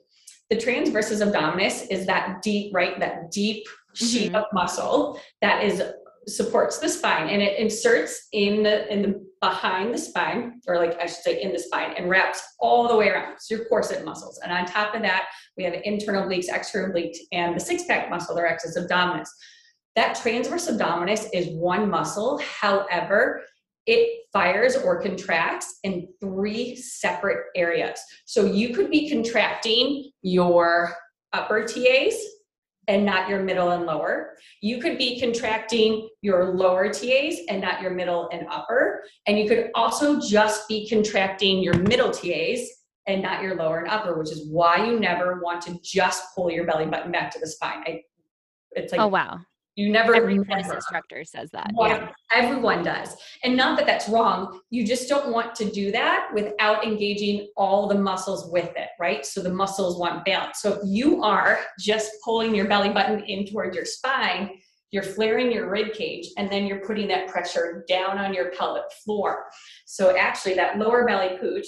The 0.49 0.55
transversus 0.57 1.26
abdominis 1.26 1.88
is 1.89 2.05
that 2.05 2.41
deep, 2.41 2.73
right? 2.73 2.99
That 2.99 3.32
deep 3.32 3.65
sheet 3.95 4.32
Mhm. 4.32 4.36
of 4.36 4.45
muscle 4.53 5.19
that 5.41 5.63
is 5.63 5.82
supports 6.28 6.80
the 6.80 6.89
spine 6.89 7.30
and 7.30 7.41
it 7.41 7.59
inserts 7.59 8.28
in 8.32 8.63
the 8.63 8.91
in 8.91 9.01
the 9.03 9.24
behind 9.45 9.93
the 9.93 9.97
spine 9.97 10.59
or 10.67 10.77
like 10.77 10.99
i 10.99 11.05
should 11.05 11.23
say 11.23 11.39
in 11.39 11.53
the 11.53 11.59
spine 11.59 11.93
and 11.97 12.09
wraps 12.09 12.41
all 12.59 12.87
the 12.87 12.95
way 12.95 13.09
around 13.09 13.37
so 13.37 13.55
your 13.55 13.65
corset 13.65 14.03
muscles. 14.03 14.39
And 14.43 14.51
on 14.51 14.65
top 14.65 14.95
of 14.95 15.03
that 15.03 15.25
we 15.55 15.63
have 15.65 15.75
internal 15.83 16.23
obliques 16.23 16.49
external 16.49 16.89
obliques 16.89 17.17
and 17.31 17.55
the 17.55 17.59
six 17.59 17.83
pack 17.85 18.09
muscle 18.09 18.35
the 18.35 18.41
rectus 18.41 18.77
abdominis. 18.77 19.27
That 19.95 20.15
transverse 20.15 20.67
abdominis 20.67 21.27
is 21.31 21.49
one 21.55 21.89
muscle. 21.89 22.41
However 22.59 23.43
it 23.85 24.23
fires 24.33 24.75
or 24.75 24.99
contracts 24.99 25.77
in 25.83 26.07
three 26.19 26.75
separate 26.75 27.45
areas. 27.55 27.99
So 28.25 28.45
you 28.45 28.73
could 28.73 28.89
be 28.89 29.07
contracting 29.07 30.09
your 30.23 30.91
upper 31.33 31.65
tas 31.65 32.15
and 32.88 33.05
not 33.05 33.29
your 33.29 33.41
middle 33.41 33.71
and 33.71 33.86
lower. 33.86 34.38
You 34.61 34.79
could 34.79 34.97
be 34.97 35.19
contracting 35.19 36.09
your 36.21 36.53
lower 36.53 36.89
TAs 36.91 37.39
and 37.49 37.61
not 37.61 37.81
your 37.81 37.91
middle 37.91 38.29
and 38.31 38.47
upper. 38.49 39.03
And 39.27 39.39
you 39.39 39.47
could 39.47 39.71
also 39.75 40.19
just 40.19 40.67
be 40.67 40.88
contracting 40.88 41.61
your 41.61 41.75
middle 41.75 42.11
TAs 42.11 42.67
and 43.07 43.21
not 43.21 43.43
your 43.43 43.55
lower 43.55 43.79
and 43.79 43.89
upper, 43.89 44.17
which 44.17 44.31
is 44.31 44.47
why 44.49 44.86
you 44.86 44.99
never 44.99 45.39
want 45.41 45.61
to 45.63 45.79
just 45.83 46.36
pull 46.36 46.51
your 46.51 46.65
belly 46.65 46.86
button 46.86 47.11
back 47.11 47.31
to 47.31 47.39
the 47.39 47.47
spine. 47.47 47.83
I, 47.86 48.01
it's 48.71 48.91
like 48.91 49.01
oh 49.01 49.07
wow, 49.07 49.39
you 49.76 49.89
never 49.91 50.15
every 50.15 50.38
never- 50.38 50.76
instructor 50.76 51.23
says 51.26 51.49
that. 51.51 51.71
yeah, 51.78 52.09
everyone 52.34 52.84
does. 52.84 53.15
And 53.43 53.57
not 53.57 53.78
that 53.78 53.86
that's 53.86 54.07
wrong. 54.07 54.61
You 54.69 54.86
just 54.86 55.09
don't 55.09 55.32
want 55.32 55.53
to 55.55 55.69
do 55.69 55.91
that 55.91 56.30
without 56.34 56.86
engaging 56.86 57.49
all 57.57 57.88
the 57.88 57.95
muscles 57.95 58.49
with 58.51 58.71
it, 58.78 58.89
right? 58.99 59.26
So 59.26 59.41
the 59.41 59.53
muscles 59.53 59.99
want 59.99 60.23
balance. 60.23 60.61
So 60.61 60.73
if 60.73 60.80
you 60.86 61.23
are 61.23 61.59
just 61.80 62.11
pulling 62.23 62.55
your 62.55 62.67
belly 62.67 62.89
button 62.89 63.19
in 63.26 63.45
towards 63.45 63.76
your 63.76 63.86
spine, 63.86 64.51
you're 64.91 65.03
flaring 65.03 65.51
your 65.51 65.69
rib 65.69 65.93
cage 65.93 66.28
and 66.38 66.49
then 66.49 66.65
you're 66.65 66.86
putting 66.86 67.09
that 67.09 67.28
pressure 67.28 67.84
down 67.89 68.17
on 68.17 68.34
your 68.34 68.51
pelvic 68.51 68.84
floor. 69.03 69.45
So 69.86 70.15
actually 70.15 70.53
that 70.53 70.78
lower 70.78 71.05
belly 71.05 71.38
pooch 71.38 71.65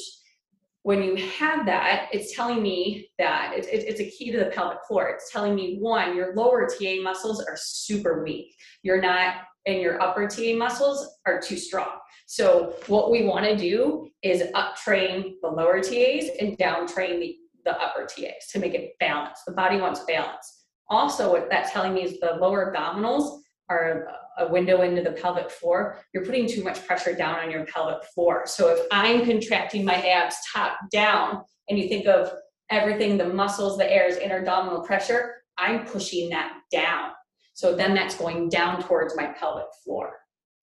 when 0.87 1.03
you 1.03 1.17
have 1.17 1.65
that, 1.65 2.07
it's 2.13 2.33
telling 2.33 2.63
me 2.63 3.09
that 3.19 3.51
it, 3.53 3.65
it- 3.65 3.85
it's 3.89 3.99
a 3.99 4.09
key 4.09 4.31
to 4.31 4.37
the 4.39 4.45
pelvic 4.45 4.77
floor. 4.87 5.09
It's 5.09 5.29
telling 5.29 5.53
me 5.53 5.79
one, 5.81 6.15
your 6.15 6.33
lower 6.33 6.65
TA 6.65 7.01
muscles 7.03 7.43
are 7.43 7.57
super 7.57 8.23
weak. 8.23 8.55
You're 8.83 9.01
not, 9.01 9.35
and 9.65 9.81
your 9.81 10.01
upper 10.01 10.29
TA 10.29 10.55
muscles 10.55 11.05
are 11.25 11.41
too 11.41 11.57
strong. 11.57 11.89
So 12.25 12.73
what 12.87 13.11
we 13.11 13.25
want 13.25 13.43
to 13.43 13.57
do 13.57 14.07
is 14.23 14.43
up 14.53 14.77
train 14.77 15.35
the 15.41 15.49
lower 15.49 15.81
TAs 15.81 16.29
and 16.39 16.57
down 16.57 16.87
train 16.87 17.19
the, 17.19 17.35
the 17.65 17.77
upper 17.81 18.05
TAs 18.05 18.47
to 18.53 18.59
make 18.59 18.73
it 18.73 18.91
balanced. 19.01 19.41
The 19.45 19.51
body 19.51 19.81
wants 19.81 20.05
balance. 20.07 20.67
Also, 20.89 21.29
what 21.33 21.49
that's 21.49 21.73
telling 21.73 21.95
me 21.95 22.03
is 22.03 22.17
the 22.21 22.37
lower 22.39 22.73
abdominals 22.73 23.41
are 23.69 24.07
a 24.37 24.47
window 24.47 24.81
into 24.81 25.01
the 25.01 25.11
pelvic 25.11 25.49
floor, 25.49 25.99
you're 26.13 26.25
putting 26.25 26.47
too 26.47 26.63
much 26.63 26.85
pressure 26.85 27.13
down 27.13 27.39
on 27.39 27.51
your 27.51 27.65
pelvic 27.65 28.03
floor. 28.13 28.43
So 28.45 28.69
if 28.69 28.85
I'm 28.91 29.25
contracting 29.25 29.83
my 29.83 29.95
abs 29.95 30.37
top 30.53 30.77
down, 30.91 31.43
and 31.69 31.77
you 31.77 31.89
think 31.89 32.07
of 32.07 32.31
everything, 32.69 33.17
the 33.17 33.27
muscles, 33.27 33.77
the 33.77 33.91
airs, 33.91 34.17
intra-abdominal 34.17 34.81
pressure, 34.81 35.35
I'm 35.57 35.85
pushing 35.85 36.29
that 36.29 36.59
down. 36.71 37.11
So 37.55 37.75
then 37.75 37.95
that's 37.95 38.15
going 38.15 38.49
down 38.49 38.83
towards 38.83 39.15
my 39.15 39.27
pelvic 39.27 39.65
floor. 39.83 40.13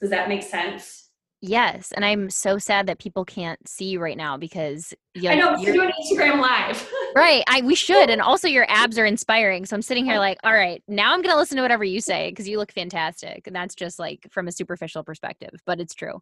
Does 0.00 0.10
that 0.10 0.28
make 0.28 0.42
sense? 0.42 1.03
Yes, 1.46 1.92
and 1.92 2.06
I'm 2.06 2.30
so 2.30 2.56
sad 2.56 2.86
that 2.86 2.98
people 2.98 3.22
can't 3.22 3.68
see 3.68 3.84
you 3.90 4.00
right 4.00 4.16
now 4.16 4.38
because 4.38 4.94
you 5.12 5.28
I 5.28 5.34
know 5.34 5.54
you're- 5.58 5.76
doing 5.76 5.90
Instagram 5.90 6.40
live. 6.40 6.90
right. 7.14 7.44
I 7.46 7.60
we 7.60 7.74
should, 7.74 8.08
and 8.08 8.22
also 8.22 8.48
your 8.48 8.64
abs 8.70 8.98
are 8.98 9.04
inspiring. 9.04 9.66
So 9.66 9.76
I'm 9.76 9.82
sitting 9.82 10.06
here 10.06 10.18
like, 10.18 10.38
all 10.42 10.54
right, 10.54 10.82
now 10.88 11.12
I'm 11.12 11.20
gonna 11.20 11.36
listen 11.36 11.56
to 11.56 11.62
whatever 11.62 11.84
you 11.84 12.00
say 12.00 12.30
because 12.30 12.48
you 12.48 12.56
look 12.56 12.72
fantastic, 12.72 13.46
and 13.46 13.54
that's 13.54 13.74
just 13.74 13.98
like 13.98 14.26
from 14.30 14.48
a 14.48 14.52
superficial 14.52 15.04
perspective, 15.04 15.50
but 15.66 15.80
it's 15.80 15.92
true. 15.94 16.14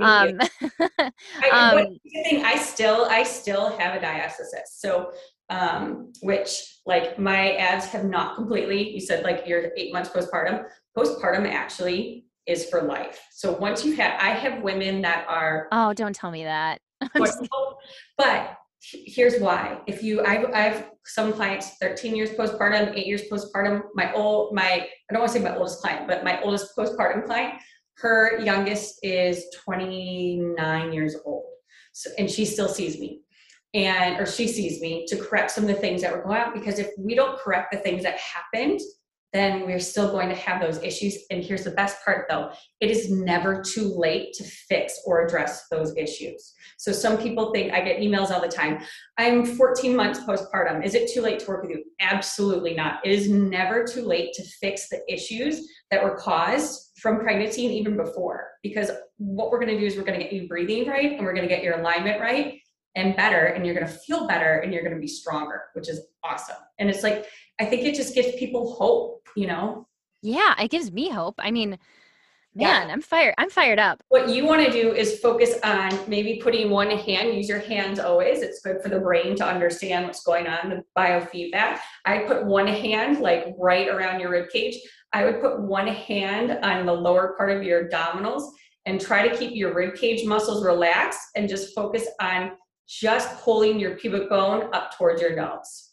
Um, 0.00 0.38
I, 0.98 1.10
um, 1.52 1.98
thing, 2.24 2.42
I 2.42 2.56
still, 2.56 3.04
I 3.10 3.22
still 3.22 3.76
have 3.76 4.02
a 4.02 4.02
diastasis. 4.02 4.68
So, 4.76 5.12
um, 5.50 6.10
which 6.22 6.78
like 6.86 7.18
my 7.18 7.52
abs 7.56 7.84
have 7.88 8.06
not 8.06 8.34
completely. 8.34 8.94
You 8.94 9.00
said 9.00 9.24
like 9.24 9.42
you're 9.46 9.72
eight 9.76 9.92
months 9.92 10.08
postpartum. 10.08 10.64
Postpartum 10.96 11.46
actually 11.46 12.24
is 12.50 12.68
for 12.68 12.82
life. 12.82 13.20
So 13.32 13.52
once 13.52 13.84
you've 13.84 13.96
had, 13.96 14.18
I 14.20 14.30
have 14.30 14.62
women 14.62 15.02
that 15.02 15.26
are 15.28 15.68
oh, 15.72 15.92
don't 15.94 16.14
tell 16.14 16.30
me 16.30 16.44
that. 16.44 16.80
But 18.18 18.56
here's 18.82 19.40
why. 19.40 19.80
If 19.86 20.02
you, 20.02 20.24
I've, 20.24 20.46
I've 20.52 20.90
some 21.04 21.32
clients 21.32 21.76
13 21.80 22.14
years 22.14 22.30
postpartum, 22.30 22.96
eight 22.96 23.06
years 23.06 23.22
postpartum. 23.30 23.82
My 23.94 24.12
old, 24.12 24.54
my, 24.54 24.62
I 24.62 25.12
don't 25.12 25.20
want 25.20 25.32
to 25.32 25.38
say 25.38 25.44
my 25.44 25.56
oldest 25.56 25.80
client, 25.80 26.06
but 26.06 26.24
my 26.24 26.40
oldest 26.42 26.76
postpartum 26.76 27.26
client, 27.26 27.54
her 27.98 28.40
youngest 28.40 28.98
is 29.02 29.44
29 29.64 30.92
years 30.92 31.16
old. 31.24 31.44
So, 31.92 32.10
and 32.18 32.30
she 32.30 32.44
still 32.44 32.68
sees 32.68 32.98
me 32.98 33.22
and, 33.74 34.18
or 34.18 34.26
she 34.26 34.48
sees 34.48 34.80
me 34.80 35.06
to 35.08 35.16
correct 35.16 35.50
some 35.50 35.64
of 35.64 35.68
the 35.68 35.74
things 35.74 36.02
that 36.02 36.12
were 36.12 36.22
going 36.22 36.40
on. 36.40 36.54
Because 36.54 36.78
if 36.78 36.88
we 36.98 37.14
don't 37.14 37.38
correct 37.38 37.72
the 37.72 37.78
things 37.78 38.02
that 38.02 38.18
happened, 38.18 38.80
then 39.32 39.64
we're 39.64 39.78
still 39.78 40.10
going 40.10 40.28
to 40.28 40.34
have 40.34 40.60
those 40.60 40.82
issues. 40.82 41.16
And 41.30 41.42
here's 41.42 41.64
the 41.64 41.70
best 41.70 42.04
part 42.04 42.26
though 42.28 42.50
it 42.80 42.90
is 42.90 43.10
never 43.10 43.62
too 43.62 43.92
late 43.96 44.32
to 44.34 44.44
fix 44.44 45.00
or 45.06 45.24
address 45.24 45.66
those 45.70 45.94
issues. 45.96 46.54
So 46.78 46.92
some 46.92 47.18
people 47.18 47.52
think 47.52 47.72
I 47.72 47.80
get 47.82 48.00
emails 48.00 48.30
all 48.30 48.40
the 48.40 48.48
time. 48.48 48.82
I'm 49.18 49.44
14 49.44 49.94
months 49.94 50.20
postpartum. 50.20 50.84
Is 50.84 50.94
it 50.94 51.12
too 51.12 51.20
late 51.20 51.40
to 51.40 51.46
work 51.46 51.62
with 51.62 51.72
you? 51.72 51.84
Absolutely 52.00 52.74
not. 52.74 53.00
It 53.04 53.12
is 53.12 53.28
never 53.28 53.84
too 53.84 54.02
late 54.02 54.32
to 54.34 54.44
fix 54.60 54.88
the 54.88 55.00
issues 55.12 55.68
that 55.90 56.02
were 56.02 56.16
caused 56.16 56.98
from 57.00 57.20
pregnancy 57.20 57.66
and 57.66 57.74
even 57.74 57.96
before. 57.96 58.48
Because 58.62 58.90
what 59.18 59.50
we're 59.50 59.60
going 59.60 59.74
to 59.74 59.78
do 59.78 59.86
is 59.86 59.96
we're 59.96 60.04
going 60.04 60.18
to 60.18 60.24
get 60.24 60.32
you 60.32 60.48
breathing 60.48 60.88
right 60.88 61.12
and 61.12 61.24
we're 61.24 61.34
going 61.34 61.46
to 61.46 61.54
get 61.54 61.62
your 61.62 61.78
alignment 61.78 62.20
right 62.20 62.60
and 62.96 63.16
better 63.16 63.46
and 63.46 63.64
you're 63.64 63.74
going 63.74 63.86
to 63.86 63.92
feel 63.92 64.26
better 64.26 64.58
and 64.58 64.72
you're 64.72 64.82
going 64.82 64.94
to 64.94 65.00
be 65.00 65.06
stronger, 65.08 65.62
which 65.74 65.88
is 65.88 66.00
awesome. 66.24 66.56
And 66.78 66.90
it's 66.90 67.02
like 67.02 67.26
I 67.60 67.64
think 67.66 67.82
it 67.84 67.94
just 67.94 68.14
gives 68.14 68.34
people 68.36 68.72
hope, 68.74 69.28
you 69.36 69.46
know. 69.46 69.86
yeah, 70.22 70.54
it 70.60 70.70
gives 70.70 70.90
me 70.90 71.08
hope. 71.10 71.34
I 71.38 71.50
mean, 71.50 71.78
Yeah. 72.54 72.68
man, 72.80 72.90
I'm 72.90 73.02
fired. 73.02 73.34
I'm 73.38 73.50
fired 73.50 73.78
up. 73.78 74.00
What 74.08 74.28
you 74.28 74.44
want 74.46 74.64
to 74.64 74.72
do 74.72 74.92
is 74.94 75.20
focus 75.20 75.54
on 75.62 75.90
maybe 76.08 76.40
putting 76.42 76.70
one 76.70 76.90
hand, 76.90 77.34
use 77.34 77.48
your 77.48 77.60
hands 77.60 77.98
always. 78.00 78.42
It's 78.42 78.60
good 78.62 78.82
for 78.82 78.88
the 78.88 78.98
brain 78.98 79.36
to 79.36 79.44
understand 79.46 80.06
what's 80.06 80.22
going 80.24 80.46
on, 80.48 80.70
the 80.70 80.82
biofeedback. 80.98 81.78
I 82.06 82.20
put 82.26 82.44
one 82.46 82.66
hand 82.66 83.20
like 83.20 83.54
right 83.58 83.88
around 83.88 84.20
your 84.20 84.30
rib 84.30 84.48
cage. 84.50 84.76
I 85.12 85.24
would 85.24 85.40
put 85.40 85.60
one 85.60 85.86
hand 85.86 86.58
on 86.64 86.86
the 86.86 86.92
lower 86.92 87.34
part 87.36 87.50
of 87.50 87.62
your 87.62 87.88
abdominals 87.88 88.50
and 88.86 89.00
try 89.00 89.28
to 89.28 89.36
keep 89.36 89.54
your 89.54 89.74
rib 89.74 89.94
cage 89.94 90.26
muscles 90.26 90.64
relaxed 90.64 91.20
and 91.36 91.48
just 91.48 91.74
focus 91.74 92.06
on 92.20 92.52
just 92.98 93.40
pulling 93.42 93.78
your 93.78 93.94
pubic 93.96 94.28
bone 94.28 94.68
up 94.72 94.96
towards 94.98 95.22
your 95.22 95.36
nose 95.36 95.90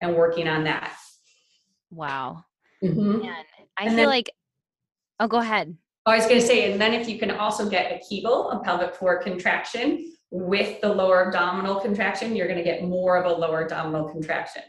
and 0.00 0.14
working 0.14 0.46
on 0.46 0.62
that. 0.64 0.94
Wow. 1.90 2.44
Mhm. 2.82 3.22
Man, 3.22 3.44
I 3.76 3.82
And 3.82 3.90
feel 3.90 3.96
then- 3.96 4.06
like. 4.06 4.30
Oh, 5.20 5.26
go 5.28 5.38
ahead. 5.38 5.76
I 6.06 6.16
was 6.16 6.26
going 6.26 6.40
to 6.40 6.46
say, 6.46 6.72
and 6.72 6.80
then 6.80 6.94
if 6.94 7.08
you 7.08 7.16
can 7.18 7.30
also 7.30 7.68
get 7.68 7.92
a 7.92 8.00
Kegel, 8.08 8.50
a 8.50 8.60
pelvic 8.64 8.94
floor 8.96 9.22
contraction 9.22 10.12
with 10.32 10.80
the 10.80 10.88
lower 10.88 11.26
abdominal 11.26 11.78
contraction, 11.80 12.34
you're 12.34 12.48
going 12.48 12.58
to 12.58 12.64
get 12.64 12.82
more 12.82 13.16
of 13.16 13.24
a 13.26 13.32
lower 13.32 13.62
abdominal 13.62 14.08
contraction. 14.08 14.62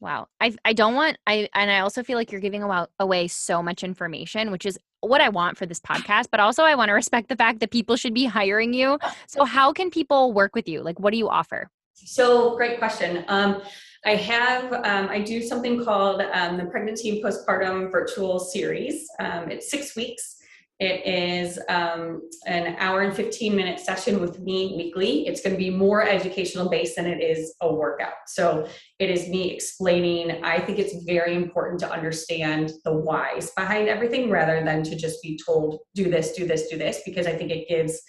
Wow. 0.00 0.28
I 0.40 0.54
I 0.64 0.72
don't 0.74 0.94
want 0.94 1.16
I 1.26 1.48
and 1.54 1.70
I 1.70 1.78
also 1.80 2.02
feel 2.02 2.16
like 2.18 2.30
you're 2.30 2.40
giving 2.40 2.62
away 3.00 3.26
so 3.28 3.62
much 3.62 3.82
information, 3.82 4.50
which 4.50 4.66
is 4.66 4.78
what 5.08 5.20
I 5.20 5.28
want 5.28 5.56
for 5.56 5.66
this 5.66 5.80
podcast, 5.80 6.26
but 6.30 6.40
also 6.40 6.62
I 6.64 6.74
want 6.74 6.88
to 6.88 6.94
respect 6.94 7.28
the 7.28 7.36
fact 7.36 7.60
that 7.60 7.70
people 7.70 7.96
should 7.96 8.14
be 8.14 8.24
hiring 8.24 8.72
you. 8.72 8.98
So 9.26 9.44
how 9.44 9.72
can 9.72 9.90
people 9.90 10.32
work 10.32 10.54
with 10.54 10.68
you? 10.68 10.82
Like 10.82 10.98
what 11.00 11.12
do 11.12 11.18
you 11.18 11.28
offer? 11.28 11.68
So, 11.94 12.56
great 12.56 12.78
question. 12.78 13.24
Um, 13.28 13.62
I 14.04 14.16
have, 14.16 14.72
um, 14.72 15.08
I 15.08 15.22
do 15.22 15.42
something 15.42 15.82
called 15.82 16.20
um, 16.20 16.58
the 16.58 16.66
Pregnancy 16.66 17.08
and 17.10 17.24
Postpartum 17.24 17.90
Virtual 17.90 18.38
Series. 18.38 19.08
Um, 19.18 19.50
it's 19.50 19.70
six 19.70 19.96
weeks. 19.96 20.36
It 20.80 21.06
is 21.06 21.60
um, 21.68 22.28
an 22.46 22.74
hour 22.78 23.02
and 23.02 23.14
15 23.14 23.54
minute 23.54 23.78
session 23.78 24.20
with 24.20 24.40
me 24.40 24.74
weekly. 24.76 25.26
It's 25.28 25.40
going 25.40 25.54
to 25.54 25.58
be 25.58 25.70
more 25.70 26.02
educational 26.02 26.68
based 26.68 26.96
than 26.96 27.06
it 27.06 27.22
is 27.22 27.54
a 27.60 27.72
workout. 27.72 28.14
So, 28.26 28.66
it 28.98 29.08
is 29.08 29.28
me 29.28 29.52
explaining. 29.52 30.42
I 30.44 30.58
think 30.58 30.80
it's 30.80 31.04
very 31.04 31.34
important 31.34 31.78
to 31.80 31.90
understand 31.90 32.72
the 32.84 32.92
whys 32.92 33.52
behind 33.56 33.88
everything 33.88 34.30
rather 34.30 34.64
than 34.64 34.82
to 34.84 34.96
just 34.96 35.22
be 35.22 35.38
told, 35.44 35.78
do 35.94 36.10
this, 36.10 36.32
do 36.32 36.46
this, 36.46 36.68
do 36.68 36.76
this, 36.76 37.02
because 37.04 37.26
I 37.26 37.36
think 37.36 37.52
it 37.52 37.68
gives, 37.68 38.00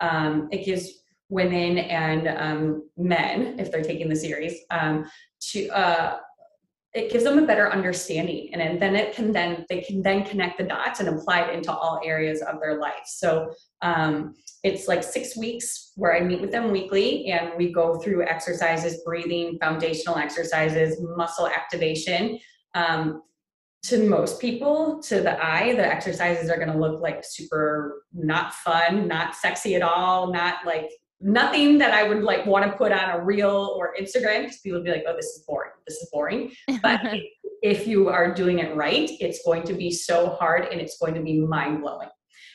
um, 0.00 0.48
it 0.50 0.64
gives 0.64 1.02
women 1.28 1.78
and 1.78 2.28
um, 2.28 2.88
men, 2.96 3.58
if 3.58 3.70
they're 3.70 3.82
taking 3.82 4.08
the 4.08 4.16
series, 4.16 4.60
um, 4.70 5.04
to 5.40 5.68
uh, 5.68 6.18
it 6.96 7.12
gives 7.12 7.24
them 7.24 7.38
a 7.38 7.46
better 7.46 7.70
understanding 7.70 8.48
and 8.52 8.80
then 8.80 8.96
it 8.96 9.14
can 9.14 9.32
then 9.32 9.66
they 9.68 9.82
can 9.82 10.02
then 10.02 10.24
connect 10.24 10.58
the 10.58 10.64
dots 10.64 11.00
and 11.00 11.08
apply 11.08 11.42
it 11.42 11.54
into 11.54 11.70
all 11.70 12.00
areas 12.04 12.40
of 12.42 12.60
their 12.60 12.78
life. 12.78 13.04
So 13.04 13.52
um, 13.82 14.34
it's 14.66 14.88
like 14.88 15.02
six 15.02 15.36
weeks 15.36 15.92
where 15.94 16.14
i 16.16 16.20
meet 16.20 16.40
with 16.40 16.50
them 16.50 16.70
weekly 16.72 17.26
and 17.26 17.52
we 17.56 17.72
go 17.72 17.98
through 18.00 18.26
exercises 18.26 19.00
breathing 19.04 19.56
foundational 19.60 20.16
exercises 20.16 21.00
muscle 21.16 21.46
activation 21.46 22.38
um, 22.74 23.22
to 23.82 24.08
most 24.08 24.40
people 24.40 25.00
to 25.00 25.20
the 25.20 25.44
eye 25.44 25.74
the 25.74 25.86
exercises 25.86 26.50
are 26.50 26.56
going 26.56 26.72
to 26.72 26.78
look 26.78 27.00
like 27.00 27.22
super 27.24 28.02
not 28.12 28.52
fun 28.54 29.06
not 29.06 29.34
sexy 29.34 29.76
at 29.76 29.82
all 29.82 30.32
not 30.32 30.56
like 30.66 30.90
nothing 31.20 31.78
that 31.78 31.92
I 31.92 32.08
would 32.08 32.22
like 32.22 32.46
want 32.46 32.70
to 32.70 32.76
put 32.76 32.92
on 32.92 33.10
a 33.10 33.24
reel 33.24 33.74
or 33.78 33.94
Instagram 34.00 34.42
because 34.42 34.58
people 34.58 34.78
would 34.78 34.84
be 34.84 34.90
like, 34.90 35.04
oh, 35.06 35.16
this 35.16 35.26
is 35.26 35.44
boring. 35.46 35.70
This 35.86 35.96
is 35.96 36.08
boring. 36.12 36.52
But 36.82 37.00
if 37.62 37.86
you 37.86 38.08
are 38.08 38.34
doing 38.34 38.58
it 38.58 38.76
right, 38.76 39.10
it's 39.20 39.42
going 39.44 39.62
to 39.64 39.74
be 39.74 39.90
so 39.90 40.30
hard 40.30 40.66
and 40.66 40.80
it's 40.80 40.98
going 40.98 41.14
to 41.14 41.22
be 41.22 41.40
mind 41.40 41.80
blowing 41.80 42.08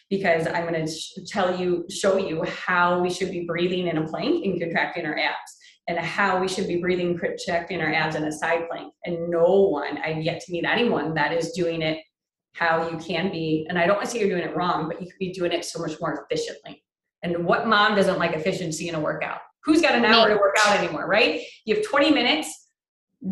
because 0.10 0.46
I'm 0.46 0.68
going 0.68 0.86
to 0.86 0.92
sh- 0.92 1.14
tell 1.28 1.60
you, 1.60 1.86
show 1.90 2.18
you 2.18 2.44
how 2.44 3.02
we 3.02 3.10
should 3.10 3.32
be 3.32 3.46
breathing 3.46 3.88
in 3.88 3.98
a 3.98 4.08
plank 4.08 4.46
and 4.46 4.60
contracting 4.60 5.06
our 5.06 5.18
abs 5.18 5.58
and 5.88 5.98
how 5.98 6.40
we 6.40 6.48
should 6.48 6.68
be 6.68 6.80
breathing, 6.80 7.18
contracting 7.18 7.82
our 7.82 7.92
abs 7.92 8.16
in 8.16 8.24
a 8.26 8.32
side 8.32 8.70
plank. 8.70 8.94
And 9.06 9.30
no 9.30 9.70
one, 9.70 9.98
I've 9.98 10.22
yet 10.22 10.42
to 10.42 10.52
meet 10.52 10.66
anyone 10.66 11.14
that 11.16 11.34
is 11.34 11.54
doing 11.54 11.82
it 11.82 12.00
how 12.54 12.90
you 12.90 12.98
can 12.98 13.32
be. 13.32 13.66
And 13.70 13.80
I 13.80 13.88
don't 13.88 13.96
want 13.96 14.06
to 14.06 14.12
say 14.12 14.20
you're 14.20 14.30
doing 14.30 14.48
it 14.48 14.56
wrong, 14.56 14.88
but 14.88 15.02
you 15.02 15.08
could 15.08 15.20
be 15.20 15.32
doing 15.32 15.52
it 15.52 15.66
so 15.66 15.80
much 15.80 16.00
more 16.00 16.28
efficiently. 16.30 16.84
And 17.24 17.46
what 17.46 17.68
mom 17.68 17.96
doesn't 17.96 18.20
like 18.20 18.34
efficiency 18.34 18.90
in 18.90 18.96
a 18.96 19.00
workout? 19.00 19.40
Who's 19.64 19.82
got 19.82 19.96
an 19.96 20.06
hour 20.06 20.28
to 20.28 20.36
work 20.36 20.56
out 20.66 20.78
anymore, 20.78 21.08
right? 21.08 21.42
You 21.66 21.76
have 21.76 21.86
20 21.86 22.12
minutes, 22.12 22.70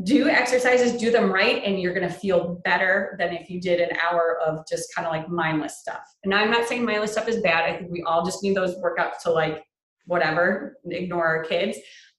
do 0.03 0.29
exercises, 0.29 0.93
do 0.93 1.11
them 1.11 1.31
right, 1.31 1.63
and 1.63 1.81
you're 1.81 1.93
gonna 1.93 2.09
feel 2.09 2.61
better 2.63 3.15
than 3.17 3.33
if 3.33 3.49
you 3.49 3.59
did 3.59 3.79
an 3.79 3.97
hour 3.97 4.39
of 4.45 4.63
just 4.69 4.93
kind 4.93 5.07
of 5.07 5.11
like 5.11 5.27
mindless 5.27 5.79
stuff. 5.79 6.03
And 6.23 6.33
I'm 6.33 6.51
not 6.51 6.67
saying 6.67 6.85
mindless 6.85 7.13
stuff 7.13 7.27
is 7.27 7.41
bad. 7.41 7.63
I 7.65 7.77
think 7.77 7.91
we 7.91 8.03
all 8.03 8.23
just 8.23 8.43
need 8.43 8.55
those 8.55 8.75
workouts 8.75 9.21
to 9.23 9.31
like 9.31 9.63
whatever, 10.05 10.77
ignore 10.89 11.25
our 11.25 11.43
kids. 11.43 11.77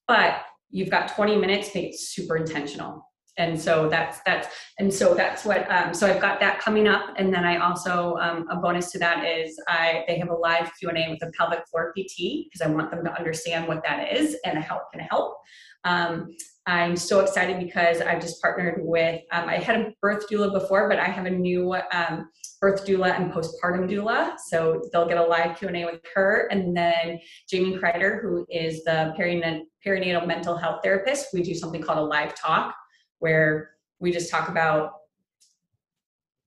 But 0.09 0.43
you've 0.71 0.91
got 0.91 1.15
20 1.15 1.37
minutes, 1.37 1.73
make 1.75 1.91
it 1.91 1.99
super 1.99 2.37
intentional 2.37 3.05
and 3.39 3.61
so 3.61 3.89
that's 3.89 4.19
that's 4.27 4.49
and 4.79 4.93
so 4.93 5.15
that's 5.15 5.45
what 5.45 5.71
um, 5.71 5.95
so 5.95 6.07
i've 6.07 6.21
got 6.21 6.41
that 6.41 6.61
coming 6.61 6.89
up. 6.89 7.15
And 7.17 7.33
then 7.33 7.45
i 7.45 7.57
also 7.59 8.17
um, 8.21 8.47
a 8.51 8.57
bonus 8.57 8.91
to 8.93 8.99
that 8.99 9.25
is 9.25 9.59
i 9.69 10.05
they 10.07 10.19
have 10.19 10.31
a 10.31 10.35
live 10.35 10.71
q&a 10.79 11.09
with 11.11 11.23
a 11.23 11.31
pelvic 11.37 11.61
floor 11.71 11.93
pt 11.97 12.47
because 12.47 12.61
i 12.63 12.67
want 12.67 12.91
them 12.91 13.05
to 13.05 13.13
understand 13.17 13.69
what 13.69 13.83
that 13.85 14.13
is 14.13 14.37
and 14.45 14.59
how 14.63 14.77
it 14.77 14.83
can 14.93 15.01
help. 15.01 15.37
Um, 15.85 16.29
i'm 16.67 16.97
so 16.97 17.21
excited 17.21 17.59
because 17.59 18.01
i've 18.03 18.21
just 18.21 18.41
partnered 18.43 18.81
with 18.85 19.23
um, 19.33 19.49
i 19.49 19.57
had 19.57 19.81
a 19.81 19.93
birth 20.03 20.29
doula 20.31 20.53
before 20.53 20.89
but 20.89 20.99
i 20.99 21.07
have 21.07 21.27
a 21.27 21.31
new 21.31 21.75
um, 21.93 22.29
birth 22.61 22.87
doula 22.87 23.19
and 23.19 23.33
postpartum 23.33 23.91
doula. 23.91 24.35
So 24.49 24.83
they'll 24.93 25.09
get 25.09 25.17
a 25.17 25.25
live 25.25 25.59
q&a 25.59 25.87
with 25.87 26.01
her. 26.15 26.47
And 26.51 26.77
then 26.77 27.19
jamie 27.49 27.79
kreider 27.79 28.21
who 28.21 28.47
is 28.51 28.85
the 28.85 29.15
perinatal, 29.19 29.63
perinatal 29.85 30.27
mental 30.27 30.57
health 30.59 30.81
therapist 30.85 31.29
we 31.33 31.43
do 31.43 31.55
something 31.55 31.81
called 31.81 31.99
a 31.99 32.03
live 32.03 32.35
talk 32.35 32.75
where 33.21 33.71
we 34.01 34.11
just 34.11 34.31
talk 34.31 34.49
about 34.49 34.95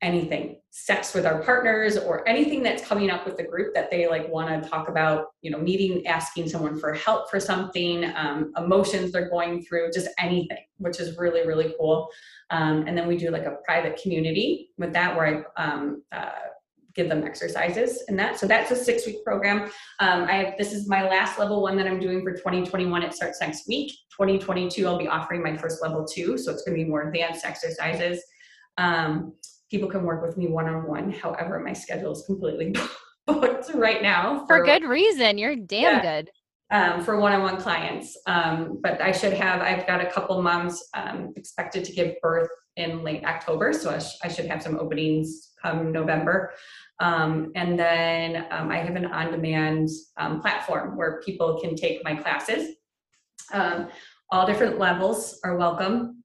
anything 0.02 0.58
sex 0.76 1.14
with 1.14 1.26
our 1.26 1.42
partners 1.44 1.98
or 1.98 2.28
anything 2.28 2.62
that's 2.62 2.84
coming 2.84 3.10
up 3.10 3.26
with 3.26 3.38
the 3.38 3.44
group 3.44 3.74
that 3.74 3.90
they 3.90 4.08
like 4.08 4.28
want 4.28 4.50
to 4.50 4.70
talk 4.70 4.90
about 4.90 5.28
you 5.42 5.50
know 5.50 5.60
needing 5.60 6.06
asking 6.08 6.50
someone 6.50 6.78
for 6.78 6.94
help 6.94 7.30
for 7.30 7.40
something 7.40 8.04
um, 8.16 8.52
emotions 8.58 9.12
they're 9.12 9.30
going 9.30 9.64
through 9.64 9.92
just 9.94 10.10
anything 10.20 10.66
which 10.78 11.00
is 11.00 11.18
really 11.18 11.48
really 11.48 11.74
cool. 11.80 12.10
Um, 12.50 12.86
and 12.88 12.98
then 12.98 13.08
we 13.08 13.18
do 13.18 13.30
like 13.30 13.46
a 13.46 13.58
private 13.64 14.00
community 14.02 14.72
with 14.78 14.94
that 14.94 15.16
where 15.16 15.46
i 15.56 15.64
um, 15.64 16.04
uh, 16.12 16.32
give 16.96 17.10
them 17.10 17.24
exercises 17.24 18.04
and 18.08 18.18
that. 18.20 18.40
So 18.40 18.48
that's 18.48 18.72
a 18.72 18.76
six 18.76 19.06
week 19.06 19.24
program. 19.24 19.70
Um, 20.00 20.24
I 20.26 20.34
have, 20.34 20.54
this 20.58 20.74
is 20.74 20.88
my 20.88 21.08
last 21.08 21.40
level 21.40 21.62
one 21.62 21.76
that 21.78 21.88
I'm 21.88 22.00
doing 22.00 22.24
for 22.24 22.32
2021. 22.34 23.04
It 23.04 23.14
starts 23.14 23.42
next 23.42 23.68
week. 23.68 23.92
2022, 24.12 24.86
I'll 24.86 24.98
be 24.98 25.08
offering 25.08 25.42
my 25.42 25.58
first 25.58 25.82
level 25.82 26.06
two. 26.06 26.38
So 26.38 26.52
it's 26.52 26.64
going 26.64 26.78
to 26.78 26.84
be 26.84 26.90
more 26.90 27.08
advanced 27.08 27.46
exercises. 27.46 28.24
Um, 28.78 29.34
people 29.70 29.90
can 29.90 30.04
work 30.04 30.22
with 30.22 30.38
me 30.38 30.48
one 30.48 30.68
on 30.68 30.88
one. 30.88 31.12
However, 31.12 31.60
my 31.60 31.74
schedule 31.74 32.12
is 32.12 32.24
completely 32.26 32.76
booked 33.28 33.74
right 33.74 34.02
now. 34.02 34.46
For, 34.46 34.60
for 34.60 34.66
good 34.66 34.84
reason. 34.84 35.38
You're 35.38 35.56
damn 35.56 35.98
yeah. 35.98 36.02
good. 36.02 36.32
Um, 36.72 37.04
for 37.04 37.20
one-on-one 37.20 37.58
clients. 37.58 38.18
Um, 38.26 38.80
but 38.82 39.00
I 39.00 39.12
should 39.12 39.34
have, 39.34 39.62
I've 39.62 39.86
got 39.86 40.02
a 40.02 40.10
couple 40.10 40.42
moms 40.42 40.82
um, 40.96 41.32
expected 41.36 41.86
to 41.86 41.92
give 41.92 42.16
birth 42.20 42.50
in 42.78 43.04
late 43.04 43.24
October. 43.26 43.74
So 43.74 43.92
I, 43.92 44.00
sh- 44.00 44.18
I 44.24 44.28
should 44.28 44.48
have 44.48 44.64
some 44.64 44.80
openings 44.80 45.52
come 45.62 45.92
November. 45.92 46.52
Um, 47.00 47.52
and 47.56 47.78
then 47.78 48.46
um, 48.52 48.70
I 48.70 48.78
have 48.78 48.96
an 48.96 49.06
on 49.06 49.32
demand 49.32 49.90
um, 50.18 50.42
platform 50.42 50.96
where 50.96 51.22
people 51.26 51.60
can 51.60 51.76
take 51.76 52.04
my 52.04 52.16
classes. 52.16 52.76
Um, 53.52 53.90
all 54.32 54.46
different 54.46 54.80
levels 54.80 55.40
are 55.44 55.58
welcome. 55.58 56.24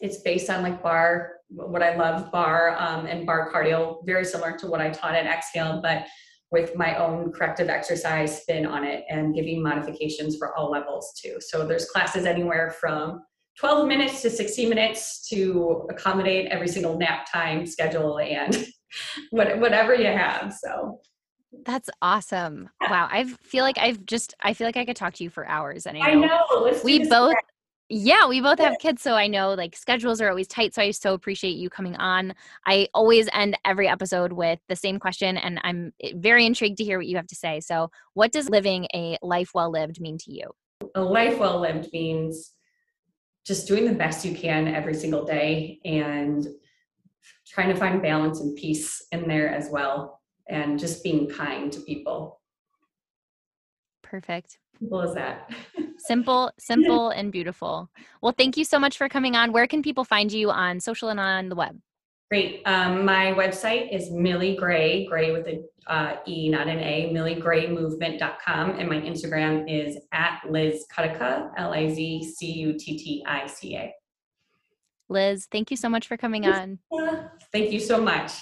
It's 0.00 0.20
based 0.22 0.50
on 0.50 0.62
like 0.62 0.82
barre, 0.82 1.30
what 1.48 1.82
I 1.82 1.96
love, 1.96 2.30
barre 2.30 2.76
um, 2.78 3.06
and 3.06 3.26
barre 3.26 3.50
cardio, 3.52 4.04
very 4.04 4.24
similar 4.24 4.56
to 4.58 4.66
what 4.66 4.80
I 4.80 4.90
taught 4.90 5.14
at 5.14 5.26
Exhale, 5.26 5.80
but 5.82 6.06
with 6.50 6.74
my 6.76 6.96
own 6.96 7.30
corrective 7.32 7.68
exercise 7.68 8.42
spin 8.42 8.64
on 8.64 8.84
it 8.84 9.04
and 9.08 9.34
giving 9.34 9.62
modifications 9.62 10.36
for 10.36 10.56
all 10.56 10.70
levels 10.70 11.12
too. 11.20 11.36
So 11.40 11.66
there's 11.66 11.90
classes 11.90 12.24
anywhere 12.24 12.70
from 12.80 13.22
12 13.58 13.88
minutes 13.88 14.22
to 14.22 14.30
60 14.30 14.66
minutes 14.66 15.28
to 15.28 15.86
accommodate 15.90 16.46
every 16.50 16.68
single 16.68 16.96
nap 16.96 17.26
time 17.30 17.66
schedule 17.66 18.18
and 18.18 18.66
whatever 19.30 19.94
you 19.94 20.06
have. 20.06 20.54
So 20.54 21.00
that's 21.64 21.88
awesome. 22.02 22.68
Wow. 22.80 23.08
I 23.10 23.24
feel 23.24 23.64
like 23.64 23.78
I've 23.78 24.04
just, 24.04 24.34
I 24.40 24.52
feel 24.54 24.66
like 24.66 24.76
I 24.76 24.84
could 24.84 24.96
talk 24.96 25.14
to 25.14 25.24
you 25.24 25.30
for 25.30 25.46
hours. 25.46 25.86
And 25.86 25.96
I 25.98 26.14
know, 26.14 26.28
I 26.50 26.70
know. 26.70 26.80
We 26.84 27.08
both, 27.08 27.34
yeah, 27.88 28.26
we 28.26 28.40
both 28.40 28.58
have 28.58 28.78
kids. 28.78 29.00
So 29.00 29.14
I 29.14 29.26
know 29.28 29.54
like 29.54 29.74
schedules 29.74 30.20
are 30.20 30.28
always 30.28 30.46
tight. 30.46 30.74
So 30.74 30.82
I 30.82 30.90
so 30.90 31.14
appreciate 31.14 31.56
you 31.56 31.70
coming 31.70 31.96
on. 31.96 32.34
I 32.66 32.88
always 32.92 33.28
end 33.32 33.58
every 33.64 33.88
episode 33.88 34.32
with 34.32 34.60
the 34.68 34.76
same 34.76 34.98
question. 34.98 35.38
And 35.38 35.58
I'm 35.64 35.92
eh, 36.02 36.12
very 36.16 36.44
intrigued 36.44 36.78
to 36.78 36.84
hear 36.84 36.98
what 36.98 37.06
you 37.06 37.16
have 37.16 37.26
to 37.28 37.34
say. 37.34 37.60
So, 37.60 37.90
what 38.14 38.32
does 38.32 38.50
living 38.50 38.86
a 38.94 39.16
life 39.22 39.52
well 39.54 39.70
lived 39.70 40.00
mean 40.00 40.18
to 40.18 40.32
you? 40.32 40.50
A 40.94 41.02
life 41.02 41.38
well 41.38 41.60
lived 41.60 41.88
means 41.92 42.52
just 43.46 43.66
doing 43.66 43.86
the 43.86 43.94
best 43.94 44.24
you 44.24 44.34
can 44.34 44.68
every 44.68 44.94
single 44.94 45.24
day 45.24 45.80
and 45.86 46.46
trying 47.58 47.74
to 47.74 47.80
find 47.80 48.00
balance 48.00 48.38
and 48.38 48.54
peace 48.54 49.04
in 49.10 49.26
there 49.26 49.48
as 49.52 49.68
well 49.68 50.20
and 50.48 50.78
just 50.78 51.02
being 51.02 51.28
kind 51.28 51.72
to 51.72 51.80
people 51.80 52.40
perfect 54.00 54.58
simple 54.78 55.02
as 55.02 55.12
that 55.12 55.50
simple 55.98 56.52
simple 56.56 57.10
and 57.10 57.32
beautiful 57.32 57.90
well 58.22 58.32
thank 58.38 58.56
you 58.56 58.64
so 58.64 58.78
much 58.78 58.96
for 58.96 59.08
coming 59.08 59.34
on 59.34 59.50
where 59.50 59.66
can 59.66 59.82
people 59.82 60.04
find 60.04 60.30
you 60.30 60.52
on 60.52 60.78
social 60.78 61.08
and 61.08 61.18
on 61.18 61.48
the 61.48 61.56
web 61.56 61.76
Great. 62.30 62.60
Um, 62.66 63.06
my 63.06 63.32
website 63.32 63.90
is 63.90 64.10
Millie 64.10 64.54
Grey, 64.54 65.06
Grey 65.06 65.32
with 65.32 65.46
an 65.46 65.66
uh, 65.86 66.16
E, 66.26 66.50
not 66.50 66.68
an 66.68 66.78
A, 66.78 67.10
milliegreymovement.com. 67.10 68.70
And 68.72 68.86
my 68.86 69.00
Instagram 69.00 69.64
is 69.66 69.96
at 70.12 70.42
Liz 70.46 70.84
Cuttica, 70.94 71.50
L 71.56 71.72
I 71.72 71.88
Z 71.88 72.30
C 72.36 72.52
U 72.52 72.74
T 72.74 72.98
T 72.98 73.24
I 73.26 73.46
C 73.46 73.76
A. 73.76 73.94
Liz, 75.08 75.48
thank 75.50 75.70
you 75.70 75.76
so 75.76 75.88
much 75.88 76.06
for 76.06 76.16
coming 76.16 76.46
on. 76.46 76.78
Thank 77.52 77.72
you 77.72 77.80
so 77.80 78.00
much. 78.00 78.32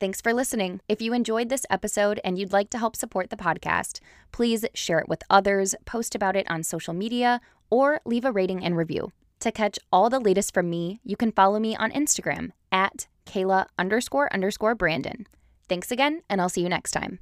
Thanks 0.00 0.20
for 0.20 0.34
listening. 0.34 0.80
If 0.88 1.00
you 1.00 1.12
enjoyed 1.12 1.48
this 1.48 1.66
episode 1.70 2.20
and 2.24 2.38
you'd 2.38 2.52
like 2.52 2.70
to 2.70 2.78
help 2.78 2.96
support 2.96 3.30
the 3.30 3.36
podcast, 3.36 4.00
please 4.32 4.64
share 4.74 4.98
it 4.98 5.08
with 5.08 5.22
others, 5.30 5.74
post 5.84 6.14
about 6.14 6.36
it 6.36 6.50
on 6.50 6.62
social 6.62 6.94
media, 6.94 7.40
or 7.70 8.00
leave 8.04 8.24
a 8.24 8.32
rating 8.32 8.64
and 8.64 8.76
review. 8.76 9.12
To 9.40 9.52
catch 9.52 9.78
all 9.92 10.10
the 10.10 10.20
latest 10.20 10.52
from 10.52 10.68
me, 10.70 11.00
you 11.04 11.16
can 11.16 11.32
follow 11.32 11.58
me 11.58 11.76
on 11.76 11.90
Instagram 11.92 12.50
at 12.72 13.06
Kayla 13.26 13.66
underscore 13.78 14.32
underscore 14.32 14.74
Brandon. 14.74 15.26
Thanks 15.68 15.90
again, 15.90 16.22
and 16.28 16.40
I'll 16.40 16.48
see 16.48 16.62
you 16.62 16.68
next 16.68 16.92
time. 16.92 17.20